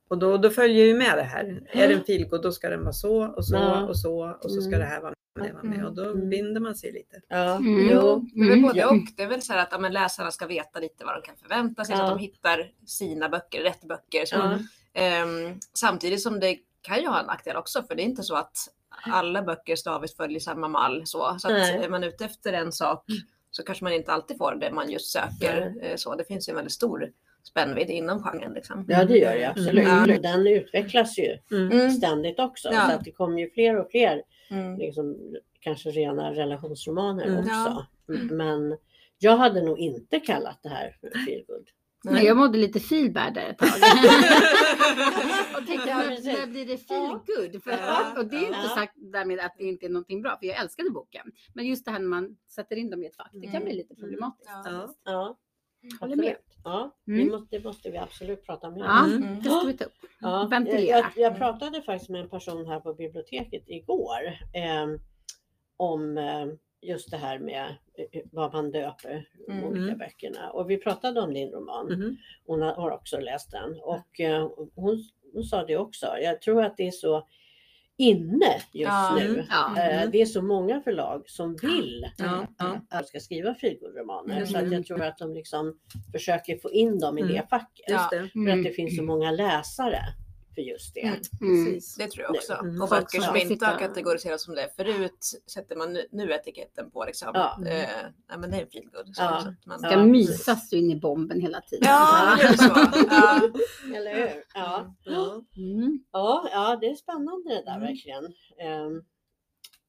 och 0.07 0.17
då, 0.17 0.37
då 0.37 0.49
följer 0.49 0.85
ju 0.85 0.93
med 0.97 1.17
det 1.17 1.23
här. 1.23 1.63
Är 1.71 1.87
det 1.87 1.93
en 1.93 2.03
feelgood 2.03 2.41
då 2.41 2.51
ska 2.51 2.69
den 2.69 2.81
vara 2.83 2.93
så 2.93 3.25
och 3.27 3.45
så 3.45 3.55
Ja. 3.55 3.87
och 3.87 3.99
så 3.99 4.37
och 4.43 4.51
så 4.51 4.61
ska 4.61 4.67
Mm. 4.75 4.79
det 4.79 4.85
här 4.85 5.01
vara 5.01 5.13
vara 5.37 5.63
med. 5.63 5.85
Och 5.85 5.95
då 5.95 6.03
Mm. 6.03 6.29
binder 6.29 6.61
man 6.61 6.75
sig 6.75 6.91
lite. 6.91 7.21
Ja, 7.27 7.55
Mm. 7.55 7.89
jo. 7.91 8.25
Det 8.33 8.39
är 8.41 8.43
väl 8.47 8.51
Mm. 8.57 8.61
både 8.61 8.79
Ja. 8.79 8.89
och. 8.89 8.97
Det 9.17 9.23
är 9.23 9.27
väl 9.27 9.41
så 9.41 9.53
här 9.53 9.59
att 9.59 9.67
ja, 9.71 9.77
men 9.79 9.93
läsarna 9.93 10.31
ska 10.31 10.47
veta 10.47 10.79
lite 10.79 11.05
vad 11.05 11.15
de 11.15 11.21
kan 11.21 11.35
förvänta 11.37 11.85
sig 11.85 11.95
så 11.95 12.01
Ja. 12.01 12.05
att 12.05 12.17
de 12.17 12.19
hittar 12.19 12.71
sina 12.85 13.29
böcker, 13.29 13.61
rätt 13.61 13.81
böcker. 13.83 14.25
Så. 14.25 14.35
Ja. 14.35 14.59
Ehm, 14.93 15.59
samtidigt 15.73 16.21
som 16.21 16.39
det 16.39 16.57
kan 16.81 17.01
ju 17.01 17.07
ha 17.07 17.19
en 17.19 17.25
nackdel 17.25 17.55
också 17.55 17.83
för 17.83 17.95
det 17.95 18.01
är 18.01 18.05
inte 18.05 18.23
så 18.23 18.35
att 18.35 18.57
alla 19.03 19.41
böcker 19.41 19.75
staviskt 19.75 20.17
följer 20.17 20.39
samma 20.39 20.67
mall. 20.67 21.01
Så, 21.05 21.35
så 21.39 21.47
att 21.47 21.53
Nej. 21.53 21.83
är 21.83 21.89
man 21.89 22.03
ute 22.03 22.25
efter 22.25 22.53
en 22.53 22.71
sak 22.71 23.05
så 23.51 23.63
kanske 23.63 23.83
man 23.83 23.93
inte 23.93 24.11
alltid 24.11 24.37
får 24.37 24.55
det 24.55 24.71
man 24.71 24.89
just 24.91 25.11
söker. 25.11 25.73
Eh, 25.81 25.95
Så 25.95 26.15
det 26.15 26.25
finns 26.25 26.49
ju 26.49 26.51
en 26.51 26.55
väldigt 26.55 26.73
stor 26.73 27.11
spännvidd 27.43 27.89
inom 27.89 28.23
genren. 28.23 28.53
Liksom. 28.53 28.85
ja, 28.87 29.05
det 29.05 29.17
gör 29.17 29.35
det 29.35 29.45
absolut. 29.49 29.87
Mm. 29.87 30.21
Den 30.21 30.47
utvecklas 30.47 31.17
ju 31.17 31.37
Mm. 31.51 31.71
Mm. 31.71 31.91
ständigt 31.91 32.39
också. 32.39 32.69
Ja. 32.71 32.87
Så 32.89 32.95
att 32.95 33.03
det 33.03 33.11
kommer 33.11 33.39
ju 33.39 33.49
fler 33.49 33.79
och 33.79 33.91
fler 33.91 34.21
Mm. 34.49 34.77
liksom, 34.77 35.35
kanske 35.59 35.89
rena 35.89 36.31
relationsromaner 36.33 37.25
Mm. 37.25 37.39
också. 37.39 37.49
Ja. 37.51 37.85
Mm. 38.09 38.37
Men 38.37 38.77
jag 39.17 39.37
hade 39.37 39.61
nog 39.61 39.79
inte 39.79 40.19
kallat 40.19 40.59
det 40.63 40.69
här 40.69 40.97
för 41.01 41.09
feelgood. 41.25 41.67
Nej, 42.03 42.25
jag 42.25 42.37
mådde 42.37 42.57
lite 42.57 42.79
feel 42.79 43.11
bad 43.13 43.33
där 43.33 43.49
ett 43.49 43.57
tag. 43.57 43.67
och 45.61 45.67
tänkte, 45.67 45.89
Ja, 45.89 45.97
när, 45.97 46.37
när 46.39 46.47
blir 46.47 46.65
det 46.65 46.77
feel 46.77 47.03
Ja. 47.03 47.23
good? 47.25 47.63
För, 47.63 47.71
Ja. 47.71 48.13
och 48.17 48.25
det 48.25 48.35
är 48.35 48.41
inte 48.41 48.59
Ja. 48.63 48.75
sagt 48.75 48.93
därmed 48.95 49.39
att 49.39 49.55
det 49.57 49.63
inte 49.63 49.85
är 49.85 49.89
någonting 49.89 50.21
bra, 50.21 50.37
för 50.39 50.45
jag 50.47 50.57
älskade 50.61 50.89
boken. 50.89 51.31
Men 51.53 51.65
just 51.65 51.85
det 51.85 51.91
här 51.91 51.99
när 51.99 52.07
man 52.07 52.37
sätter 52.49 52.75
in 52.75 52.89
dem 52.89 53.03
i 53.03 53.05
ett 53.07 53.15
fack, 53.15 53.29
det 53.33 53.41
kan 53.47 53.55
Mm. 53.55 53.63
bli 53.65 53.73
lite 53.75 53.95
problematiskt. 53.95 54.51
Ja. 55.03 55.37
Ja. 55.81 55.89
Ja, 55.91 55.97
Håller 55.99 56.15
med. 56.15 56.35
Ja, 56.63 56.95
Mm. 57.07 57.19
vi 57.19 57.31
måste, 57.31 57.57
det 57.57 57.63
måste 57.63 57.91
vi 57.91 57.97
absolut 57.97 58.45
prata 58.45 58.69
mer 58.69 58.79
om. 58.81 58.85
Ja, 58.85 59.05
Mm. 59.05 59.35
det 59.43 59.49
ska 59.49 59.61
vi 59.67 59.73
ta 59.77 59.85
upp. 59.85 59.93
Ja, 60.21 60.39
jag, 60.41 60.49
Ventilera. 60.49 60.81
jag, 60.97 61.05
jag 61.15 61.37
pratade 61.37 61.81
faktiskt 61.81 62.09
med 62.09 62.21
en 62.21 62.29
person 62.29 62.67
här 62.67 62.79
på 62.79 62.93
biblioteket 62.93 63.63
igår 63.67 64.25
eh, 64.53 64.87
om 65.77 66.17
eh, 66.17 66.45
just 66.81 67.11
det 67.11 67.17
här 67.17 67.39
med 67.39 67.75
eh, 68.11 68.21
vad 68.31 68.53
man 68.53 68.71
döper 68.71 69.29
de 69.47 69.51
Mm. 69.53 69.63
olika 69.65 69.83
Mm. 69.83 69.97
böckerna. 69.97 70.49
Och 70.51 70.69
vi 70.69 70.77
pratade 70.77 71.21
om 71.21 71.33
din 71.33 71.51
roman. 71.51 71.85
Mhm. 71.85 72.17
Hon 72.45 72.61
har, 72.61 72.73
har 72.73 72.91
också 72.91 73.19
läst 73.19 73.51
den 73.51 73.79
och 73.81 74.19
eh, 74.19 74.51
hon, 74.75 75.03
hon 75.33 75.43
sa 75.43 75.65
det 75.65 75.77
också. 75.77 76.05
Jag 76.21 76.41
tror 76.41 76.63
att 76.63 76.77
det 76.77 76.87
är 76.87 76.91
så 76.91 77.27
inne 77.97 78.53
just 78.55 78.65
Ja. 78.71 79.15
nu. 79.19 79.29
Mm. 79.33 79.45
Ja. 79.49 79.77
Eh, 79.77 79.97
Mm. 79.97 80.11
Det 80.11 80.21
är 80.21 80.25
så 80.25 80.41
många 80.41 80.81
förlag 80.81 81.23
som 81.29 81.55
vill 81.61 82.05
Ja, 82.17 82.47
att 82.57 82.89
de 82.89 83.03
ska 83.07 83.19
skriva 83.19 83.53
feelgood-romaner. 83.55 84.45
Så 84.45 84.57
att 84.57 84.63
Mm. 84.63 84.73
jag 84.73 84.85
tror 84.85 85.01
att 85.03 85.17
de 85.17 85.33
liksom 85.33 85.77
försöker 86.11 86.57
få 86.57 86.71
in 86.71 86.99
dem 86.99 87.17
i 87.17 87.21
Mm. 87.21 87.33
det 87.33 87.43
facket. 87.49 87.85
För 88.45 88.49
att 88.57 88.63
det 88.63 88.71
finns 88.75 88.97
så 88.97 89.03
många 89.03 89.31
läsare 89.31 89.99
för 90.57 90.61
just 90.61 90.93
det. 90.93 91.01
Mm. 91.01 91.19
Mm. 91.41 91.65
Precis. 91.65 91.95
Det 91.95 92.07
tror 92.07 92.23
jag 92.23 92.35
också. 92.35 92.53
Mm. 92.53 92.81
Och 92.81 92.89
böcker 92.89 93.19
att- 93.19 93.25
som 93.25 93.35
inte 93.35 93.65
har 93.65 93.79
kategoriserats 93.79 94.43
som 94.43 94.55
det 94.55 94.69
förut 94.75 95.25
sätter 95.53 95.75
man 95.75 95.97
nu, 96.11 96.31
etiketten 96.33 96.91
på 96.91 97.05
liksom. 97.05 97.31
Ja. 97.33 97.57
Eh, 97.67 97.87
nej 98.29 98.37
men 98.37 98.51
det 98.51 98.57
är 98.57 98.61
en 98.61 98.69
feelgood. 98.69 99.15
Så, 99.15 99.21
Ja. 99.21 99.53
man, 99.65 99.79
Ska 99.79 99.91
Ja, 99.91 100.05
mysas 100.05 100.73
in 100.73 100.91
i 100.91 100.95
bomben 100.95 101.41
hela 101.41 101.61
tiden. 101.61 101.87
Ja, 101.89 102.35
det 102.37 102.43
är 102.43 102.53
så. 102.53 102.63
Ja. 103.09 103.41
Eller 103.97 104.15
hur? 104.15 104.43
Ja. 104.53 104.95
Ja. 105.03 105.41
Mm. 105.57 105.99
Ja, 106.11 106.49
ja, 106.51 106.77
det 106.81 106.87
är 106.87 106.95
spännande 106.95 107.49
det 107.49 107.63
där 107.65 107.75
Mm. 107.75 107.87
verkligen. 107.87 108.25
Ehm, 108.61 109.01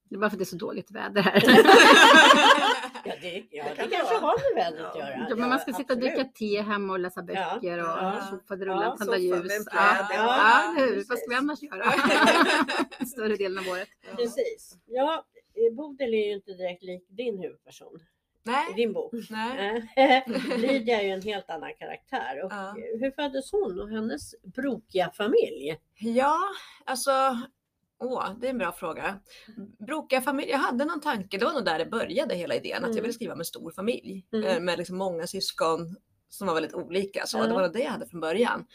Det 0.09 0.15
är 0.15 0.19
bara 0.19 0.31
för 0.31 0.35
att 0.35 0.39
det 0.39 0.43
är 0.43 0.47
så 0.47 0.57
dåligt 0.57 0.91
väder 0.91 1.23
här. 1.23 1.43
ja, 3.05 3.15
det, 3.21 3.45
ja, 3.51 3.65
Det 3.65 3.71
det 3.71 3.77
kan 3.77 3.91
kanske 3.91 4.15
har 4.15 4.55
med 4.55 4.65
vädret 4.65 4.87
att 4.91 4.99
göra. 4.99 5.27
Ja, 5.31 5.37
men 5.37 5.49
man 5.49 5.59
ska 5.59 5.73
sitta 5.73 5.93
och 5.93 5.99
absolut. 5.99 6.15
dricka 6.17 6.31
te 6.39 6.63
hemma 6.63 6.93
och 6.93 6.99
läsa 6.99 7.23
böcker 7.23 7.79
Ja. 7.79 8.17
och 8.17 8.29
tjofaderulla, 8.31 8.83
Ja, 8.85 8.97
tända 8.97 9.17
ljus. 9.19 9.53
Ja, 9.73 9.97
ja, 10.11 10.15
Ja, 10.15 10.75
hur? 10.79 11.05
Vad 11.09 11.19
ska 11.19 11.29
vi 11.31 11.35
annars 11.35 11.63
göra? 11.63 11.85
Större 13.07 13.37
delen 13.37 13.59
av 13.59 13.73
året. 13.73 13.89
Precis. 14.17 14.77
Ja, 14.87 15.25
Bodil 15.77 16.15
är 16.15 16.27
ju 16.27 16.33
inte 16.35 16.53
direkt 16.53 16.83
lik 16.83 17.07
din 17.09 17.39
huvudperson 17.39 17.95
i 17.97 18.01
Nej, 18.51 18.75
din 18.77 18.93
bok. 18.93 19.13
nej. 19.31 19.89
Lydia 20.57 21.01
är 21.01 21.05
ju 21.07 21.11
en 21.11 21.23
helt 21.23 21.51
annan 21.51 21.71
karaktär. 21.79 22.45
Och 22.45 22.53
Ja. 22.53 22.75
Hur 23.01 23.11
föddes 23.11 23.53
hon 23.53 23.81
och 23.81 23.89
hennes 23.89 24.35
brokiga 24.43 25.11
familj? 25.11 25.77
Ja, 25.99 26.39
alltså. 26.85 27.11
Åh, 28.01 28.31
det 28.41 28.47
är 28.47 28.51
en 28.51 28.59
bra 28.59 28.73
fråga. 28.73 29.19
Brokiga 29.87 30.21
familj, 30.21 30.51
jag 30.51 30.59
hade 30.59 30.85
någon 30.85 31.01
tanke, 31.01 31.39
det 31.39 31.45
var 31.45 31.53
nog 31.53 31.65
där 31.65 31.79
det 31.79 31.87
började 31.87 32.35
hela 32.35 32.55
idén, 32.55 32.77
att 32.77 32.85
Mm. 32.85 32.97
jag 32.97 33.03
ville 33.03 33.13
skriva 33.15 33.35
med 33.35 33.47
stor 33.47 33.71
familj. 33.71 34.27
Mm. 34.33 34.45
eh, 34.47 34.61
Med 34.61 34.79
liksom 34.79 34.97
många 34.97 35.27
syskon 35.27 35.97
som 36.29 36.47
var 36.47 36.55
väldigt 36.55 36.75
olika. 36.75 37.27
Så 37.27 37.39
Ja. 37.39 37.47
det 37.47 37.55
var 37.55 37.63
nog 37.63 37.73
det 37.73 37.81
jag 37.81 37.91
hade 37.91 38.07
från 38.07 38.21
början. 38.21 38.67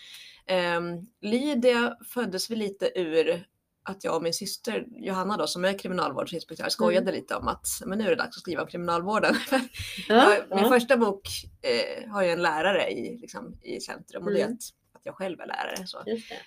Um, 0.78 1.08
Lydia 1.22 1.98
föddes 2.14 2.52
väl 2.52 2.58
lite 2.60 3.00
ur 3.00 3.46
att 3.86 4.04
jag 4.04 4.16
och 4.16 4.24
min 4.24 4.34
syster 4.34 4.86
Johanna 4.92 5.38
då, 5.38 5.48
som 5.48 5.66
är 5.66 5.78
kriminalvårdsinspektör, 5.80 6.70
skojade 6.70 7.04
Mm. 7.10 7.16
lite 7.16 7.36
om 7.36 7.48
att 7.48 7.68
men 7.86 7.98
nu 7.98 8.06
är 8.06 8.10
det 8.10 8.16
dags 8.16 8.38
att 8.38 8.42
skriva 8.42 8.62
om 8.62 8.68
kriminalvården. 8.68 9.36
Ja, 10.10 10.36
Ja, 10.50 10.56
Min 10.56 10.70
första 10.70 10.98
bok 10.98 11.22
eh, 11.62 12.10
har 12.12 12.24
ju 12.24 12.30
en 12.30 12.42
lärare 12.42 12.92
i, 12.92 13.18
liksom, 13.18 13.56
i 13.62 13.80
centrum 13.80 14.24
och 14.24 14.32
det 14.32 14.40
är 14.42 14.46
Mm. 14.46 14.54
att, 14.54 14.60
att 14.60 14.83
jag 15.04 15.16
själv 15.16 15.40
är 15.42 15.46
lärare. 15.48 15.88
Så. 15.88 16.04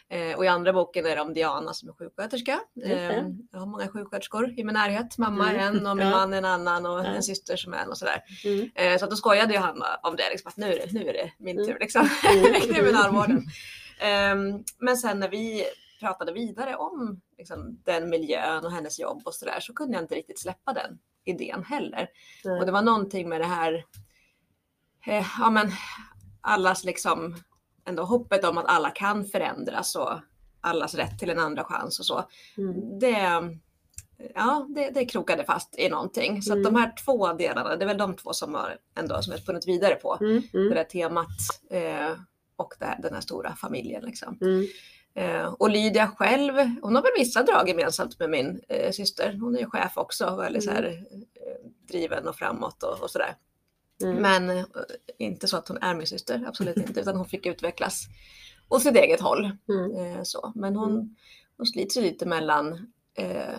Eh, 0.09 0.37
och 0.37 0.45
i 0.45 0.49
andra 0.49 0.73
boken 0.73 1.07
är 1.07 1.17
det 1.17 1.23
om 1.23 1.35
Diana 1.35 1.73
som 1.75 1.89
är 1.89 1.93
sjuksköterska. 1.93 2.61
Eh, 2.85 3.13
jag 3.53 3.59
har 3.59 3.67
många 3.67 3.89
sjuksköterskor 3.89 4.51
i 4.59 4.65
min 4.65 4.73
närhet. 4.75 5.19
Mamma 5.19 5.51
är 5.53 5.55
Mm. 5.55 5.77
en 5.77 5.87
och 5.87 5.97
min 5.97 6.07
Ja. 6.07 6.11
man 6.13 6.33
är 6.33 6.39
en 6.39 6.45
annan 6.45 6.87
och 6.87 6.99
Ja. 6.99 7.05
en 7.05 7.23
syster 7.23 7.57
som 7.57 7.75
är 7.75 7.79
en 7.79 7.89
och 7.91 7.99
sådär. 7.99 8.23
Mm. 8.45 8.71
Eh, 8.75 8.99
så 8.99 9.05
att 9.05 9.11
då 9.11 9.17
skojade 9.17 9.55
Johanna 9.55 9.87
om 10.03 10.17
det, 10.17 10.31
liksom, 10.31 10.49
att 10.49 10.57
nu 10.57 10.73
är 10.73 10.79
det, 10.87 10.93
nu 10.93 11.09
är 11.09 11.13
det 11.13 11.33
min 11.39 11.57
Mm. 11.57 11.67
tur 11.69 11.79
liksom, 11.81 12.09
Mm. 12.37 12.61
kriminalvården. 12.75 13.43
Ehm, 14.01 14.65
men 14.79 14.97
sen 14.97 15.21
när 15.21 15.29
vi 15.29 15.65
pratade 16.01 16.33
vidare 16.33 16.77
om 16.77 17.21
liksom, 17.39 17.81
den 17.85 18.09
miljön 18.11 18.65
och 18.65 18.73
hennes 18.73 18.99
jobb 19.01 19.23
och 19.27 19.35
sådär 19.35 19.61
så 19.61 19.75
kunde 19.75 19.95
jag 19.97 20.05
inte 20.05 20.15
riktigt 20.15 20.41
släppa 20.41 20.73
den 20.73 20.99
idén 21.25 21.65
heller. 21.65 22.09
Och 22.61 22.67
det 22.67 22.73
var 22.73 22.83
någonting 22.83 23.29
med 23.29 23.41
det 23.41 23.47
här, 23.47 23.85
eh, 25.07 25.27
ja 25.39 25.51
men 25.51 25.71
allas 26.41 26.85
liksom 26.85 27.37
ändå 27.87 28.03
hoppet 28.03 28.45
om 28.45 28.59
att 28.59 28.67
alla 28.69 28.91
kan 28.91 29.25
förändras 29.25 29.97
och 29.97 30.11
allas 30.61 30.95
rätt 30.95 31.19
till 31.19 31.31
en 31.31 31.39
andra 31.39 31.65
chans 31.65 31.99
och 31.99 32.07
så. 32.07 32.25
Mm. 32.59 32.99
Det, 32.99 33.19
ja, 34.35 34.67
det, 34.69 34.91
det 34.91 35.05
krokade 35.07 35.45
fast 35.45 35.79
i 35.79 35.89
någonting. 35.89 36.43
Så 36.43 36.53
Mm. 36.53 36.65
de 36.65 36.77
här 36.77 36.93
två 37.05 37.33
delarna, 37.33 37.77
det 37.77 37.85
är 37.85 37.87
väl 37.89 37.99
de 37.99 38.17
två 38.17 38.33
som 38.33 38.55
har 38.55 38.77
ändå 38.99 39.23
som 39.23 39.31
jag 39.33 39.41
spunnit 39.41 39.69
vidare 39.69 39.95
på. 39.95 40.19
Mm. 40.21 40.43
Det 40.53 40.59
Mm. 40.59 40.75
där 40.75 40.85
temat 40.85 41.29
eh, 41.71 42.19
och 42.57 42.75
det 42.79 42.85
här, 42.85 42.99
den 43.03 43.15
här 43.15 43.21
stora 43.21 43.55
familjen. 43.57 44.05
Liksom. 44.05 44.39
Mm. 44.41 44.67
Eh, 45.15 45.47
och 45.47 45.71
Lydia 45.71 46.09
själv, 46.17 46.55
hon 46.83 46.95
har 46.95 47.03
väl 47.03 47.13
vissa 47.19 47.43
drag 47.43 47.69
gemensamt 47.69 48.19
med 48.19 48.31
min 48.31 48.61
eh, 48.69 48.91
syster. 48.93 49.39
Hon 49.41 49.55
är 49.57 49.61
ju 49.61 49.67
chef 49.71 49.93
också, 49.97 50.37
väldigt 50.37 50.65
så 50.65 50.71
här, 50.71 50.85
eh, 50.85 51.71
driven 51.89 52.29
och 52.29 52.37
framåt 52.37 52.83
och, 52.83 53.03
och 53.03 53.11
sådär. 53.11 53.35
Mm. 54.03 54.17
Men 54.17 54.51
eh, 54.59 54.65
inte 55.19 55.49
så 55.49 55.57
att 55.57 55.69
hon 55.69 55.77
är 55.83 55.95
min 55.95 56.07
syster, 56.07 56.45
absolut 56.49 56.77
inte, 56.77 57.01
utan 57.01 57.17
hon 57.17 57.27
fick 57.29 57.47
utvecklas 57.47 58.03
åt 58.69 58.83
sitt 58.83 58.97
eget 58.97 59.21
håll. 59.21 59.51
Mm. 59.69 59.97
Eh, 60.17 60.23
så. 60.23 60.53
Men 60.55 60.77
hon, 60.77 60.91
Mm. 60.93 61.17
hon 61.57 61.67
slits 61.67 61.97
ju 61.97 62.01
lite 62.01 62.27
mellan 62.27 62.73
eh, 63.19 63.59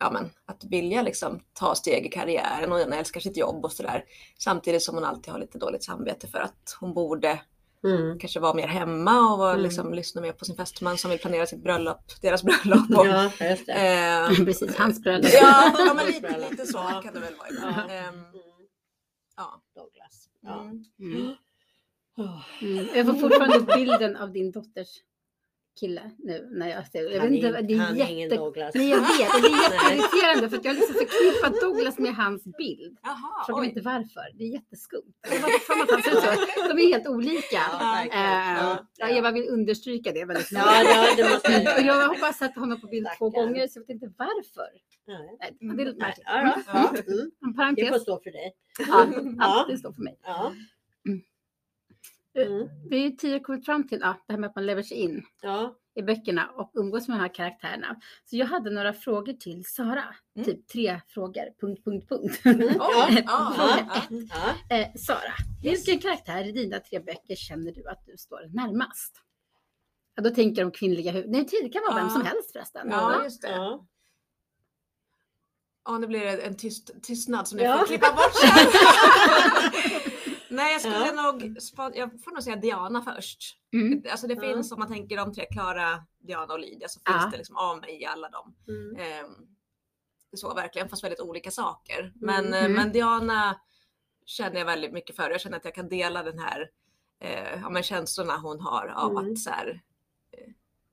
ja, 0.00 0.10
men, 0.10 0.30
att 0.46 0.64
vilja 0.64 1.02
liksom, 1.02 1.40
ta 1.52 1.74
steg 1.74 2.06
i 2.06 2.08
karriären 2.08 2.72
och 2.72 2.78
hon 2.78 2.92
älskar 2.92 3.20
sitt 3.20 3.36
jobb 3.36 3.64
och 3.64 3.72
sådär. 3.72 4.04
Samtidigt 4.38 4.82
som 4.82 4.94
hon 4.94 5.04
alltid 5.04 5.32
har 5.32 5.40
lite 5.40 5.58
dåligt 5.58 5.84
samvete 5.84 6.26
för 6.26 6.38
att 6.38 6.76
hon 6.80 6.94
borde 6.94 7.40
Mm. 7.84 8.18
kanske 8.18 8.40
vara 8.40 8.54
mer 8.54 8.66
hemma 8.66 9.32
och 9.32 9.38
vara, 9.38 9.50
Mm. 9.52 9.62
liksom, 9.62 9.94
lyssna 9.94 10.20
mer 10.20 10.32
på 10.32 10.44
sin 10.44 10.56
fästman 10.56 10.98
som 10.98 11.10
vill 11.10 11.20
planera 11.20 11.46
sitt 11.46 11.62
bröllop, 11.62 12.00
deras 12.20 12.42
bröllop. 12.42 12.90
Och, 12.98 13.06
Ja, 13.06 13.30
just 13.40 13.66
det. 13.66 13.72
eh, 13.72 14.28
Precis, 14.44 14.76
hans 14.76 15.00
bröllop. 15.02 15.30
ja, 15.32 15.72
ja, 15.78 15.94
men 15.94 16.06
lite, 16.12 16.48
lite 16.50 16.66
så 16.66 16.78
kan 16.78 17.14
det 17.14 17.20
väl 17.20 17.34
vara. 17.38 17.48
Ja. 17.88 17.94
Ehm, 17.94 18.14
Mm. 18.14 18.24
Ja. 20.48 20.60
Mm. 20.60 20.84
Mm. 21.00 21.32
Oh. 22.16 22.40
Mm. 22.62 22.86
Jag 22.94 23.06
får 23.06 23.14
fortfarande 23.14 23.60
bilden 23.76 24.16
av 24.16 24.32
din 24.32 24.50
dotters 24.50 24.88
kille 25.80 26.10
nu 26.18 26.48
när 26.50 26.68
jag 26.68 26.86
ser 26.86 27.02
Jag 27.12 27.20
Han 27.20 27.30
vet 27.30 27.44
inte, 27.44 27.62
det 27.62 27.74
är 27.74 27.78
han 27.78 28.00
är 28.00 28.10
ingen 28.10 28.18
jätte... 28.30 28.36
Douglas. 28.36 28.74
Nej, 28.74 28.88
jag 28.90 29.00
vet. 29.00 29.08
Det 29.08 29.48
är 29.48 29.60
jätteirriterande 29.94 30.50
för 30.50 30.56
att 30.56 30.64
jag 30.64 30.70
har 30.72 30.76
liksom 30.80 30.94
förknippat 30.94 31.60
Douglas 31.60 31.98
med 31.98 32.14
hans 32.14 32.44
bild. 32.58 32.98
Jaha, 33.02 33.44
mig 33.46 33.68
inte 33.68 33.80
varför. 33.80 34.26
Det 34.38 34.44
är 34.44 34.48
jätteskumt. 34.48 35.12
Det 35.30 35.38
var 35.38 35.58
fan 35.66 35.82
att 35.82 35.90
han 35.90 36.02
ser 36.02 36.10
ut 36.12 36.24
så. 36.24 36.68
De 36.74 36.78
är 36.82 36.88
helt 36.92 37.06
olika. 37.08 37.62
Ja. 37.80 38.04
Eh, 38.04 38.78
Ja, 39.00 39.08
Eva 39.08 39.30
vill 39.30 39.48
understryka 39.48 40.12
det 40.12 40.24
väldigt 40.24 40.52
Ja, 40.52 40.82
ja, 40.82 41.06
det 41.16 41.30
måste 41.30 41.52
jag 41.52 41.86
jag 41.86 41.94
har 42.08 42.20
bara 42.20 42.32
sett 42.32 42.54
honom 42.56 42.80
på 42.80 42.86
bild 42.86 43.06
två 43.18 43.30
Stackarn. 43.30 43.46
gånger 43.48 43.66
så 43.68 43.78
jag 43.78 43.80
vet 43.86 43.90
inte 43.90 44.12
varför. 44.18 44.68
Nej. 45.06 45.36
Nej, 45.60 45.76
det 45.76 45.82
är 45.82 45.86
lite 45.86 45.98
märkligt. 45.98 46.24
ja, 46.26 46.62
ja. 46.66 46.88
Mm. 47.06 47.30
En 47.44 47.74
Det 47.74 47.88
får 47.88 47.98
stå 47.98 48.20
för 48.24 48.30
dig. 48.30 48.54
Ja. 48.88 49.06
ja, 49.38 49.66
det 49.68 49.78
står 49.78 49.92
för 49.92 50.02
mig. 50.02 50.18
Ja. 50.22 50.52
Mm. 51.08 51.20
Mm. 52.46 52.68
Vi 52.90 52.96
är 52.96 53.02
ju 53.02 53.10
tidigare 53.10 53.40
kommit 53.40 53.64
fram 53.64 53.88
till 53.88 53.98
ja, 54.02 54.16
det 54.26 54.32
här 54.32 54.40
med 54.40 54.48
att 54.50 54.54
man 54.56 54.66
lever 54.66 54.82
sig 54.82 54.96
in 54.96 55.22
Ja. 55.42 55.74
i 55.94 56.02
böckerna 56.02 56.46
och 56.50 56.70
umgås 56.74 57.08
med 57.08 57.16
de 57.16 57.20
här 57.20 57.34
karaktärerna. 57.34 57.96
Så 58.24 58.36
jag 58.36 58.46
hade 58.46 58.70
några 58.70 58.92
frågor 58.92 59.32
till 59.32 59.64
Sara. 59.66 60.04
Mm. 60.36 60.44
Typ 60.44 60.68
tre 60.68 61.00
frågor. 61.08 61.44
Punkt, 61.60 61.84
punkt, 61.84 62.08
punkt. 62.08 62.40
Oj, 62.44 62.74
ja, 62.78 63.10
Ja. 63.26 63.78
ja. 63.88 64.02
Ja. 64.68 64.76
eh, 64.76 64.94
Sara, 64.94 65.32
vilken 65.62 65.98
karaktär 65.98 66.48
i 66.48 66.52
dina 66.52 66.78
tre 66.80 66.98
böcker 67.00 67.34
känner 67.36 67.72
du 67.72 67.88
att 67.88 68.06
du 68.06 68.16
står 68.16 68.40
närmast? 68.54 69.14
Ja, 70.14 70.22
då 70.22 70.30
tänker 70.30 70.62
de 70.62 70.70
kvinnliga 70.70 71.12
huvud... 71.12 71.30
Nej, 71.30 71.46
det 71.62 71.68
kan 71.68 71.82
vara 71.88 71.94
vem 72.00 72.10
som 72.10 72.22
helst 72.22 72.52
förresten. 72.52 72.88
Ja, 72.90 73.24
just 73.24 73.42
det. 73.42 73.50
Ja. 73.50 73.86
Ja, 75.84 75.98
nu 75.98 76.06
blir 76.06 76.20
det 76.20 76.36
en 76.36 76.56
tyst, 76.56 77.02
tystnad 77.02 77.48
som 77.48 77.56
ni 77.58 77.64
Ja. 77.64 77.78
får 77.78 77.86
klippa 77.86 78.12
bort 78.12 78.34
sen. 78.34 78.50
Nej, 80.58 80.72
jag 80.72 80.80
skulle 80.80 81.06
Ja. 81.06 81.22
nog, 81.32 81.56
jag 81.96 82.22
får 82.24 82.30
nog 82.30 82.42
säga 82.42 82.56
Diana 82.56 83.02
först. 83.02 83.56
Mm. 83.72 84.02
Alltså 84.10 84.26
det 84.26 84.34
Ja. 84.34 84.40
finns, 84.40 84.72
om 84.72 84.78
man 84.78 84.88
tänker 84.88 85.16
de 85.16 85.34
tre, 85.34 85.46
Klara, 85.50 86.04
Diana 86.18 86.52
och 86.52 86.58
Lydia, 86.60 86.88
så 86.88 87.00
finns 87.06 87.22
Ja. 87.24 87.28
det 87.32 87.36
liksom 87.36 87.56
av 87.56 87.80
mig 87.80 88.02
i 88.02 88.06
alla 88.06 88.28
dem. 88.28 88.54
Mm. 88.68 88.96
Ehm, 88.96 89.34
så 90.36 90.54
verkligen, 90.54 90.88
fast 90.88 91.04
väldigt 91.04 91.20
olika 91.20 91.50
saker. 91.50 92.12
Men, 92.14 92.44
Mm. 92.46 92.54
eh, 92.54 92.64
Mm. 92.64 92.72
men 92.72 92.92
Diana 92.92 93.60
känner 94.26 94.58
jag 94.58 94.66
väldigt 94.66 94.92
mycket 94.92 95.16
för. 95.16 95.30
Jag 95.30 95.40
känner 95.40 95.56
att 95.56 95.64
jag 95.64 95.74
kan 95.74 95.88
dela 95.88 96.22
den 96.22 96.38
här 96.38 96.70
eh, 97.20 97.60
ja, 97.62 97.70
men 97.70 97.82
känslorna 97.82 98.36
hon 98.36 98.60
har 98.60 98.86
av 98.96 99.10
Mm. 99.10 99.32
att 99.32 99.38
så 99.38 99.50
här, 99.50 99.80
eh, 100.32 100.48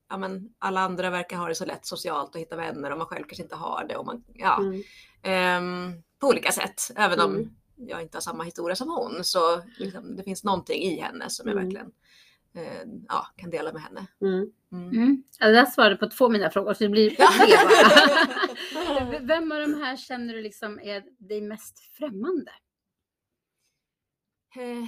ja, 0.10 0.18
men 0.18 0.54
alla 0.60 0.82
andra 0.82 1.10
verkar 1.10 1.38
ha 1.38 1.48
det 1.48 1.56
så 1.56 1.66
lätt 1.66 1.86
socialt 1.86 2.36
att 2.36 2.42
hitta 2.42 2.56
vänner 2.56 2.92
och 2.92 2.98
man 2.98 3.08
själv 3.08 3.24
kanske 3.24 3.44
inte 3.44 3.56
har 3.56 3.86
det. 3.90 3.96
Och 3.98 4.06
man, 4.06 4.24
ja, 4.34 4.58
Mm. 4.62 4.82
ehm, 5.22 6.04
på 6.20 6.28
olika 6.28 6.52
sätt. 6.52 6.82
Även 6.96 7.20
om 7.20 7.32
Mm. 7.36 7.56
Jag 7.76 8.02
inte 8.02 8.18
har 8.18 8.22
samma 8.22 8.44
historia 8.44 8.76
som 8.76 8.90
hon. 8.90 9.24
Så 9.24 9.62
liksom, 9.78 10.16
det 10.16 10.24
finns 10.24 10.44
någonting 10.44 10.82
i 10.84 11.00
henne 11.02 11.30
som 11.30 11.48
jag 11.48 11.58
Mm. 11.58 11.64
verkligen 11.66 11.92
eh, 12.54 12.84
ja, 13.08 13.28
kan 13.36 13.50
dela 13.50 13.74
med 13.74 13.82
henne. 13.82 14.08
Mm. 14.22 14.52
Mm. 14.72 14.90
Mm. 14.90 15.24
Ja, 15.40 15.48
det 15.48 15.54
där 15.54 15.66
svarade 15.66 15.96
på 15.96 16.10
två 16.10 16.26
av 16.26 16.32
mina 16.32 16.50
frågor 16.50 16.74
så 16.74 16.84
det 16.84 16.90
blir 16.90 17.10
tre 17.16 17.26
bara. 18.76 19.20
Vem 19.22 19.52
av 19.52 19.60
de 19.60 19.74
här 19.74 19.98
känner 19.98 20.34
du 20.34 20.42
liksom 20.42 20.80
är 20.80 21.04
dig 21.18 21.42
mest 21.42 21.80
främmande? 21.80 22.52
Eh, 24.56 24.86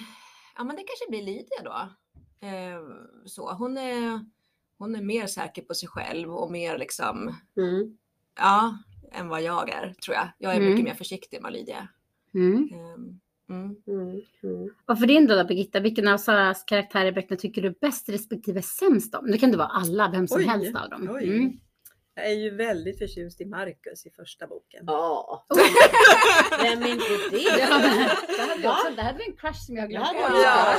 ja 0.57 0.63
men 0.63 0.75
det 0.75 0.83
kanske 0.83 1.05
blir 1.09 1.21
Lydia 1.23 1.63
då. 1.63 1.89
Eh, 2.47 2.81
så. 3.25 3.53
Hon, 3.53 3.77
är, 3.77 4.25
hon 4.77 4.95
är 4.95 5.01
mer 5.01 5.27
säker 5.27 5.61
på 5.61 5.73
sig 5.73 5.89
själv 5.89 6.35
och 6.35 6.51
mer 6.51 6.77
liksom, 6.77 7.35
Mm. 7.57 7.97
ja, 8.35 8.77
än 9.11 9.27
vad 9.27 9.41
jag 9.41 9.69
är 9.69 9.93
tror 9.93 10.15
jag. 10.15 10.29
Jag 10.37 10.51
är 10.53 10.57
Mm. 10.57 10.69
mycket 10.69 10.83
mer 10.85 10.93
försiktig 10.93 11.37
än 11.37 11.43
vad 11.43 11.53
Lydia. 11.53 11.87
Mm. 12.37 12.69
Eh, 12.73 12.93
mm. 13.49 13.75
Mm. 13.87 14.21
Mm. 14.43 14.69
Och 14.85 14.99
för 14.99 15.07
din 15.07 15.27
del 15.27 15.37
då 15.37 15.43
Birgitta, 15.43 15.79
vilken 15.79 16.07
av 16.07 16.17
Saras 16.17 16.63
karaktärer 16.63 17.05
i 17.05 17.11
böckerna 17.11 17.37
tycker 17.37 17.61
du 17.61 17.75
bäst 17.81 18.09
respektive 18.09 18.61
sämst 18.61 19.15
om? 19.15 19.25
Nu 19.25 19.37
kan 19.37 19.51
det 19.51 19.57
vara 19.57 19.67
alla, 19.67 20.09
vem 20.11 20.27
som 20.27 20.37
Oj, 20.37 20.45
helst 20.45 20.75
av 20.75 20.89
dem. 20.89 21.19
Mm. 22.17 22.29
Jag 22.29 22.31
är 22.31 22.35
ju 22.35 22.49
väldigt 22.55 22.99
förtjust 22.99 23.41
i 23.41 23.45
Marcus 23.45 24.05
i 24.05 24.09
första 24.09 24.47
boken. 24.47 24.83
Ja, 24.87 25.45
Oh. 25.49 25.57
vem 26.63 26.83
är 26.83 26.87
inte 26.87 27.05
det? 27.31 27.37
Ja, 27.37 27.57
det 27.57 27.63
hade 28.41 28.61
jag 28.61 28.71
också, 28.71 28.89
det 28.95 29.01
hade 29.01 29.17
vi 29.17 29.25
en 29.25 29.35
crush 29.37 29.65
som 29.65 29.75
jag 29.77 29.91
Ja, 29.91 29.99
bort. 30.13 30.31
var 30.31 30.39
Ja. 30.43 30.75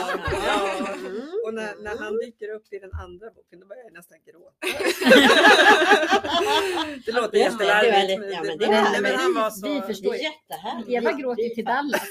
ja. 0.46 0.88
Mm. 0.94 1.28
Och 1.46 1.54
när, 1.54 1.74
när 1.82 1.96
han 1.98 2.16
dyker 2.18 2.48
upp 2.54 2.72
i 2.72 2.78
den 2.78 2.90
andra 3.04 3.30
boken 3.30 3.60
då 3.60 3.66
börjar 3.66 3.82
jag 3.84 3.92
nästan 3.92 4.18
gråta. 4.26 4.52
det 7.06 7.12
låter 7.12 7.38
jättelarvigt. 7.38 8.34
ja, 8.34 8.42
men 8.44 8.58
det, 8.58 8.66
det 8.66 8.70
men, 8.70 8.94
är- 8.94 9.00
men 9.02 9.14
han 9.14 9.34
var 9.34 9.50
så... 9.50 9.66
vi 9.68 9.74
Det 9.74 9.82
förstår. 9.86 10.14
är 10.14 10.18
jättehärligt. 10.18 10.88
Eva 10.90 11.12
gråter 11.12 11.42
ju 11.42 11.48
till 11.48 11.64
Dallas. 11.64 12.02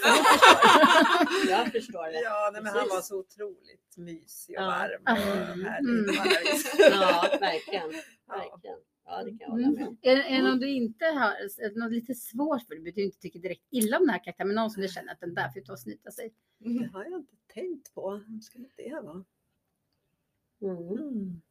Jag 1.50 1.72
förstår 1.72 2.12
det. 2.12 2.22
Ja, 2.22 2.50
nej, 2.54 2.62
men 2.62 2.74
han 2.74 2.90
var 2.90 3.02
så 3.02 3.20
otroligt 3.20 3.98
mysig 3.98 4.58
och 4.58 4.64
Ja. 4.64 4.68
varm 4.68 5.02
och 5.04 5.10
härlig. 5.18 5.68
Mm. 5.90 6.20
alla 6.22 6.40
vis. 6.54 6.76
Ja, 6.92 7.38
verkligen. 7.40 7.92
Ja. 8.28 8.36
verkligen. 8.36 8.78
Ja, 9.10 9.24
det 9.24 9.30
kan 9.30 9.38
jag 9.40 9.50
hålla 9.50 9.68
med 9.68 9.76
Mm. 9.78 9.88
om. 9.88 9.98
Är, 10.02 10.16
är 10.18 10.38
det 10.38 10.44
någon 10.44 10.60
du 10.60 10.70
inte 10.70 11.06
har, 11.06 11.32
är 11.66 11.70
det 11.74 11.80
något 11.80 11.92
lite 11.92 12.14
svårt 12.16 12.62
för? 12.68 12.76
Du 12.76 12.82
behöver 12.82 13.00
ju 13.00 13.06
inte 13.06 13.20
tycka 13.20 13.40
direkt 13.40 13.64
illa 13.72 13.98
om 13.98 14.04
den 14.04 14.10
här 14.10 14.24
karaktären, 14.24 14.48
men 14.48 14.56
någon 14.56 14.70
som 14.72 14.82
du 14.82 14.88
känner 14.88 15.12
att 15.14 15.20
den 15.20 15.34
där 15.34 15.50
får 15.50 15.62
ta 15.62 15.72
och 15.74 15.80
snyta 15.80 16.12
sig. 16.12 16.34
Det 16.60 16.90
har 16.94 17.04
jag 17.04 17.14
inte 17.20 17.34
tänkt 17.54 17.94
på. 17.94 18.22
Vem 18.28 18.42
skulle 18.42 18.68
det 18.78 19.00
vara? 19.04 19.24
Mm. 20.62 20.78
Mm. 20.98 21.42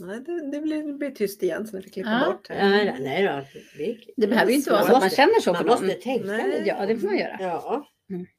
Nej, 0.00 0.20
det, 0.20 0.50
det, 0.50 0.60
blir, 0.60 0.82
det 0.86 0.92
blir 0.92 1.10
tyst 1.10 1.42
igen 1.42 1.66
så 1.66 1.76
vi 1.76 1.82
får 1.82 1.90
klippa 1.90 2.10
Ja. 2.10 2.32
bort. 2.32 2.48
Nej, 2.48 2.84
nej, 2.84 2.96
nej 3.02 3.22
då. 3.26 3.44
Vi- 3.78 4.12
Det 4.16 4.26
behöver 4.26 4.50
ju 4.50 4.56
inte 4.56 4.70
vara 4.70 4.82
så 4.82 4.94
att 4.96 5.00
man 5.02 5.10
känner 5.10 5.40
så 5.40 5.54
för 5.54 5.64
Man 5.64 5.72
måste 5.80 5.88
tänka 5.94 6.26
Nej. 6.26 6.64
Ja, 6.66 6.86
det 6.86 6.96
får 6.98 7.06
man 7.06 7.18
göra. 7.18 7.36
Ja. 7.40 7.88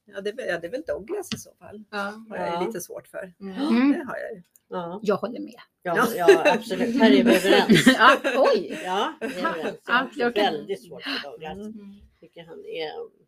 Ja, 0.04 0.20
det, 0.20 0.30
är 0.30 0.36
väl- 0.36 0.46
ja, 0.48 0.58
det 0.58 0.66
är 0.66 0.70
väl 0.70 0.82
Douglas 0.86 1.34
i 1.34 1.38
så 1.38 1.50
fall. 1.58 1.84
Ja. 1.90 2.24
Har 2.28 2.36
jag 2.36 2.60
ju 2.60 2.66
lite 2.66 2.80
svårt 2.80 3.06
för. 3.08 3.32
Mm. 3.40 3.56
Mm. 3.56 3.92
Det 3.92 4.04
har 4.04 4.16
jag 4.16 4.32
ju. 4.36 4.42
Ja, 4.68 5.00
Jag 5.02 5.16
håller 5.16 5.40
med. 5.40 5.60
ja, 5.82 6.06
ja, 6.16 6.52
absolut. 6.54 6.96
Här 7.00 7.10
är 7.10 7.24
vi 7.24 7.30
överens. 7.36 7.86
Ja, 7.86 8.16
oj! 8.36 8.80
Ja, 8.84 9.14
vi 9.20 9.26
är 9.26 9.48
överens. 9.48 9.78
Ja, 9.86 9.92
har 9.94 10.10
jag 10.16 10.32
väldigt 10.34 10.82
svårt 10.88 11.02
för 11.02 11.30
Douglas. 11.30 11.52
Mm. 11.52 11.66
Mm. 11.80 11.94
Tycker 12.20 12.44
han 12.44 12.58
är... 12.58 13.24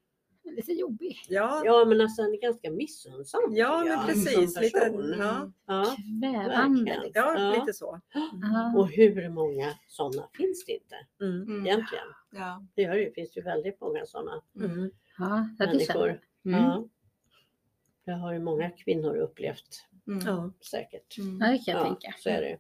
Lite 0.57 0.73
jobbig. 0.73 1.25
Ja, 1.29 1.63
Ja, 1.65 1.85
men 1.85 2.01
alltså 2.01 2.23
han 2.23 2.33
är 2.33 2.41
ganska 2.41 2.71
missunnsam. 2.71 3.41
ja 3.51 3.79
men 3.79 3.87
jag, 3.89 4.07
precis. 4.07 4.61
Lite, 4.61 4.93
ja, 5.19 5.51
Ja. 5.67 5.97
Kvävande. 6.23 6.85
Liksom. 7.05 7.11
ja, 7.15 7.35
Ja. 7.41 7.61
lite 7.61 7.73
så. 7.73 8.01
Ja. 8.43 8.73
Och 8.77 8.89
hur 8.91 9.29
många 9.29 9.75
sådana 9.89 10.29
finns 10.35 10.65
det 10.65 10.73
inte 10.73 10.97
Mm. 11.21 11.43
Mm. 11.43 11.67
egentligen? 11.67 12.05
Ja. 12.31 12.63
Det 12.75 12.83
gör 12.83 12.95
det 12.97 13.15
finns 13.15 13.37
ju 13.37 13.43
väldigt 13.43 13.81
många 13.81 14.07
sådana 14.07 14.43
Mm. 14.57 14.91
Människor. 15.59 16.21
Mm. 16.47 16.61
Ja. 16.61 16.89
Det 18.05 18.13
har 18.13 18.33
ju 18.33 18.39
många 18.39 18.71
kvinnor 18.71 19.17
upplevt 19.17 19.83
Mm. 20.09 20.27
Ja. 20.27 20.53
säkert. 20.71 21.19
Mm. 21.19 21.39
Ja, 21.41 21.47
det 21.51 21.59
kan 21.59 21.75
jag 21.75 21.81
Ja, 21.81 21.85
tänka. 21.85 22.15
så 22.19 22.29
är 22.29 22.41
det. 22.43 22.59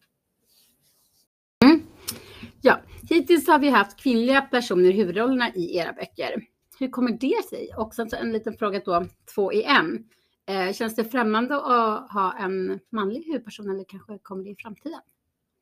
Ja, 2.62 2.81
hittills 3.11 3.46
har 3.46 3.59
vi 3.59 3.68
haft 3.68 4.01
kvinnliga 4.01 4.40
personer 4.42 4.85
i 4.90 4.92
huvudrollerna 4.92 5.55
i 5.55 5.77
era 5.77 5.92
böcker. 5.92 6.46
Hur 6.79 6.88
kommer 6.90 7.11
det 7.12 7.44
sig? 7.49 7.70
Och 7.77 7.94
sen 7.94 8.11
så 8.11 8.16
en 8.16 8.33
liten 8.33 8.57
fråga 8.59 8.81
då, 8.85 9.07
två 9.35 9.53
i 9.53 9.62
en. 9.62 10.09
Eh, 10.46 10.72
känns 10.72 10.94
det 10.94 11.05
främmande 11.05 11.57
att 11.57 12.12
ha 12.12 12.38
en 12.38 12.81
manlig 12.90 13.25
huvudperson 13.25 13.70
eller 13.70 13.85
kanske 13.85 14.18
kommer 14.18 14.44
det 14.44 14.51
i 14.51 14.57
framtiden? 14.57 15.01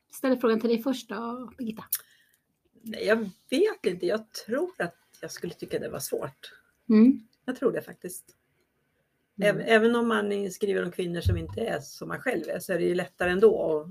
Jag 0.08 0.14
ställer 0.16 0.36
frågan 0.36 0.60
till 0.60 0.68
dig 0.70 0.82
först 0.82 1.08
då, 1.08 1.50
Birgitta. 1.58 1.84
Nej, 2.82 3.06
jag 3.06 3.16
vet 3.50 3.86
inte. 3.86 4.06
Jag 4.06 4.32
tror 4.32 4.70
att 4.78 4.96
jag 5.20 5.30
skulle 5.30 5.54
tycka 5.54 5.78
det 5.78 5.88
var 5.88 5.98
svårt. 5.98 6.52
Mm. 6.88 7.20
Jag 7.44 7.56
tror 7.56 7.72
det 7.72 7.82
faktiskt. 7.82 8.24
Mm. 9.42 9.62
Även, 9.66 9.96
om 9.96 10.08
man 10.08 10.50
skriver 10.50 10.84
om 10.84 10.90
kvinnor 10.90 11.20
som 11.20 11.36
inte 11.36 11.60
är 11.60 11.80
som 11.80 12.08
man 12.08 12.20
själv 12.20 12.42
är 12.48 12.58
så 12.58 12.72
är 12.72 12.78
det 12.78 12.84
ju 12.84 12.94
lättare 12.94 13.30
ändå 13.30 13.70
att 13.72 13.86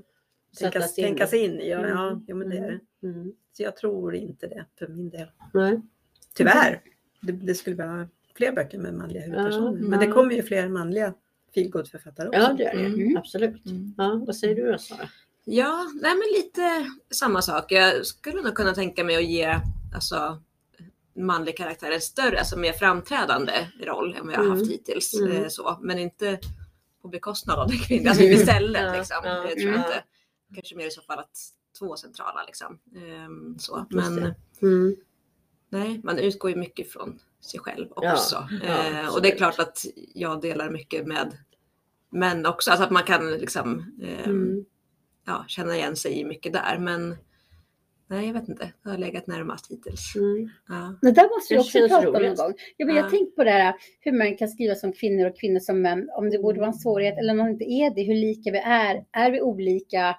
tänka, 0.60 0.80
Sätta 0.80 0.88
sig 0.94 1.04
in. 1.04 1.08
tänka 1.10 1.28
sig 1.28 1.40
in 1.40 1.60
i. 1.60 1.70
Ja, 1.70 1.80
Mm. 1.80 2.24
ja, 2.28 2.36
men 2.36 2.50
det 2.50 2.58
är 2.58 2.62
det. 3.02 3.08
Mm. 3.08 3.34
Så 3.52 3.64
jag 3.64 3.76
tror 3.78 4.16
inte 4.16 4.48
det 4.48 4.66
för 4.80 4.88
min 4.88 5.10
del. 5.10 5.28
Nej. 5.54 5.82
Tyvärr. 6.36 6.82
Det, 7.22 7.32
det 7.32 7.56
skulle 7.56 7.76
vara 7.76 8.08
fler 8.36 8.52
böcker 8.52 8.78
med 8.78 8.94
manliga 8.94 9.22
huvudpersoner. 9.22 9.78
Ja, 9.82 9.88
men 9.88 10.00
det 10.00 10.08
kommer 10.08 10.32
ju 10.36 10.44
fler 10.44 10.70
manliga 10.70 11.14
feelgood-författare 11.56 12.28
också. 12.28 12.40
Ja, 12.42 12.54
det 12.54 12.66
är 12.66 12.78
det. 12.78 12.86
Mm. 12.86 13.18
Absolut. 13.18 13.66
Mm. 13.66 13.94
Ja, 13.98 14.24
vad 14.28 14.36
säger 14.36 14.56
du 14.56 14.72
då 14.72 14.78
Sara? 14.78 15.10
Ja, 15.46 15.92
nej 16.02 16.12
men 16.16 16.42
lite 16.44 16.86
samma 17.10 17.42
sak. 17.42 17.72
Jag 17.72 18.06
skulle 18.06 18.42
nog 18.42 18.56
kunna 18.56 18.74
tänka 18.74 19.04
mig 19.04 19.16
att 19.16 19.26
ge 19.26 19.60
alltså, 19.96 20.42
manlig 21.16 21.58
karaktär 21.58 21.92
en 21.92 22.02
större, 22.02 22.40
alltså 22.40 22.60
mer 22.60 22.74
framträdande 22.74 23.68
roll 23.80 24.16
än 24.16 24.26
vad 24.26 24.34
jag 24.36 24.40
har 24.40 24.50
haft 24.50 24.62
Mm. 24.62 24.72
hittills. 24.72 25.14
Mm. 25.22 25.32
Eh, 25.44 25.48
Så, 25.48 25.78
men 25.82 26.00
inte 26.00 26.40
på 27.02 27.08
bekostnad 27.08 27.60
av 27.60 27.68
den 27.68 27.78
kvinnliga, 27.78 28.10
alltså 28.12 28.24
inte 28.24 28.42
istället. 28.42 28.82
Ja, 28.82 28.94
liksom. 28.98 29.18
ja, 29.24 29.50
jag 29.50 29.58
tror 29.60 29.72
ja. 29.72 29.78
inte. 29.78 30.04
Kanske 30.56 30.76
mer 30.76 30.88
i 30.88 30.92
så 30.92 31.02
fall 31.02 31.20
att 31.20 31.38
två 31.80 31.96
centrala 31.96 32.44
liksom. 32.48 32.80
Ehm, 32.96 33.60
Så. 33.60 33.86
Men 33.90 34.16
det. 34.16 34.36
Mm. 34.62 34.96
nej, 35.70 36.02
man 36.04 36.20
utgår 36.20 36.52
ju 36.52 36.58
mycket 36.58 36.92
från 36.92 37.20
sig 37.42 37.60
själv 37.60 37.88
också. 37.92 38.48
ja, 38.64 38.68
Eh, 38.88 39.14
och 39.16 39.22
det 39.22 39.32
är 39.34 39.38
klart 39.38 39.60
att 39.60 39.86
jag 40.14 40.42
delar 40.42 40.70
mycket 40.70 41.08
med 41.08 41.38
män 42.12 42.46
också, 42.46 42.72
alltså 42.72 42.84
att 42.84 42.92
man 42.92 43.04
kan 43.04 43.32
liksom 43.32 43.80
ehm, 44.04 44.24
Mm. 44.32 44.66
ja, 45.26 45.46
känna 45.48 45.76
igen 45.76 45.96
sig 45.96 46.24
mycket 46.26 46.54
där. 46.54 46.78
Men 46.80 47.18
nej, 48.08 48.28
jag 48.28 48.34
vet 48.34 48.50
inte. 48.50 48.72
Det 48.84 48.90
har 48.90 48.98
legat 48.98 49.28
närmast 49.28 49.72
hittills. 49.72 50.16
Mm. 50.16 50.50
Ja. 50.70 50.96
Det 51.02 51.12
där 51.12 51.30
måste 51.36 51.54
vi 51.54 51.60
också 51.60 51.80
prata 51.80 52.08
om 52.08 52.14
någon 52.24 52.36
gång. 52.36 52.54
Ja, 52.78 52.86
men 52.86 52.96
Jag 52.96 53.02
Ja. 53.02 53.04
har 53.06 53.10
tänkt 53.18 53.36
på 53.36 53.44
det 53.44 53.52
här 53.52 53.74
hur 54.00 54.12
man 54.12 54.38
kan 54.38 54.48
skriva 54.48 54.76
som 54.76 54.94
kvinnor 54.94 55.26
och 55.30 55.40
kvinnor 55.40 55.60
som 55.60 55.82
män. 55.82 56.10
Om 56.18 56.30
det 56.30 56.40
borde 56.40 56.60
vara 56.60 56.68
en 56.68 56.74
svårighet 56.74 57.18
eller 57.18 57.34
om 57.34 57.46
det 57.46 57.52
inte 57.52 57.66
är 57.66 57.96
det. 57.96 58.04
Hur 58.04 58.16
lika 58.16 58.52
vi 58.52 58.58
är. 58.58 59.04
Är 59.12 59.32
vi 59.32 59.42
olika? 59.42 60.16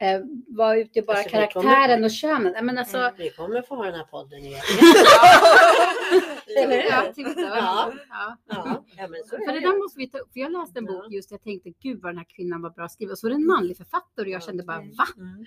Eh, 0.00 0.20
vad 0.48 0.78
utgör 0.78 1.02
bara 1.02 1.16
Alltså, 1.16 1.28
vi 1.40 1.46
kommer- 1.52 1.68
karaktären 1.70 2.04
och 2.04 2.10
könen? 2.10 2.66
Men 2.66 2.78
alltså, 2.78 2.96
Mm. 2.98 3.12
Vi 3.18 3.30
kommer 3.30 3.62
få 3.62 3.74
ha 3.74 3.84
den 3.84 3.94
här 3.94 4.04
podden 4.04 4.38
igen. 4.44 4.60
Eller 6.56 6.76
hur? 6.82 6.90
Ja. 6.90 7.12
Tyckte, 7.14 7.40
Ja. 7.40 7.92
ja. 8.08 8.36
Ja, 8.48 8.84
ja 8.96 9.08
men 9.08 9.20
så 9.24 9.28
För 9.28 9.36
är 9.42 9.46
det 9.46 9.52
det. 9.52 9.60
där 9.60 9.78
måste 9.82 9.98
vi 9.98 10.10
ta 10.10 10.18
upp. 10.18 10.32
För 10.32 10.40
jag 10.40 10.52
läste 10.52 10.78
en 10.78 10.84
Ja. 10.86 10.92
bok 10.92 11.12
just 11.12 11.30
jag 11.30 11.42
tänkte 11.42 11.70
gud 11.82 12.00
vad 12.02 12.10
den 12.12 12.18
här 12.18 12.26
kvinnan 12.36 12.62
var 12.62 12.70
bra 12.70 12.84
att 12.84 12.92
skriva. 12.92 13.12
Och 13.12 13.18
så 13.18 13.26
var 13.26 13.30
det 13.30 13.36
en 13.36 13.46
manlig 13.46 13.76
författare 13.76 14.24
och 14.26 14.28
jag 14.28 14.40
Ja. 14.42 14.46
kände 14.46 14.62
bara 14.64 14.76
Mm. 14.76 14.94
va? 14.96 15.04
Mm. 15.16 15.44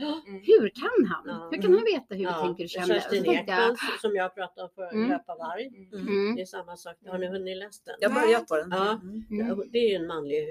Hur 0.50 0.70
kan 0.82 1.06
han? 1.12 1.50
Hur 1.52 1.62
kan 1.62 1.74
han 1.74 1.84
veta 1.84 2.16
hur 2.16 2.24
Ja, 2.24 2.36
vi 2.42 2.48
tänker 2.48 2.64
och 2.64 2.70
känner? 2.70 3.00
Kerstin 3.00 3.26
Ekman 3.26 3.78
som 4.02 4.16
jag 4.16 4.36
pratade 4.36 4.64
om 4.64 4.70
för 4.76 4.92
Mm. 4.94 5.10
Löpa 5.10 5.36
varg. 5.36 5.68
Mm. 5.68 6.08
mm, 6.08 6.36
Det 6.36 6.42
är 6.42 6.46
samma 6.46 6.76
sak. 6.78 6.96
Har 7.08 7.18
ni 7.18 7.28
hunnit 7.28 7.58
läst 7.58 7.86
den? 7.86 7.96
Jag 8.00 8.10
har 8.10 8.22
börjat 8.22 8.48
på 8.48 8.56
den. 8.58 8.70
Ja. 8.72 8.92
Mm. 8.92 9.24
mm. 9.32 9.48
Ja, 9.48 9.64
Det 9.72 9.78
är 9.78 9.90
ju 9.90 9.96
en 9.96 10.08
manlig 10.08 10.48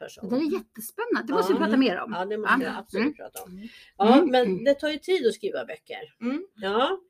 huvudperson. 0.00 0.28
Det 0.28 0.36
är 0.36 0.58
jättespännande. 0.58 1.26
Det 1.26 1.32
måste 1.32 1.52
vi 1.52 1.58
prata 1.58 1.76
mer 1.76 2.00
om. 2.00 2.12
Ja, 2.18 2.24
det 2.24 2.38
måste 2.38 2.56
Ja. 2.60 2.66
jag 2.68 2.76
absolut 2.78 3.02
Mm. 3.04 3.14
prata 3.14 3.42
om. 3.42 3.68
Ja, 3.96 4.14
Mm. 4.18 4.30
men 4.30 4.46
Mm. 4.46 4.64
det 4.64 4.74
tar 4.74 4.88
ju 4.88 4.98
tid 4.98 5.26
att 5.26 5.34
skriva 5.34 5.64
böcker. 5.64 6.14
Mm. 6.20 6.46
Ja. 6.54 7.00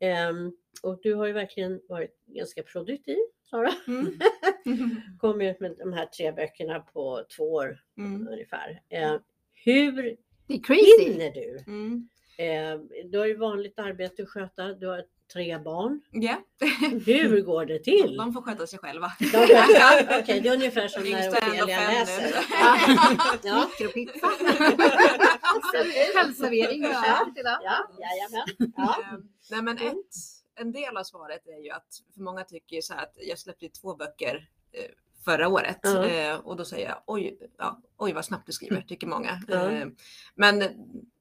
Ehm, 0.00 0.52
och 0.82 1.00
du 1.02 1.14
har 1.14 1.26
ju 1.26 1.32
verkligen 1.32 1.80
varit 1.88 2.24
ganska 2.26 2.62
produktiv, 2.62 3.16
Sara. 3.50 3.72
Mm. 3.86 4.18
Kom 5.20 5.40
ut 5.40 5.60
med 5.60 5.76
de 5.78 5.92
här 5.92 6.06
tre 6.06 6.32
böckerna 6.32 6.80
på 6.80 7.24
två 7.36 7.52
år 7.52 7.78
Mm. 7.98 8.28
ungefär. 8.28 8.82
Ehm, 8.88 9.18
hur 9.64 10.16
Det 10.46 10.54
är 10.54 10.62
crazy. 10.62 11.10
hinner 11.12 11.30
du? 11.30 11.58
Mm. 11.66 12.08
Ehm, 12.38 12.88
du 13.10 13.18
har 13.18 13.26
ju 13.26 13.36
vanligt 13.36 13.78
arbete 13.78 14.22
att 14.22 14.28
sköta. 14.28 14.72
Du 14.72 14.86
har 14.86 15.04
tre 15.34 15.58
barn. 15.58 16.00
Ja, 16.10 16.36
Hur 17.06 17.40
går 17.42 17.66
det 17.66 17.78
till? 17.78 18.16
de 18.16 18.32
får 18.32 18.42
sköta 18.42 18.66
sig 18.66 18.78
själva. 18.78 19.12
De- 19.18 19.46
ja, 19.74 20.00
Okej, 20.20 20.40
det 20.40 20.48
är 20.48 20.52
ungefär 20.54 20.88
som 20.88 21.02
när 21.02 21.30
Ofelia 21.30 21.64
läser. 21.66 22.34
Ja. 23.42 23.68
Mikropizza. 23.78 24.26
Självservering. 26.14 26.82
Ja. 26.82 27.26
Ja, 27.62 27.88
jajamän. 28.00 28.72
Ja. 28.76 28.96
Ehm, 29.12 29.28
Nej 29.50 29.62
men 29.62 29.76
ett, 29.78 30.14
en 30.54 30.72
del 30.72 30.96
av 30.96 31.02
svaret 31.02 31.46
är 31.46 31.64
ju 31.64 31.70
att 31.70 31.86
för 32.14 32.20
många 32.22 32.44
tycker 32.44 32.80
så 32.80 32.94
här 32.94 33.02
att 33.02 33.12
jag 33.16 33.38
släppte 33.38 33.68
två 33.68 33.94
böcker 33.96 34.48
eh, 34.72 34.90
förra 35.24 35.48
året 35.48 35.78
Ja. 35.82 36.04
eh, 36.06 36.36
och 36.36 36.56
då 36.56 36.64
säger 36.64 36.88
jag 36.88 37.02
oj, 37.06 37.38
ja, 37.58 37.80
oj 37.96 38.12
vad 38.12 38.24
snabbt 38.24 38.46
du 38.46 38.52
skriver, 38.52 38.80
tycker 38.82 39.06
många. 39.06 39.40
Ja. 39.48 39.70
Eh, 39.70 39.86
Men 40.34 40.62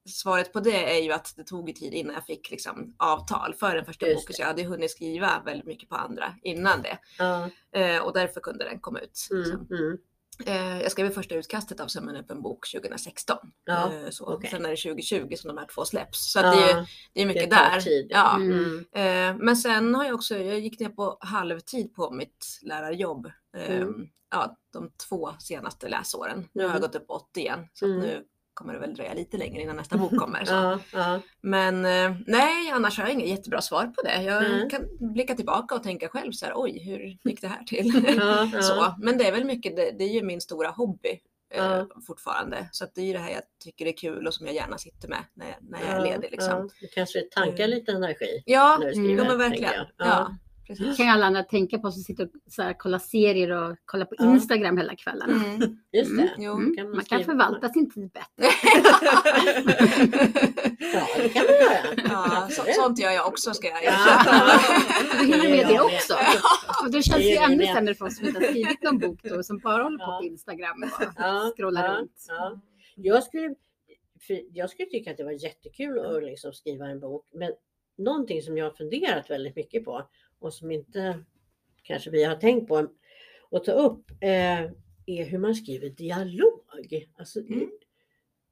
svaret 0.09 0.53
på 0.53 0.59
det 0.59 0.97
är 0.97 1.03
ju 1.03 1.11
att 1.11 1.33
det 1.37 1.43
tog 1.43 1.75
tid 1.75 1.93
innan 1.93 2.13
jag 2.13 2.25
fick 2.25 2.51
liksom, 2.51 2.95
avtal 2.97 3.53
för 3.59 3.75
den 3.75 3.85
första 3.85 4.05
boken. 4.05 4.33
Så 4.33 4.41
jag 4.41 4.47
hade 4.47 4.63
hunnit 4.63 4.91
skriva 4.91 5.41
väldigt 5.45 5.65
mycket 5.67 5.89
på 5.89 5.95
andra 5.95 6.35
innan 6.43 6.81
det. 6.81 6.97
Ja. 7.17 7.49
Eh, 7.79 7.97
och 8.03 8.13
därför 8.13 8.41
kunde 8.41 8.63
den 8.65 8.79
komma 8.79 8.99
ut. 8.99 9.27
liksom. 9.31 9.67
Mm, 9.71 9.83
mm. 9.83 9.97
Eh, 10.45 10.81
jag 10.81 10.91
skrev 10.91 11.09
första 11.09 11.35
utkastet 11.35 11.79
av 11.79 11.87
Sömmen 11.87 12.15
öppen 12.15 12.41
bok 12.41 12.71
2016. 12.71 13.37
Ja, 13.65 13.91
Eh, 13.93 14.09
så. 14.09 14.33
okej. 14.33 14.49
Sen 14.49 14.65
är 14.65 14.69
det 14.69 14.75
2020 14.77 15.35
som 15.35 15.47
de 15.47 15.57
här 15.57 15.67
två 15.75 15.85
släpps. 15.85 16.31
Så 16.31 16.39
att 16.39 16.55
det, 16.55 16.63
är, 16.63 16.67
ju- 16.67 16.73
Ja, 16.79 16.85
det 17.13 17.21
är 17.21 17.25
mycket 17.25 17.49
det 17.49 17.55
där. 17.55 17.81
tid. 17.81 18.07
Ja. 18.09 18.35
Mm. 18.35 18.85
Men 19.45 19.57
sen 19.57 19.95
har 19.95 20.05
jag 20.05 20.15
också, 20.15 20.37
jag 20.37 20.59
gick 20.59 20.79
ner 20.79 20.89
på 20.89 21.17
halvtid 21.21 21.93
på 21.93 22.11
mitt 22.11 22.59
lärarjobb. 22.61 23.31
Mm. 23.57 24.07
ja, 24.31 24.57
de 24.73 24.91
två 25.09 25.29
senaste 25.39 25.87
läsåren. 25.89 26.49
Nu 26.53 26.63
har 26.63 26.69
jag 26.69 26.77
Mm. 26.77 26.81
gått 26.81 26.95
upp 26.95 27.07
på 27.07 27.13
80 27.13 27.39
igen. 27.39 27.67
Så 27.73 27.85
Mm. 27.85 27.99
nu 27.99 28.23
kommer 28.53 28.73
det 28.73 28.79
väl 28.79 28.93
dröja 28.95 29.13
lite 29.13 29.37
längre 29.37 29.61
innan 29.61 29.75
nästa 29.75 29.97
bok 29.97 30.17
kommer. 30.17 30.45
Så. 30.45 30.53
Ja, 30.53 30.79
ja. 30.93 31.19
Men 31.41 31.85
eh, 31.85 32.15
nej, 32.27 32.71
annars 32.71 32.97
har 32.97 33.05
jag 33.05 33.13
inget 33.13 33.27
jättebra 33.29 33.61
svar 33.61 33.85
på 33.85 34.01
det. 34.01 34.23
Jag 34.23 34.43
Nej. 34.43 34.69
kan 34.69 35.13
blicka 35.13 35.35
tillbaka 35.35 35.75
och 35.75 35.83
tänka 35.83 36.07
själv 36.09 36.31
så 36.31 36.45
här, 36.45 36.53
oj, 36.55 36.79
hur 36.85 37.29
gick 37.29 37.41
det 37.41 37.47
här 37.47 37.63
till? 37.63 38.15
Ja, 38.17 38.61
så. 38.61 38.95
Men 38.99 39.17
det 39.17 39.27
är 39.27 39.31
väl 39.31 39.45
mycket, 39.45 39.75
det, 39.75 39.91
det 39.97 40.03
är 40.03 40.13
ju 40.13 40.23
min 40.23 40.41
stora 40.41 40.69
hobby 40.69 41.19
eh, 41.53 41.83
fortfarande. 42.07 42.69
Så 42.71 42.85
det 42.95 43.01
är 43.01 43.05
ju 43.05 43.13
det 43.13 43.19
här 43.19 43.31
jag 43.31 43.41
tycker 43.63 43.85
är 43.85 43.97
kul 43.97 44.27
och 44.27 44.33
som 44.33 44.45
jag 44.45 44.55
gärna 44.55 44.77
sitter 44.77 45.07
med 45.07 45.23
när 45.33 45.45
jag, 45.45 45.55
när 45.61 45.79
jag 45.81 45.89
är 45.89 46.01
ledig. 46.11 46.31
Liksom. 46.31 46.69
Du 46.81 46.87
kanske 46.87 47.21
tankar 47.21 47.63
Mm. 47.63 47.69
lite 47.69 47.91
energi 47.91 48.43
Ja, 48.45 48.77
när 48.79 48.85
du 48.85 48.93
Mm. 48.93 49.05
skriver. 49.05 49.23
ja 49.23 49.29
men 49.29 49.37
verkligen. 49.37 49.85
Ja. 49.97 50.35
Precis. 50.67 50.97
kan 50.97 51.05
ju 51.05 51.11
alla 51.11 51.25
andra 51.25 51.43
tänka 51.43 51.79
på 51.79 51.91
som 51.91 52.01
sitter 52.03 52.23
och 52.23 52.29
så 52.51 52.61
här, 52.61 52.73
kollar 52.73 52.99
serier 52.99 53.51
och 53.51 53.77
kollar 53.85 54.05
på 54.05 54.15
Ja. 54.17 54.31
Instagram 54.33 54.77
hela 54.77 54.95
kvällen. 54.95 55.31
Mm. 55.31 55.77
Just 55.91 56.17
det. 56.17 56.21
Mm. 56.21 56.29
Jo. 56.37 56.53
Mm. 56.53 56.75
Kan 56.75 56.85
man 56.85 56.95
Man 56.95 57.05
kan 57.05 57.23
förvalta 57.23 57.69
sin 57.69 57.89
tid 57.91 58.11
bättre. 58.11 58.49
Ja, 60.93 61.07
det 61.17 61.29
kan 61.29 61.43
man 61.45 61.53
göra. 61.55 61.95
ja, 62.09 62.47
så, 62.51 62.63
sånt 62.81 62.99
gör 62.99 63.11
jag 63.11 63.27
också 63.27 63.53
ska 63.53 63.67
jag 63.67 63.83
Ja. 63.83 63.89
erkänna. 63.91 65.19
Du 65.19 65.25
hinner 65.27 65.49
med 65.57 65.67
det 65.67 65.81
också. 65.81 66.13
Och 66.83 66.91
det 66.91 66.97
Det 66.97 67.03
känns 67.03 67.23
ju 67.23 67.29
är 67.29 67.45
ännu 67.45 67.57
det. 67.57 67.73
sämre 67.73 67.95
för 67.95 68.05
oss 68.05 68.17
som 68.17 68.27
inte 68.27 68.39
har 68.39 68.47
skrivit 68.47 68.83
någon 68.83 68.99
bok 68.99 69.19
då, 69.23 69.43
som 69.43 69.57
bara 69.59 69.83
håller 69.83 69.97
på 69.97 70.03
Ja. 70.11 70.17
på 70.21 70.25
Instagram 70.25 70.83
och 70.83 71.03
Ja, 71.17 71.51
scrollar 71.57 71.85
ja, 71.85 71.93
runt. 71.99 72.25
ja. 72.27 72.61
Jag 72.95 73.23
skulle, 73.23 73.55
jag 74.51 74.69
skulle 74.69 74.89
tycka 74.89 75.11
att 75.11 75.17
det 75.17 75.23
var 75.23 75.43
jättekul 75.43 75.99
att 75.99 76.23
liksom 76.23 76.53
skriva 76.53 76.85
en 76.87 76.99
bok. 76.99 77.25
Men 77.33 77.51
någonting 77.97 78.41
som 78.41 78.57
jag 78.57 78.65
har 78.65 78.71
funderat 78.71 79.29
väldigt 79.29 79.55
mycket 79.55 79.85
på 79.85 80.07
och 80.43 80.53
som 80.53 80.71
inte 80.71 81.19
kanske 81.83 82.09
vi 82.09 82.23
har 82.23 82.35
tänkt 82.35 82.67
på 82.67 82.87
att 83.51 83.63
ta 83.63 83.71
upp 83.71 84.11
eh, 84.21 84.61
är 85.05 85.25
hur 85.25 85.37
man 85.37 85.55
skriver 85.55 85.89
dialog. 85.89 87.07
Alltså, 87.17 87.41
det, 87.41 87.53
Mm. 87.53 87.69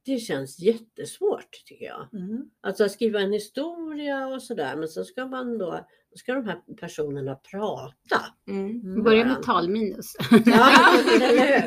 det 0.05 0.17
känns 0.17 0.59
jättesvårt 0.59 1.51
tycker 1.65 1.85
jag. 1.85 2.07
Mm. 2.13 2.49
Alltså 2.61 2.83
att 2.83 2.91
skriva 2.91 3.19
en 3.19 3.31
historia 3.33 4.27
och 4.27 4.43
sådär 4.43 4.75
men 4.75 4.87
så 4.87 5.03
ska 5.03 5.25
man 5.25 5.57
då, 5.57 5.85
ska 6.15 6.33
de 6.33 6.45
här 6.45 6.75
personerna 6.79 7.35
prata. 7.35 8.21
Mm. 8.47 9.03
Börja 9.03 9.25
med 9.25 9.43
talminus. 9.43 10.13
Ja? 10.45 10.69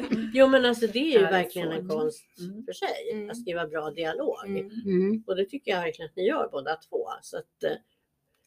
Jo 0.36 0.46
men 0.48 0.64
alltså 0.64 0.86
det 0.86 0.98
är 0.98 1.18
ju 1.18 1.24
verkligen 1.26 1.72
en 1.72 1.88
konst 1.88 2.24
Mm. 2.40 2.64
för 2.64 2.72
sig, 2.72 3.10
Mm. 3.12 3.30
att 3.30 3.40
skriva 3.40 3.66
bra 3.66 3.90
dialog. 3.90 4.46
Mm. 4.46 4.70
Mm. 4.86 5.24
Och 5.26 5.36
det 5.36 5.44
tycker 5.44 5.70
jag 5.70 5.80
verkligen 5.80 6.08
att 6.10 6.16
ni 6.16 6.26
gör 6.26 6.48
båda 6.52 6.76
två. 6.76 7.08
Så 7.22 7.36
att, 7.38 7.62
eh, 7.64 7.70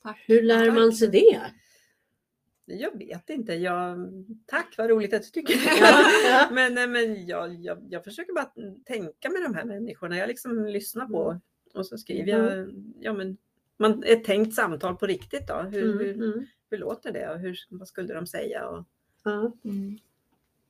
Tack. 0.04 0.24
hur 0.28 0.42
lär 0.42 0.72
man 0.72 0.94
sig 0.94 1.08
det? 1.08 1.42
Jag 2.70 2.98
vet 2.98 3.30
inte. 3.30 3.54
Jag, 3.54 3.98
tack, 4.46 4.76
vad 4.78 4.90
roligt 4.90 5.14
att 5.14 5.24
du 5.24 5.30
tycker 5.30 5.54
det. 5.56 6.56
Men, 6.56 6.92
men 6.92 7.26
jag, 7.28 7.56
jag, 7.56 7.78
jag 7.90 8.04
försöker 8.04 8.34
bara 8.34 8.52
tänka 8.86 9.30
med 9.30 9.42
de 9.44 9.54
här 9.56 9.66
människorna. 9.66 10.18
Jag 10.18 10.28
liksom 10.28 10.66
lyssnar 10.66 11.06
på 11.06 11.40
och 11.74 11.86
så 11.86 11.98
skriver 11.98 12.32
jag 12.32 12.70
ja, 13.00 13.14
men, 13.14 13.38
man, 13.78 14.04
ett 14.04 14.24
tänkt 14.24 14.56
samtal 14.56 14.96
på 14.96 15.06
riktigt. 15.06 15.48
Då. 15.48 15.54
Hur, 15.54 15.84
Mm, 15.84 16.00
hur, 16.00 16.14
mm, 16.16 16.46
hur 16.70 16.78
låter 16.78 17.12
det 17.12 17.30
och 17.30 17.40
hur, 17.40 17.58
vad 17.70 17.88
skulle 17.88 18.14
de 18.14 18.28
säga? 18.28 18.68
Och. 18.68 18.86
Mm. 19.66 19.98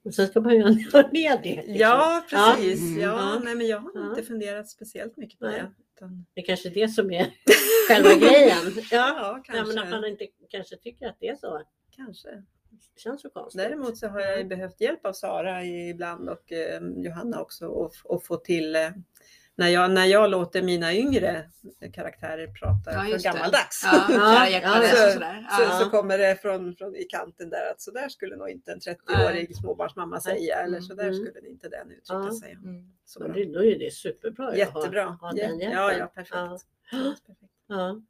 Och 0.04 0.14
sen 0.14 0.28
ska 0.28 0.42
man 0.42 0.56
ju 0.56 0.62
ha 0.94 1.10
med 1.12 1.40
det. 1.44 1.56
liksom. 1.56 1.76
ja, 1.76 2.26
precis. 2.30 2.82
Mm. 2.82 3.02
Ja, 3.02 3.10
Ja. 3.34 3.40
Nej, 3.44 3.56
men 3.56 3.68
jag 3.68 3.80
har 3.80 3.92
Ja. 3.96 4.10
inte 4.10 4.24
funderat 4.24 4.70
speciellt 4.70 5.18
mycket 5.18 5.40
på 5.40 5.46
Nej. 5.46 5.60
det. 5.62 5.72
Utan, 5.96 6.26
Det 6.34 6.42
är 6.42 6.46
kanske 6.46 6.70
är 6.70 6.74
det 6.74 6.88
som 6.88 7.12
är 7.12 7.34
själva 7.88 8.10
grejen. 8.14 8.58
Ja, 8.76 8.82
ja, 8.92 9.16
ja 9.18 9.44
kanske. 9.46 9.76
men 9.76 9.84
att 9.84 9.90
man 9.90 10.06
inte 10.06 10.28
kanske 10.50 10.76
tycker 10.78 11.08
att 11.08 11.16
det 11.20 11.28
är 11.28 11.36
så. 11.36 11.62
Kanske. 11.98 12.30
Det 12.96 13.00
känns 13.02 13.22
så 13.22 13.30
konstigt. 13.30 13.62
Däremot 13.62 13.98
så 13.98 14.08
har 14.08 14.20
jag 14.20 14.38
ju 14.38 14.44
behövt 14.44 14.82
hjälp 14.82 15.06
av 15.06 15.14
Sara 15.14 15.64
ibland 15.64 16.30
och 16.30 16.52
eh, 16.52 16.82
Johanna 16.96 17.42
också 17.42 17.68
och, 17.68 17.92
och 18.04 18.26
få 18.26 18.38
till 18.38 18.76
eh, 18.76 18.90
när 19.56 19.68
jag, 19.68 19.92
när 19.92 20.06
jag 20.06 20.30
låter 20.30 20.62
mina 20.62 20.94
yngre 20.94 21.50
karaktärer 21.94 22.48
prata 22.48 22.92
Ja, 22.94 23.00
för 23.18 23.24
gammaldags. 23.24 23.82
Ja, 23.86 24.06
Ja, 24.10 24.48
ja, 24.64 25.12
sådär. 25.14 25.80
Så, 25.84 25.90
kommer 25.90 26.18
det 26.18 26.36
från, 26.42 26.76
från 26.76 26.96
i 26.96 27.04
kanten 27.04 27.50
där 27.50 27.72
att 27.72 27.82
så 27.82 27.92
där 27.92 28.10
skulle 28.10 28.36
nog 28.36 28.50
inte 28.50 28.72
en 28.72 28.80
30-årig 28.80 29.56
småbarnsmamma 29.58 30.22
säga 30.22 30.56
eller 30.56 30.80
så 30.82 30.94
där 30.94 31.04
Mm. 31.04 31.16
skulle 31.16 31.48
inte 31.50 31.70
den 31.70 31.92
uttrycka 31.92 32.04
Ja. 32.30 32.40
sig. 32.42 32.52
Mm. 32.52 32.94
Så 33.06 33.20
Men 33.20 33.32
bra. 33.32 33.40
det, 33.44 33.54
då 33.54 33.64
är 33.64 33.80
det 33.80 33.94
superbra. 33.94 34.56
Jättebra. 34.56 35.04
Ha, 35.06 35.12
ha 35.28 35.32
den 35.32 35.38
Ja, 35.60 35.64
hjälpen. 35.64 35.72
ja, 35.72 35.94
ja, 35.94 36.08
perfekt. 36.08 36.68
Ja. 37.68 38.02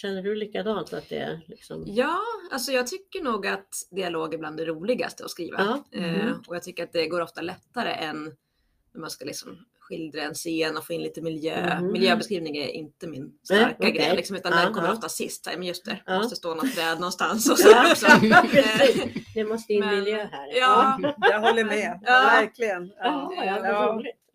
Känner 0.00 0.22
du 0.22 0.34
likadant 0.34 0.92
att 0.92 1.08
det 1.08 1.16
är 1.18 1.40
liksom... 1.46 1.84
Ja, 1.86 2.18
alltså 2.50 2.72
jag 2.72 2.86
tycker 2.86 3.22
nog 3.22 3.46
att 3.46 3.74
dialog 3.90 4.34
är 4.34 4.38
bland 4.38 4.56
det 4.56 4.64
roligaste 4.64 5.24
att 5.24 5.30
skriva. 5.30 5.58
Ja. 5.92 5.98
Eh, 5.98 6.12
Mhm. 6.12 6.42
och 6.46 6.56
jag 6.56 6.62
tycker 6.62 6.82
att 6.84 6.92
det 6.92 7.06
går 7.06 7.20
ofta 7.20 7.40
lättare 7.40 7.90
än 7.92 8.24
när 8.92 9.00
man 9.00 9.10
ska 9.10 9.24
liksom 9.24 9.58
skildra 9.80 10.22
en 10.22 10.34
scen 10.34 10.76
och 10.76 10.86
få 10.86 10.92
in 10.92 11.02
lite 11.02 11.22
miljö. 11.22 11.78
Mhm. 11.80 11.92
Miljöbeskrivning 11.92 12.56
är 12.56 12.68
inte 12.68 13.06
min 13.06 13.38
starka 13.42 13.76
okej. 13.78 13.92
grej, 13.92 14.16
liksom, 14.16 14.36
utan 14.36 14.52
den 14.52 14.74
kommer 14.74 14.92
ofta 14.92 15.08
sist. 15.08 15.46
Men 15.46 15.62
just 15.62 15.84
det, 15.84 16.02
Ja. 16.06 16.18
måste 16.18 16.36
stå 16.36 16.54
något 16.54 16.74
träd 16.74 16.94
någonstans 16.94 17.50
och 17.50 17.58
så. 17.58 17.68
Det 19.34 19.44
måste 19.44 19.72
in 19.72 19.80
Men- 19.80 19.94
miljö 19.98 20.16
här. 20.32 20.58
Ja. 20.58 20.98
Jag 21.20 21.40
håller 21.40 21.64
med, 21.64 22.00
Ja. 22.04 22.12
verkligen. 22.12 22.92
Ja. 22.98 23.32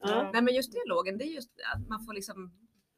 Ja. 0.06 0.30
Nej 0.34 0.42
men 0.42 0.56
just 0.56 0.72
dialogen, 0.74 1.18
det 1.18 1.24
är 1.24 1.34
just 1.34 1.50
att 1.76 1.90
man 1.90 2.06
får 2.06 2.14
liksom 2.14 2.52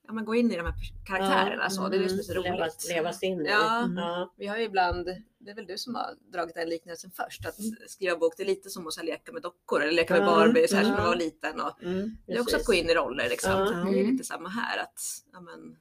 ja, 0.08 0.14
men 0.14 0.26
gå 0.26 0.36
in 0.36 0.51
i 0.51 0.56
de 0.58 0.66
här 0.66 0.74
karaktärerna. 1.06 1.70
så. 1.70 1.88
Det 1.89 1.97
är 1.97 1.99
det 1.99 2.10
som 2.10 2.20
är 2.20 2.24
så 2.24 2.32
Mm, 2.32 2.43
roligt. 2.43 2.86
Leva, 2.89 2.95
leva 3.01 3.14
sig 3.14 3.30
in 3.30 3.41
i. 3.45 3.49
Ja. 3.49 3.80
Mm. 3.84 3.97
Ja. 3.97 4.34
Vi 4.38 4.47
har 4.47 4.58
ju 4.58 4.64
ibland, 4.64 5.06
det 5.39 5.51
är 5.51 5.56
väl 5.56 5.66
du 5.66 5.78
som 5.78 5.95
har 5.95 6.32
dragit 6.34 6.56
den 6.56 6.70
liknelsen 6.70 7.12
först, 7.12 7.45
att 7.45 7.56
skriva 7.88 8.18
bok 8.18 8.34
det 8.38 8.43
är 8.43 8.47
lite 8.47 8.70
som 8.70 8.88
att 8.88 9.03
leka 9.03 9.32
med 9.32 9.41
dockor 9.41 9.82
eller 9.84 9.91
leka 9.91 10.14
med 10.14 10.24
Ja, 10.24 10.26
Barbie 10.26 10.68
så 10.68 10.76
här, 10.76 10.84
som 10.84 10.91
ja. 10.91 10.97
när 10.97 11.03
man 11.03 11.10
var 11.12 11.18
liten. 11.20 11.62
Och 11.62 11.84
Mm. 11.84 12.18
det 12.28 12.34
är 12.34 12.41
också 12.41 12.56
att 12.56 12.66
gå 12.66 12.74
in 12.74 12.89
i 12.89 12.93
roller 12.93 13.30
liksom. 13.30 13.51
Ja. 13.51 13.58
Det 13.60 13.72
är 13.72 14.01
Mm. 14.01 14.12
lite 14.12 14.24
samma 14.24 14.49
här 14.49 14.78
att 14.82 14.99
ja, 15.34 15.39
men, 15.41 15.78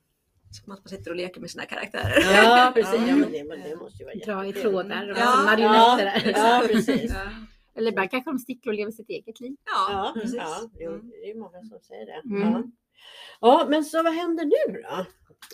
som 0.62 0.72
att 0.72 0.79
man 0.85 0.89
sitter 0.89 1.11
och 1.11 1.16
leker 1.16 1.41
med 1.41 1.51
sina 1.51 1.64
karaktärer. 1.64 2.20
Ja, 2.45 2.72
precis. 2.75 2.95
Ja. 3.01 3.07
Ja, 3.07 3.16
men 3.16 3.33
det, 3.33 3.45
men 3.45 3.61
det 3.62 3.77
måste 3.77 3.99
ju 3.99 4.05
vara 4.05 4.14
Dra 4.43 4.47
i 4.47 4.53
trådar 4.53 5.11
och 5.11 5.18
Ja. 5.18 5.22
ja. 5.39 5.45
marionetter. 5.45 6.31
Ja, 6.31 6.61
ja, 6.62 6.68
precis. 6.68 7.12
Ja, 7.14 7.31
Eller 7.77 7.91
ibland 7.91 8.11
kanske 8.11 8.31
de 8.31 8.39
sticker 8.39 8.70
och 8.70 8.77
lever 8.77 8.93
sitt 8.93 9.09
eget 9.09 9.41
liv. 9.41 9.57
ja, 9.64 9.89
Ja, 9.93 10.20
precis. 10.20 10.35
ja 10.37 10.87
Mm. 10.87 11.11
det 11.11 11.31
är 11.31 11.35
många 11.35 11.61
som 11.62 11.79
säger 11.81 12.07
det. 12.07 12.22
Ja. 13.40 13.61
ja, 13.61 13.66
men 13.70 13.84
så 13.84 14.03
vad 14.03 14.12
händer 14.14 14.45
nu 14.45 14.82
då? 14.82 15.07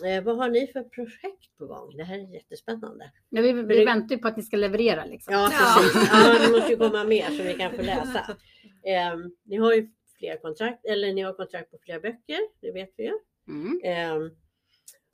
Eh, 0.07 0.23
vad 0.23 0.37
har 0.37 0.49
ni 0.49 0.67
för 0.67 0.83
projekt 0.83 1.57
på 1.57 1.65
gång? 1.65 1.97
Det 1.97 2.03
här 2.03 2.15
är 2.19 2.33
jättespännande. 2.33 3.11
Men 3.29 3.43
vi, 3.43 3.53
det- 3.53 3.63
vi 3.63 3.85
väntar 3.85 4.15
ju 4.15 4.21
på 4.21 4.27
att 4.27 4.37
ni 4.37 4.43
ska 4.43 4.57
leverera 4.57 5.05
liksom. 5.05 5.33
Ja, 5.33 5.49
Ja. 5.51 5.75
precis. 5.81 6.09
Ja, 6.13 6.39
det 6.47 6.51
måste 6.51 6.71
ju 6.71 6.77
komma 6.77 7.03
mer 7.03 7.25
så 7.25 7.43
vi 7.43 7.53
kan 7.53 7.71
få 7.71 7.81
läsa. 7.81 8.37
Eh, 8.85 9.17
ni 9.43 9.57
har 9.57 9.73
ju 9.73 9.89
fler 10.19 10.37
kontrakt, 10.37 10.85
eller 10.85 11.13
ni 11.13 11.21
har 11.21 11.33
kontrakt 11.33 11.71
på 11.71 11.77
flera 11.85 11.99
böcker, 11.99 12.39
det 12.61 12.71
vet 12.71 12.93
vi 12.97 13.03
ju. 13.03 13.13
Mm. 13.47 13.81
Eh, 13.83 14.31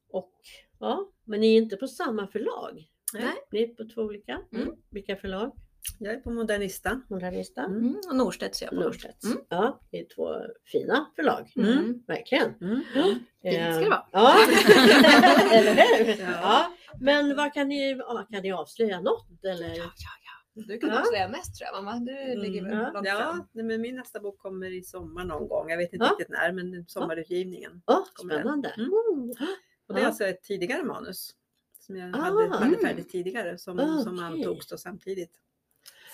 och 0.09 0.34
ja, 0.80 1.11
men 1.23 1.39
ni 1.39 1.53
är 1.53 1.57
inte 1.57 1.78
på 1.78 1.88
samma 1.88 2.28
förlag. 2.28 2.88
Nej. 3.13 3.23
Ni 3.51 3.63
är 3.63 3.67
på 3.67 3.89
två 3.93 4.01
olika. 4.01 4.41
Mm. 4.53 4.69
Vilka 4.91 5.15
förlag? 5.15 5.51
Jag 5.99 6.13
är 6.13 6.17
på 6.19 6.30
Modernista. 6.32 7.01
Modernista? 7.09 7.63
Mm. 7.63 7.95
Och 8.09 8.15
Norstedts 8.15 8.61
jag 8.61 8.69
på. 8.69 8.75
Norstedts. 8.75 9.25
Mm. 9.25 9.38
Ja, 9.49 9.80
det 9.91 9.99
är 9.99 10.05
två 10.15 10.36
fina 10.65 11.11
förlag. 11.15 11.51
Mm. 11.55 12.03
Verkligen. 12.07 12.53
Mm. 12.61 12.82
Fint 13.41 13.73
ska 13.75 13.84
det 13.84 13.89
vara. 13.89 14.05
Ja, 14.11 14.36
eller 15.51 15.73
hur? 15.75 16.23
Ja. 16.23 16.32
Ja. 16.41 16.73
Men 16.99 17.36
vad 17.36 17.53
kan 17.53 17.67
ni, 17.67 17.91
ja, 17.97 18.28
kan 18.32 18.41
ni 18.43 18.51
avslöja 18.51 19.01
något? 19.01 19.43
Eller? 19.43 19.82
Du 20.53 20.78
kan 20.78 20.89
Ja. 20.89 21.03
säga 21.11 21.28
mest 21.30 21.55
tror 21.57 21.69
jag 21.73 21.84
mamma. 21.84 21.99
Du 21.99 22.41
ligger 22.41 22.63
väl 22.63 22.78
Ja. 22.78 22.91
långt 22.93 23.07
Ja, 23.07 23.15
fram. 23.17 23.47
nej, 23.51 23.65
men 23.65 23.82
min 23.82 23.95
nästa 23.95 24.19
bok 24.19 24.39
kommer 24.39 24.73
i 24.73 24.84
sommar 24.84 25.25
någon 25.25 25.47
gång. 25.47 25.69
Jag 25.69 25.78
vet 25.78 25.93
inte 25.93 26.05
Ja. 26.05 26.11
riktigt 26.11 26.30
när, 26.30 26.51
men 26.51 26.86
sommarutgivningen. 26.88 27.82
Kommer 28.13 28.34
den. 28.34 28.41
spännande. 28.43 28.69
Mm. 28.69 28.89
Mm. 29.13 29.30
Och 29.88 29.93
det 29.93 29.99
är 29.99 30.01
Ja. 30.03 30.07
alltså 30.07 30.23
ett 30.25 30.43
tidigare 30.43 30.84
manus 30.84 31.32
som 31.80 31.95
jag 31.97 32.15
Ah. 32.15 32.19
hade, 32.19 32.47
hade 32.49 32.65
Mm. 32.65 32.80
färdigt 32.80 33.09
tidigare 33.09 33.57
som, 33.57 33.80
Ah, 33.80 34.01
som 34.03 34.19
antogs 34.19 34.67
då 34.67 34.78
samtidigt. 34.78 35.32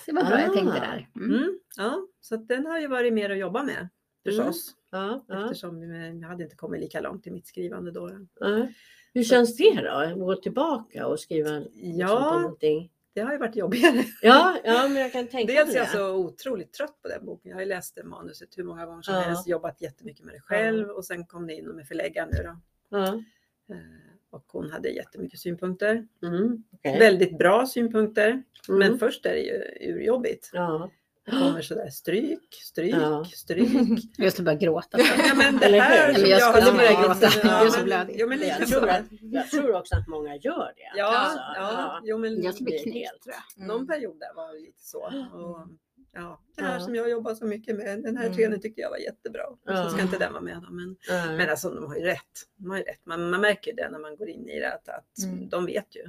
Se 0.05 0.11
vad 0.11 0.27
bra 0.27 0.41
jag 0.41 0.53
tänkte 0.53 0.77
Ah. 0.77 0.79
där. 0.79 1.09
Mm. 1.15 1.31
Mm. 1.35 1.59
Ja, 1.77 2.07
så 2.21 2.35
den 2.35 2.65
har 2.65 2.79
ju 2.79 2.87
varit 2.87 3.13
mer 3.13 3.29
att 3.29 3.37
jobba 3.37 3.63
med 3.63 3.87
förstås. 4.25 4.75
Ja, 4.91 5.25
ja, 5.27 5.43
Eftersom 5.43 5.83
jag 6.21 6.27
hade 6.27 6.43
inte 6.43 6.55
kommit 6.55 6.81
lika 6.81 7.01
långt 7.01 7.27
i 7.27 7.31
mitt 7.31 7.47
skrivande 7.47 7.91
då. 7.91 8.11
ja. 8.39 8.67
Hur 9.13 9.23
känns 9.23 9.57
det 9.57 9.81
då? 9.81 9.89
Att 9.91 10.13
gå 10.19 10.35
tillbaka 10.35 11.07
och 11.07 11.19
skriva 11.19 11.49
liksom, 11.49 11.71
på 11.81 12.13
Ja, 12.13 12.39
någonting? 12.39 12.91
det 13.13 13.21
har 13.21 13.31
ju 13.31 13.37
varit 13.37 13.55
jobbigare. 13.55 14.03
Ja, 14.21 14.57
ja, 14.63 14.87
men 14.87 14.95
jag 15.01 15.11
kan 15.11 15.27
tänka 15.27 15.53
Dels 15.53 15.73
är 15.73 15.77
jag 15.77 15.87
det. 15.87 15.91
så 15.91 16.15
otroligt 16.15 16.73
trött 16.73 17.01
på 17.01 17.07
den 17.07 17.25
boken. 17.25 17.49
Jag 17.49 17.55
har 17.57 17.61
ju 17.61 17.67
läst 17.67 17.95
det 17.95 18.03
manuset 18.03 18.57
hur 18.57 18.63
många 18.63 18.85
gånger 18.85 19.01
som 19.01 19.13
Ja. 19.13 19.19
helst, 19.21 19.47
jobbat 19.47 19.81
jättemycket 19.81 20.25
med 20.25 20.35
det 20.35 20.39
själv 20.41 20.89
och 20.89 21.05
sen 21.05 21.25
kom 21.25 21.47
det 21.47 21.53
in 21.53 21.65
med 21.65 21.87
förläggaren 21.87 22.29
nu 22.31 22.43
då. 22.43 23.23
Ja. 24.33 24.37
Och 24.37 24.43
hon 24.47 24.71
hade 24.71 24.89
jättemycket 24.89 25.39
synpunkter. 25.39 26.07
Mm, 26.23 26.63
okej. 26.73 26.99
Väldigt 26.99 27.37
bra 27.37 27.65
synpunkter. 27.65 28.29
Mm. 28.29 28.43
Men 28.79 28.99
först 28.99 29.25
är 29.25 29.33
det 29.33 29.39
ju 29.39 29.61
urjobbigt. 29.93 30.49
Ja. 30.53 30.89
Det 31.25 31.31
kommer 31.31 31.61
sådär 31.61 31.89
stryk, 31.89 32.53
stryk, 32.63 32.95
Ja. 32.95 33.25
stryk. 33.25 33.99
Jag 34.17 34.33
ska 34.33 34.43
börja 34.43 34.57
gråta. 34.57 34.97
Ja, 34.99 35.33
men 35.35 35.57
det 35.57 35.65
Eller 35.65 35.79
här 35.79 36.07
hur? 36.07 36.13
som 36.13 36.21
Men 36.21 36.29
jag 36.31 36.55
skulle 36.55 36.77
börja 36.77 37.01
gråta. 37.01 37.27
ja, 37.43 37.65
Jag 37.65 37.87
men-. 37.87 38.09
Ja, 38.17 38.27
men 38.27 38.39
tror, 38.39 38.65
så. 38.79 38.85
att, 38.87 39.03
jag 39.21 39.49
tror 39.49 39.75
också 39.75 39.95
att 39.95 40.07
många 40.07 40.35
gör 40.35 40.71
det. 40.75 40.97
Ja, 40.99 41.17
alltså. 41.17 41.39
ja, 41.55 41.99
jo, 42.03 42.17
men 42.17 42.43
Jag 42.43 42.53
ska 42.55 42.63
bli 42.63 42.79
knäckt 42.79 43.23
tror 43.23 43.35
jag. 43.55 43.67
någon 43.67 43.87
period 43.87 44.19
där 44.19 44.35
var 44.35 44.53
det 44.53 44.59
lite 44.59 44.81
så. 44.83 44.99
Och, 45.33 45.57
ja, 46.13 46.41
det 46.55 46.61
här 46.63 46.73
Ja. 46.73 46.79
som 46.85 46.95
jag 46.95 47.09
jobbar 47.09 47.35
så 47.35 47.45
mycket 47.45 47.75
med, 47.75 48.03
den 48.03 48.17
här 48.17 48.25
Mm. 48.25 48.37
trenden 48.37 48.61
tyckte 48.61 48.81
jag 48.81 48.89
var 48.89 48.97
jättebra. 48.97 49.47
Och 49.47 49.59
Ja. 49.63 49.83
så 49.83 49.89
ska 49.89 50.01
inte 50.01 50.17
den 50.17 50.33
vara 50.33 50.43
med. 50.43 50.65
Men, 50.71 50.97
men 51.37 51.49
alltså 51.49 51.69
de 51.69 51.85
har 51.85 51.95
ju 51.95 52.01
rätt. 52.01 52.47
De 52.55 52.69
har 52.69 52.77
ju 52.77 52.83
rätt. 52.83 53.05
Man, 53.05 53.29
man 53.29 53.41
märker 53.41 53.73
det 53.75 53.89
när 53.89 53.99
man 53.99 54.15
går 54.15 54.29
in 54.29 54.49
i 54.49 54.59
det 54.59 54.73
att, 54.73 54.89
att 54.89 55.23
Mm. 55.23 55.49
de 55.49 55.65
vet 55.65 55.95
ju. 55.95 56.03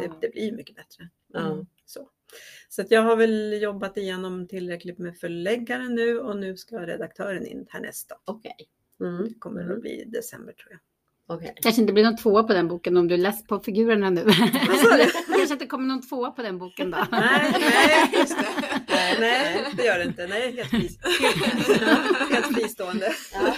Det, 0.00 0.12
det 0.20 0.32
blir 0.32 0.52
mycket 0.52 0.76
bättre. 0.76 1.08
Ja. 1.32 1.66
Så. 1.84 2.10
så 2.68 2.82
att 2.82 2.90
jag 2.90 3.02
har 3.02 3.16
väl 3.16 3.62
jobbat 3.62 3.96
igenom 3.96 4.48
tillräckligt 4.48 4.98
med 4.98 5.18
förläggaren 5.18 5.94
nu 5.94 6.18
och 6.18 6.36
nu 6.36 6.56
ska 6.56 6.86
redaktören 6.86 7.46
in 7.46 7.66
härnäst. 7.68 8.12
Okej. 8.24 8.56
Mm. 9.00 9.24
Det 9.28 9.34
kommer 9.38 9.60
Mm. 9.60 9.74
att 9.74 9.80
bli 9.80 10.02
i 10.02 10.04
december 10.04 10.52
tror 10.52 10.72
jag. 10.72 10.80
Okej. 11.28 11.54
Kanske 11.62 11.80
inte 11.80 11.92
blir 11.92 12.04
någon 12.04 12.16
tvåa 12.16 12.42
på 12.42 12.52
den 12.52 12.68
boken 12.68 12.96
om 12.96 13.08
du 13.08 13.14
är 13.14 13.18
less 13.18 13.46
på 13.46 13.60
figurerna 13.60 14.10
nu. 14.10 14.24
du? 14.24 14.32
Kanske 15.36 15.52
inte 15.52 15.66
kommer 15.66 15.86
någon 15.86 16.02
tvåa 16.02 16.30
på 16.30 16.42
den 16.42 16.58
boken 16.58 16.90
då. 16.90 16.98
Nej, 17.10 17.52
nej, 17.60 18.10
Just 18.20 18.38
det. 18.38 18.46
nej, 18.88 19.16
nej, 19.20 19.66
det 19.76 19.84
gör 19.84 19.98
det 19.98 20.04
inte. 20.04 20.26
Nej, 20.26 20.56
helt, 20.56 20.70
fris, 20.70 20.98
helt, 21.20 22.32
helt 22.32 22.54
fristående. 22.56 23.12
Ja. 23.32 23.54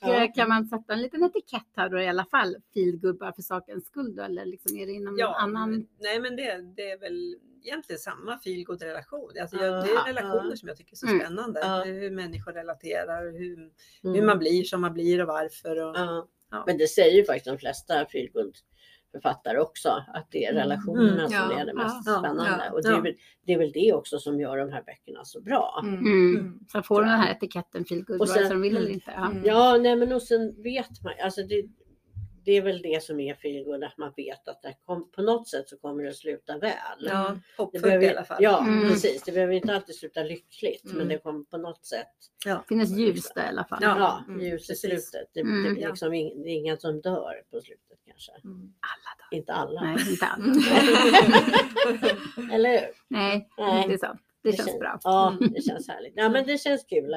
Ja. 0.00 0.32
Kan 0.34 0.48
man 0.48 0.66
sätta 0.66 0.92
en 0.92 1.02
liten 1.02 1.24
etikett 1.24 1.66
här 1.76 1.88
då 1.88 2.00
i 2.00 2.08
alla 2.08 2.24
fall? 2.24 2.56
Feelgood 2.74 3.18
bara 3.18 3.32
för 3.32 3.42
sakens 3.42 3.86
skull 3.86 4.16
då? 4.16 4.22
Eller 4.22 4.46
liksom 4.46 4.76
är 4.76 4.86
det 4.86 4.92
inom 4.92 5.16
någon 5.16 5.34
annan? 5.34 5.86
nej 6.00 6.20
men 6.20 6.36
det, 6.36 6.74
det 6.76 6.90
är 6.90 6.98
väl 7.00 7.36
egentligen 7.64 7.98
samma 8.00 8.38
feelgood 8.38 8.82
relation. 8.82 9.30
Alltså 9.40 9.56
Ja, 9.56 9.64
jag, 9.64 9.84
det 9.84 9.90
är 9.90 9.94
ja. 9.94 10.04
relationer 10.08 10.56
som 10.56 10.68
jag 10.68 10.76
tycker 10.76 10.92
är 10.92 10.96
så 10.96 11.06
Mm. 11.06 11.20
spännande. 11.20 11.60
Ja. 11.62 11.82
Hur 11.84 12.10
människor 12.10 12.52
relaterar, 12.52 13.32
hur, 13.38 13.54
Mm. 14.04 14.14
hur 14.20 14.22
man 14.26 14.38
blir 14.38 14.64
som 14.64 14.80
man 14.80 14.92
blir 14.92 15.20
och 15.22 15.28
varför. 15.28 15.76
Och, 15.86 15.96
Ja. 16.56 16.64
Men 16.66 16.78
det 16.78 16.86
säger 16.86 17.16
ju 17.16 17.24
faktiskt 17.24 17.46
de 17.46 17.58
flesta 17.58 18.06
feelgood-författare 18.06 19.58
också, 19.58 19.88
att 20.14 20.26
det 20.30 20.44
är 20.44 20.50
Mm. 20.50 20.62
relationerna 20.62 21.08
Mm. 21.26 21.26
som 21.30 21.50
Ja. 21.50 21.60
är 21.60 21.66
det 21.66 21.74
mest 21.74 22.06
Ja. 22.06 22.18
spännande. 22.18 22.64
Ja. 22.66 22.72
Och 22.72 22.82
det 22.82 22.88
är, 22.88 23.00
väl, 23.00 23.14
det 23.46 23.52
är 23.52 23.58
väl 23.58 23.72
det 23.72 23.92
också 23.92 24.18
som 24.18 24.40
gör 24.40 24.56
de 24.56 24.72
här 24.72 24.82
böckerna 24.86 25.24
så 25.24 25.40
bra. 25.40 25.80
Mm. 25.82 25.98
Mm. 25.98 26.36
Mm. 26.36 26.58
Så 26.72 26.82
får 26.82 27.00
de 27.02 27.08
den 27.10 27.18
här 27.20 27.32
etiketten 27.32 27.84
feelgood 27.84 28.18
vare 28.18 28.28
sig 28.28 28.42
sen- 28.42 28.50
de 28.50 28.60
vill 28.62 28.76
eller 28.76 28.86
mm. 28.86 28.94
inte. 28.94 29.12
Ja. 29.16 29.26
Mm. 29.30 29.42
Ja, 29.44 29.76
nej 29.80 29.96
men 29.96 30.12
och 30.12 30.22
sen 30.22 30.62
vet 30.62 31.02
man, 31.04 31.12
alltså 31.24 31.42
det, 31.42 31.62
det 32.46 32.52
är 32.52 32.62
väl 32.62 32.82
det 32.82 33.02
som 33.02 33.20
är 33.20 33.34
feelgood, 33.34 33.84
att 33.84 33.98
man 33.98 34.12
vet 34.16 34.48
att 34.48 34.62
det 34.62 34.74
kom, 34.84 35.10
på 35.10 35.22
något 35.22 35.48
sätt 35.48 35.68
så 35.68 35.76
kommer 35.78 36.02
det 36.02 36.08
att 36.10 36.16
sluta 36.16 36.58
väl. 36.58 36.72
ja, 37.00 37.36
Det 37.56 37.62
hoppfullt 37.62 37.82
behöver, 37.84 38.06
i 38.06 38.10
alla 38.10 38.24
fall. 38.24 38.36
Ja, 38.40 38.60
Mm. 38.60 38.88
precis. 38.88 39.22
Det 39.22 39.32
behöver 39.32 39.54
inte 39.54 39.74
alltid 39.74 39.94
sluta 39.96 40.22
lyckligt, 40.22 40.84
men 40.84 40.94
Mm. 40.96 41.08
det 41.08 41.18
kommer 41.18 41.44
på 41.44 41.56
något 41.58 41.84
sätt. 41.86 42.12
Det 42.44 42.60
finns 42.68 42.90
ljus 42.98 43.32
där 43.34 43.44
i 43.44 43.48
alla 43.48 43.64
fall. 43.64 43.78
Ja. 43.82 43.96
Ja, 43.98 44.24
Mm, 44.28 44.40
ljus 44.46 44.70
i 44.70 44.74
slutet. 44.76 45.28
Det, 45.34 45.40
Mm. 45.40 45.74
det, 45.74 45.82
är 45.82 45.88
liksom 45.88 46.14
ing, 46.14 46.42
det 46.42 46.50
är 46.50 46.54
inga 46.54 46.76
som 46.76 47.00
dör 47.00 47.42
på 47.50 47.60
slutet 47.60 47.98
kanske. 48.06 48.32
Mm. 48.44 48.56
Alla 48.80 49.28
då. 49.30 49.36
Inte 49.36 49.52
alla. 49.52 49.80
Nej, 49.80 49.96
inte 50.10 50.26
alla. 50.26 50.44
Eller 52.54 52.70
hur? 52.70 52.88
Nej, 53.08 53.48
Nej. 53.58 53.88
det 53.88 53.94
är 53.94 53.98
sant. 53.98 54.20
Det 54.42 54.52
känns 54.52 54.68
kän- 54.68 54.78
bra. 54.78 54.98
Ja, 55.02 55.36
det 55.40 55.62
känns 55.62 55.88
härligt. 55.88 56.12
Ja, 56.16 56.28
men 56.28 56.46
det 56.46 56.58
känns 56.58 56.84
kul 56.84 57.14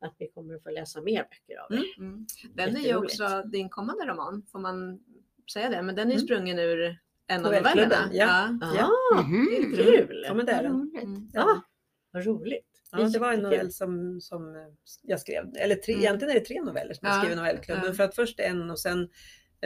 att, 0.00 0.14
vi 0.18 0.28
kommer 0.28 0.54
att 0.54 0.62
få 0.62 0.70
läsa 0.70 1.00
mer 1.00 1.22
böcker 1.22 1.60
av 1.60 1.72
er. 1.72 1.84
Mm. 1.98 2.26
Den 2.54 2.76
är 2.76 2.80
ju 2.80 2.96
också 2.96 3.42
din 3.52 3.68
kommande 3.68 4.04
roman, 4.06 4.42
får 4.52 4.58
man 4.58 5.00
säga 5.52 5.70
det? 5.70 5.82
Men 5.82 5.94
den 5.94 6.06
är 6.08 6.12
ju 6.12 6.16
Mm. 6.16 6.26
sprungen 6.26 6.58
ur 6.58 6.98
en 7.26 7.46
av 7.46 7.52
novellerna. 7.52 8.08
ja. 8.12 8.58
Ja, 8.76 8.90
Mhm. 9.22 9.46
det 9.50 9.56
är 9.56 9.60
lite 9.70 9.82
roligt. 9.82 10.08
kul! 10.08 10.24
Ja, 10.26 10.34
men 10.34 10.46
det 10.46 10.52
är 10.52 10.62
den. 10.62 10.90
Mm. 11.02 11.28
Ja, 11.32 11.62
vad 12.10 12.26
roligt. 12.26 12.66
Ja, 12.92 12.98
det 12.98 13.18
var 13.18 13.32
en 13.32 13.40
novell 13.42 13.72
som, 13.72 14.20
som 14.20 14.54
jag 15.02 15.20
skrev, 15.20 15.44
eller 15.58 15.74
tre, 15.74 15.92
Mm. 15.94 16.02
egentligen 16.04 16.36
är 16.36 16.40
det 16.40 16.46
tre 16.46 16.62
noveller 16.62 16.94
som 16.94 17.08
jag 17.08 17.16
Ja, 17.16 17.20
skrev 17.20 17.32
i 17.32 17.36
novellklubben. 17.36 17.84
ja. 17.86 17.92
För 17.92 18.04
att 18.04 18.14
först 18.14 18.40
en 18.40 18.70
och 18.70 18.78
sen 18.80 19.08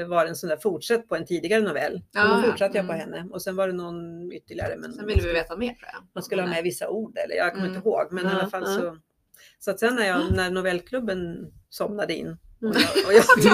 var 0.09 0.25
det 0.25 0.29
en 0.31 0.37
sån 0.37 0.49
där 0.51 0.57
fortsätt 0.57 1.09
på 1.09 1.17
en 1.17 1.27
tidigare 1.27 1.63
novell. 1.63 2.03
Ja, 2.13 2.37
och 2.37 2.43
då 2.43 2.49
fortsatte 2.49 2.79
jag 2.79 2.87
på 2.87 2.93
mm. 2.93 3.11
henne 3.13 3.29
och 3.33 3.43
sen 3.43 3.57
var 3.57 3.67
det 3.67 3.73
någon 3.73 4.33
ytterligare. 4.33 4.77
Men 4.79 4.93
Sen 4.93 5.07
ville 5.07 5.23
vi 5.23 5.33
veta 5.33 5.57
mer 5.57 5.69
tror 5.75 5.89
jag. 5.93 6.03
man 6.15 6.23
skulle 6.23 6.43
ha 6.43 6.49
med 6.49 6.63
vissa 6.65 6.89
ord 6.89 7.19
eller 7.19 7.35
jag 7.37 7.51
kommer 7.53 7.65
Mm. 7.67 7.77
inte 7.77 7.89
ihåg. 7.89 8.13
Men 8.13 8.25
i 8.27 8.29
Ja, 8.29 8.35
alla 8.41 8.51
fall 8.51 8.63
ja. 8.67 8.75
så. 8.81 8.99
Så 9.59 9.71
att 9.71 9.81
sen 9.81 9.95
när, 9.97 10.07
jag, 10.07 10.33
när 10.33 10.51
novellklubben 10.51 11.53
somnade 11.69 12.15
in. 12.15 12.37
Och 12.63 12.67
jag, 12.67 13.07
och 13.07 13.13
jag, 13.13 13.25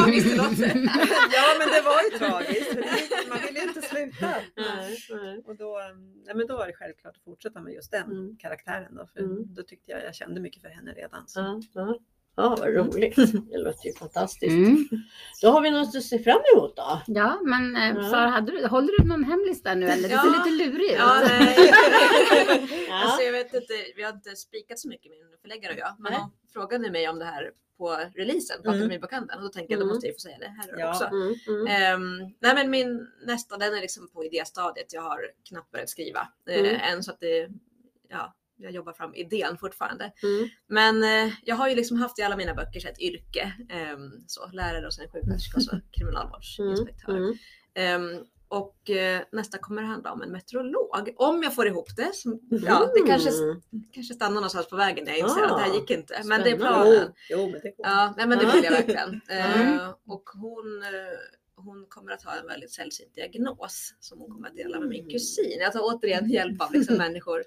ja 1.32 1.54
men 1.58 1.68
det 1.68 1.82
var 1.84 2.02
ju 2.02 2.18
tragiskt. 2.18 2.74
det- 2.74 3.28
Man 3.28 3.38
ville 3.46 3.62
inte 3.62 3.82
sluta. 3.82 4.34
Nej, 4.56 4.98
nej. 5.10 5.42
Och 5.46 5.56
då, 5.56 5.80
nej, 6.26 6.34
men 6.36 6.46
då 6.46 6.56
var 6.56 6.66
det 6.66 6.72
självklart 6.72 7.16
att 7.16 7.22
fortsätta 7.24 7.60
med 7.60 7.72
just 7.74 7.90
den 7.90 8.10
Mm. 8.10 8.36
karaktären. 8.36 8.94
Då, 8.94 9.06
för 9.06 9.20
Mm. 9.20 9.54
då 9.54 9.62
tyckte 9.62 9.90
jag 9.92 10.04
jag 10.04 10.14
kände 10.14 10.40
mycket 10.40 10.62
för 10.62 10.68
henne 10.68 10.92
redan. 10.92 11.28
Så. 11.28 11.40
Ja, 11.40 11.60
ja. 11.74 11.98
Ja, 12.36 12.56
vad 12.58 12.74
roligt. 12.74 13.16
Det 13.50 13.58
låter 13.58 13.86
ju 13.86 13.94
fantastiskt. 13.94 14.52
Mm. 14.52 14.88
Då 15.42 15.50
har 15.50 15.60
vi 15.60 15.70
något 15.70 15.96
att 15.96 16.02
se 16.02 16.18
fram 16.18 16.40
emot 16.54 16.76
då. 16.76 17.02
Ja, 17.06 17.40
men 17.42 17.76
eh, 17.76 17.88
Ja. 17.96 18.10
Sara, 18.10 18.26
hade 18.28 18.52
du, 18.52 18.66
håller 18.66 19.02
du 19.02 19.08
någon 19.08 19.24
hemlis 19.24 19.62
där 19.62 19.74
nu 19.74 19.86
eller? 19.88 20.08
Det 20.08 20.14
Ja. 20.14 20.22
ser 20.22 20.30
lite 20.30 20.64
lurig 20.64 20.90
ut. 20.90 20.96
Ja, 20.98 21.22
nej. 21.28 21.56
Ja. 22.88 23.02
Alltså, 23.04 23.22
jag 23.22 23.32
vet 23.32 23.54
inte, 23.54 23.72
vi 23.96 24.02
har 24.02 24.12
inte 24.12 24.36
spikat 24.36 24.78
så 24.78 24.88
mycket 24.88 25.10
min 25.10 25.20
förläggare 25.42 25.72
och 25.72 25.78
jag. 25.78 25.94
Men 25.98 26.12
Nej. 26.12 26.20
hon 26.20 26.30
frågade 26.52 26.90
mig 26.90 27.08
om 27.08 27.18
det 27.18 27.24
här 27.24 27.50
på 27.78 27.96
releasen 28.14 28.56
på 28.62 28.68
Mm. 28.68 28.80
Akademibokhandeln. 28.80 29.38
Och 29.38 29.44
då 29.44 29.48
tänkte 29.52 29.72
jag, 29.72 29.78
Mm. 29.78 29.88
då 29.88 29.94
måste 29.94 30.06
jag 30.06 30.10
ju 30.12 30.14
få 30.14 30.20
säga 30.20 30.38
det 30.38 30.48
här 30.58 30.74
Ja. 30.78 30.90
också. 30.90 31.04
Mm, 31.04 31.34
mm. 31.48 31.66
Ehm, 31.66 32.18
nej 32.40 32.54
men 32.54 32.70
min 32.70 33.06
nästa 33.26 33.56
den 33.56 33.74
är 33.74 33.80
liksom 33.80 34.08
på 34.08 34.24
idéstadiet. 34.24 34.92
Jag 34.92 35.02
har 35.02 35.20
knappt 35.48 35.70
börjat 35.70 35.88
skriva 35.88 36.28
eh, 36.48 36.58
Mm. 36.60 36.76
än 36.80 37.02
så 37.02 37.10
att 37.10 37.20
det, 37.20 37.48
ja, 38.08 38.34
jag 38.56 38.72
jobbar 38.72 38.92
fram 38.92 39.14
idén 39.14 39.58
fortfarande. 39.58 40.12
Mm. 40.22 40.48
Men 40.66 41.02
eh, 41.28 41.32
jag 41.44 41.56
har 41.56 41.68
ju 41.68 41.74
liksom 41.74 41.96
haft 41.96 42.18
i 42.18 42.22
alla 42.22 42.36
mina 42.36 42.54
böcker 42.54 42.80
så 42.80 42.88
ett 42.88 43.00
yrke. 43.00 43.52
ehm, 43.70 44.10
så 44.26 44.46
lärare 44.52 44.86
och 44.86 44.94
sen 44.94 45.08
sjuksköterska 45.10 45.56
och 45.56 45.62
så 45.62 45.80
kriminalvårdsinspektör. 45.92 47.16
Mm. 47.16 47.34
Ehm, 47.74 48.24
och 48.48 48.90
eh, 48.90 49.22
nästa 49.32 49.58
kommer 49.58 49.82
att 49.82 49.88
handla 49.88 50.12
om 50.12 50.22
en 50.22 50.32
meteorolog. 50.32 51.14
Om 51.16 51.42
jag 51.42 51.54
får 51.54 51.66
ihop 51.66 51.96
det. 51.96 52.14
Som, 52.14 52.40
ja, 52.50 52.90
det 52.94 53.06
kanske, 53.06 53.30
Mm. 53.30 53.60
kanske 53.92 54.14
stannar 54.14 54.34
någonstans 54.34 54.68
på 54.68 54.76
vägen 54.76 55.04
när 55.04 55.12
jag 55.12 55.18
inser 55.18 55.40
Ah, 55.42 55.44
att 55.46 55.58
det 55.58 55.64
här 55.64 55.74
gick 55.80 55.90
inte. 55.90 56.22
Men 56.24 56.42
det 56.42 56.50
är 56.50 56.56
planen. 56.56 57.12
Jo, 57.30 57.38
jo, 57.38 57.42
men 57.50 57.60
det 57.62 57.70
går. 57.76 57.86
Ja, 57.86 58.14
nej, 58.16 58.26
men 58.26 58.38
det 58.38 58.52
vill 58.52 58.64
jag 58.64 58.70
verkligen. 58.72 59.20
Mm. 59.28 59.74
Eh, 59.78 59.88
och 60.06 60.22
hon, 60.34 60.82
eh, 60.82 61.18
hon 61.64 61.86
kommer 61.88 62.12
att 62.12 62.22
ha 62.22 62.32
en 62.40 62.46
väldigt 62.46 62.70
sällsynt 62.72 63.14
diagnos 63.14 63.94
som 64.00 64.18
hon 64.18 64.30
kommer 64.30 64.48
att 64.48 64.56
dela 64.56 64.80
med 64.80 64.88
min 64.88 65.00
Mm. 65.00 65.10
kusin. 65.12 65.58
Jag 65.60 65.72
tar 65.72 65.80
återigen 65.82 66.30
hjälp 66.30 66.60
av 66.62 66.72
liksom, 66.72 66.96
människor 67.06 67.42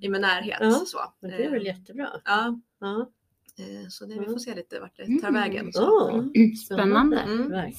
i 0.00 0.08
min 0.08 0.20
närhet. 0.20 0.58
Ja, 0.60 0.70
så. 0.70 0.98
Men 1.20 1.30
det 1.30 1.44
är 1.44 1.50
väl 1.50 1.66
Eh, 1.66 1.76
jättebra. 1.76 2.08
Ja, 2.24 2.60
Ja. 2.80 3.10
eh, 3.58 3.88
så 3.88 4.04
det, 4.06 4.12
vi 4.12 4.18
Mm. 4.18 4.30
får 4.32 4.38
se 4.38 4.54
lite 4.54 4.80
vart 4.80 4.96
det 4.96 5.04
tar 5.20 5.28
Mm. 5.28 5.34
vägen. 5.34 5.72
Så. 5.72 5.82
Ja, 5.82 6.10
Mm. 6.12 6.56
Spännande. 6.56 7.18
Mm. 7.20 7.40
Mm. 7.40 7.52
Mm, 7.52 7.72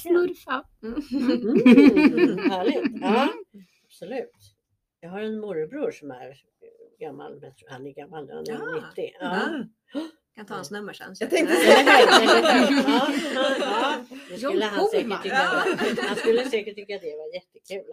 härligt. 2.50 3.00
Ja, 3.02 3.28
absolut. 3.84 4.30
Jag 5.00 5.10
har 5.10 5.20
en 5.20 5.40
morbror 5.40 5.90
som 5.90 6.10
är 6.10 6.36
gammal, 7.00 7.40
men 7.40 7.52
han 7.68 7.86
är 7.86 7.90
gammal 7.92 8.26
nu, 8.26 8.32
han 8.32 8.46
är 8.46 8.52
Ja. 8.76 8.86
90. 8.88 9.10
Ja. 9.20 9.64
Ja. 9.94 10.00
Kan 10.34 10.46
ta 10.46 10.54
hans 10.54 10.70
nummer 10.70 10.92
sen. 10.92 11.16
så- 11.16 11.24
Jag 11.24 11.30
tänkte 11.30 11.54
hur? 11.54 11.60
Ja, 12.90 13.08
ja. 13.60 14.04
Det 14.30 14.38
skulle 14.38 14.64
han 14.64 14.86
säkert 14.88 15.22
tycka 15.22 15.36
han 16.08 16.16
skulle 16.16 16.44
säkert 16.44 16.74
tycka 16.76 16.98
det 16.98 17.16
var 17.16 17.34
jättekul. 17.34 17.84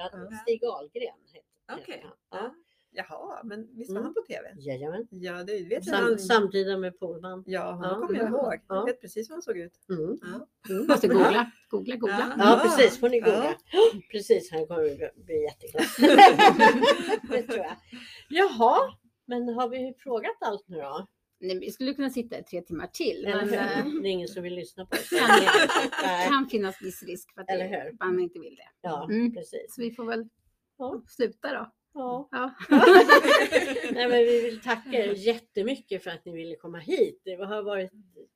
Stig 0.41 0.63
Ahlgren 0.65 1.15
heter 1.33 1.81
Okej. 1.83 2.05
han. 2.29 2.51
Ja. 2.97 3.03
Ja. 3.09 3.27
Jaha, 3.33 3.41
men 3.43 3.67
visst 3.77 3.89
var 3.91 3.95
Mm. 3.99 4.03
han 4.05 4.13
på 4.13 4.21
tv? 4.27 4.53
Jajamän. 4.57 5.07
Ja, 5.09 5.43
det 5.43 5.63
vet. 5.69 5.85
Sam, 5.85 6.03
Han, 6.03 6.19
samtida 6.19 6.77
med 6.77 6.99
Pohlman. 6.99 7.43
ja, 7.47 7.71
honom 7.71 7.89
Ja. 8.01 8.07
kommer 8.07 8.19
jag 8.19 8.29
ihåg. 8.29 8.53
Ja. 8.67 8.75
Jag 8.75 8.85
vet 8.85 9.01
precis 9.01 9.29
hur 9.29 9.33
han 9.33 9.41
såg 9.41 9.57
ut. 9.57 9.73
Mm. 9.89 10.17
Ja. 10.21 10.47
Mm. 10.73 10.87
Måste 10.87 11.07
googla. 11.07 11.51
Googla, 11.69 11.95
googla. 11.95 12.33
Ja. 12.37 12.43
Ja, 12.43 12.59
precis. 12.63 12.99
Får 12.99 13.09
ni 13.09 13.19
googla. 13.19 13.55
Ja. 13.71 13.99
Precis, 14.11 14.51
han 14.51 14.67
kommer 14.67 14.81
bli- 14.83 15.23
bli 15.25 15.43
jätteglad. 15.43 15.85
det 17.29 17.41
tror 17.43 17.57
jag. 17.59 17.75
Jaha, 18.29 18.79
men 19.25 19.49
har 19.49 19.69
vi 19.69 19.93
frågat 19.97 20.37
allt 20.41 20.63
nu 20.67 20.77
då? 20.77 21.07
Nej, 21.39 21.59
vi 21.59 21.71
skulle 21.71 21.93
kunna 21.93 22.09
sitta 22.09 22.39
i 22.39 22.43
tre 22.43 22.61
timmar 22.61 22.87
till. 22.87 23.21
Men 23.25 23.53
eh? 23.53 23.85
Det 24.01 24.07
är 24.07 24.11
ingen 24.11 24.27
som 24.27 24.43
vill 24.43 24.53
lyssna 24.55 24.85
på 24.85 24.95
oss. 24.97 25.09
det 25.09 26.27
kan 26.29 26.47
finnas 26.49 26.81
viss 26.81 27.03
risk 27.03 27.33
för 27.33 27.41
att 27.41 27.99
man 27.99 28.19
inte 28.19 28.39
vill 28.39 28.55
det. 28.55 28.69
Ja, 28.81 29.07
Mm. 29.11 29.33
precis. 29.33 29.65
Så 29.75 29.81
vi 29.81 29.91
får 29.91 30.05
väl 30.05 30.29
Ja. 30.77 31.03
sluta 31.07 31.53
då. 31.53 31.71
Ja. 31.93 32.29
Ja. 32.31 32.53
Nej, 33.91 34.07
men 34.07 34.17
vi 34.17 34.41
vill 34.41 34.61
tacka 34.61 34.89
er 34.91 35.13
jättemycket 35.13 36.03
för 36.03 36.11
att 36.11 36.25
ni 36.25 36.31
ville 36.31 36.55
komma 36.55 36.77
hit. 36.77 37.21
Det 37.25 37.35
har 37.35 37.63
varit 37.63 37.91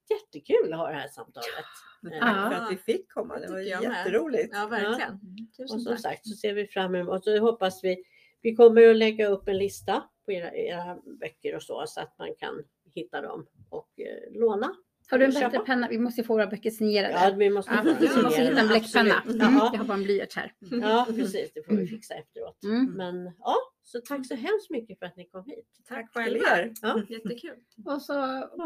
jättekul 0.09 0.73
att 0.73 0.79
ha 0.79 0.87
det 0.87 0.95
här 0.95 1.07
samtalet. 1.07 1.65
Ja. 2.01 2.49
För 2.51 2.53
att 2.53 2.71
vi 2.71 2.77
fick 2.77 3.11
komma. 3.11 3.39
Det 3.39 3.47
Det 3.47 3.53
var 3.53 3.59
jätteroligt. 3.59 4.49
Ja, 4.53 4.67
verkligen. 4.67 5.13
Och 5.13 5.57
Tusen 5.57 5.79
som 5.79 5.93
tack. 5.93 6.01
sagt 6.01 6.27
så 6.27 6.35
ser 6.35 6.53
vi 6.53 6.67
fram 6.67 6.95
emot 6.95 7.17
och 7.17 7.23
så 7.23 7.39
hoppas 7.39 7.83
vi 7.83 8.03
Vi 8.41 8.55
kommer 8.55 8.89
att 8.89 8.95
lägga 8.95 9.27
upp 9.27 9.47
en 9.47 9.57
lista 9.57 10.03
på 10.25 10.31
era, 10.31 10.55
era 10.55 10.97
böcker 11.19 11.55
och 11.55 11.63
så, 11.63 11.83
så 11.87 12.01
att 12.01 12.19
man 12.19 12.35
kan 12.39 12.63
hitta 12.93 13.21
dem 13.21 13.47
och 13.69 13.99
eh, 13.99 14.39
låna. 14.39 14.75
Har 15.11 15.17
du 15.19 15.25
en 15.25 15.31
Köpa. 15.31 15.49
bättre 15.49 15.65
penna? 15.65 15.87
Vi 15.87 15.97
måste 15.97 16.21
ju 16.21 16.25
få 16.27 16.33
våra 16.33 16.47
böcker 16.47 16.69
signerade. 16.71 17.13
Ja, 17.13 17.33
vi 17.37 17.49
måste, 17.49 17.71
Ja, 17.73 17.81
vi 17.99 18.21
måste 18.23 18.41
hitta 18.41 18.59
en 18.61 18.67
bläckpenna. 18.67 19.21
Mm, 19.25 19.37
Ja, 19.39 19.69
jag 19.73 19.79
har 19.79 19.85
bara 19.85 19.93
en 19.93 20.03
blyerts 20.03 20.35
här. 20.35 20.53
ja, 20.59 21.05
precis. 21.09 21.51
Det 21.53 21.63
får 21.65 21.71
vi 21.71 21.77
Mm. 21.77 21.87
fixa 21.87 22.13
efteråt. 22.13 22.63
Mm. 22.63 22.85
Men 22.93 23.25
ja, 23.39 23.55
så 23.83 23.99
tack 24.01 24.27
så 24.27 24.35
hemskt 24.35 24.69
mycket 24.69 24.99
för 24.99 25.05
att 25.05 25.17
ni 25.17 25.25
kom 25.25 25.45
hit. 25.45 25.65
Tack 25.89 26.13
själva. 26.13 26.47
Ja. 26.81 27.01
Jättekul. 27.09 27.55
Och 27.85 28.01
så 28.01 28.13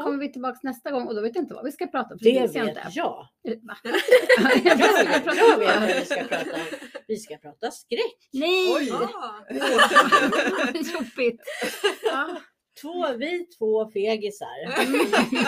kommer 0.04 0.18
vi 0.18 0.32
tillbaka 0.32 0.60
nästa 0.64 0.92
gång 0.92 1.08
och 1.08 1.16
då 1.16 1.22
vet 1.22 1.36
jag 1.36 1.44
inte 1.44 1.54
vad 1.54 1.66
vi 1.66 1.72
ska 1.72 1.88
prata 1.88 2.14
om. 2.14 2.20
för 2.20 2.26
Det 2.26 2.40
minns 2.40 2.56
jag 2.56 2.66
vet 2.66 2.78
inte. 2.78 2.90
jag. 2.94 3.28
Jag 3.44 4.78
vet 4.78 4.80
vad 4.80 4.80
vi 4.80 5.06
ska 5.06 5.14
vet 5.14 5.24
prata 5.24 5.56
om. 5.56 5.80
vad 5.80 5.88
vi 6.00 6.06
ska 6.06 6.24
prata 6.24 6.54
om. 6.54 6.60
Vi 7.08 7.18
ska 7.18 7.38
prata 7.38 7.72
skräck. 7.72 8.30
Nej! 8.34 8.74
Oj. 8.76 8.88
Jobbigt. 10.94 11.42
Ja. 12.04 12.38
Två, 12.82 13.14
vi 13.18 13.46
två 13.46 13.92
fegisar 13.92 14.72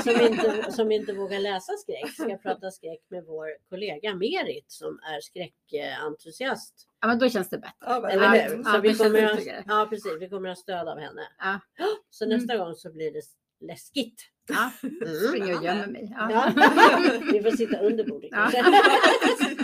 som 0.03 0.21
inte, 0.33 0.71
som 0.71 0.91
inte 0.91 1.13
vågar 1.13 1.39
läsa 1.39 1.73
skräck 1.73 2.13
ska 2.13 2.37
prata 2.37 2.71
skräck 2.71 2.99
med 3.09 3.23
vår 3.25 3.47
kollega 3.69 4.15
Merit 4.15 4.65
som 4.71 4.99
är 4.99 5.21
skräckentusiast. 5.21 6.87
ja, 7.01 7.07
men 7.07 7.19
då 7.19 7.29
känns 7.29 7.49
det 7.49 7.57
bättre. 7.57 7.73
Ja, 7.79 8.09
Eller 8.09 8.29
hur? 8.49 8.63
Ja, 8.65 8.73
Så 8.73 8.79
vi 8.81 8.87
det 8.89 8.95
känns 8.95 9.01
kommer, 9.13 9.23
att, 9.23 9.63
ja, 9.67 9.87
precis, 9.89 10.11
vi 10.19 10.29
kommer 10.29 10.49
att 10.49 10.57
ha 10.57 10.61
stöd 10.61 10.87
av 10.87 10.99
henne. 10.99 11.21
Ja. 11.39 11.59
Så 12.09 12.25
nästa 12.25 12.57
gång 12.57 12.75
så 12.75 12.91
blir 12.91 13.11
det 13.13 13.21
läskigt. 13.59 14.21
Ja. 14.49 14.71
Mm. 14.83 15.15
Springer 15.27 15.57
och 15.57 15.63
gömmer 15.63 15.87
mig. 15.87 16.07
Ja. 16.17 16.31
Ja. 16.31 16.51
Vi 17.33 17.43
får 17.43 17.51
sitta 17.51 17.77
under 17.79 18.03
bordet 18.03 18.29
Ja. 18.31 18.49
kanske. 18.53 18.81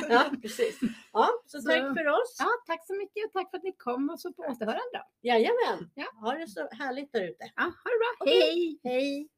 Ja, 0.10 0.24
precis. 0.42 0.80
Ja, 1.14 1.30
så 1.46 1.62
Så- 1.62 1.68
tack 1.70 1.80
för 1.82 2.08
oss. 2.08 2.36
ja, 2.40 2.48
tack 2.68 2.88
så 2.88 2.94
mycket 2.94 3.26
och 3.26 3.32
tack 3.34 3.50
för 3.52 3.58
att 3.58 3.64
ni 3.64 3.76
kom 3.78 4.10
och 4.10 4.20
så 4.20 4.34
på 4.34 4.42
återhörande. 4.42 5.00
Jajamän. 5.22 5.90
Ja. 5.96 6.06
Ha 6.22 6.34
det 6.34 6.48
så 6.48 6.60
härligt 6.72 7.12
där 7.14 7.24
ute. 7.30 7.44
Ja, 7.56 7.64
ha 7.64 7.70
det 7.92 8.00
bra. 8.04 8.12
Okej. 8.20 8.40
Hej! 8.42 8.80
Hej! 8.84 9.30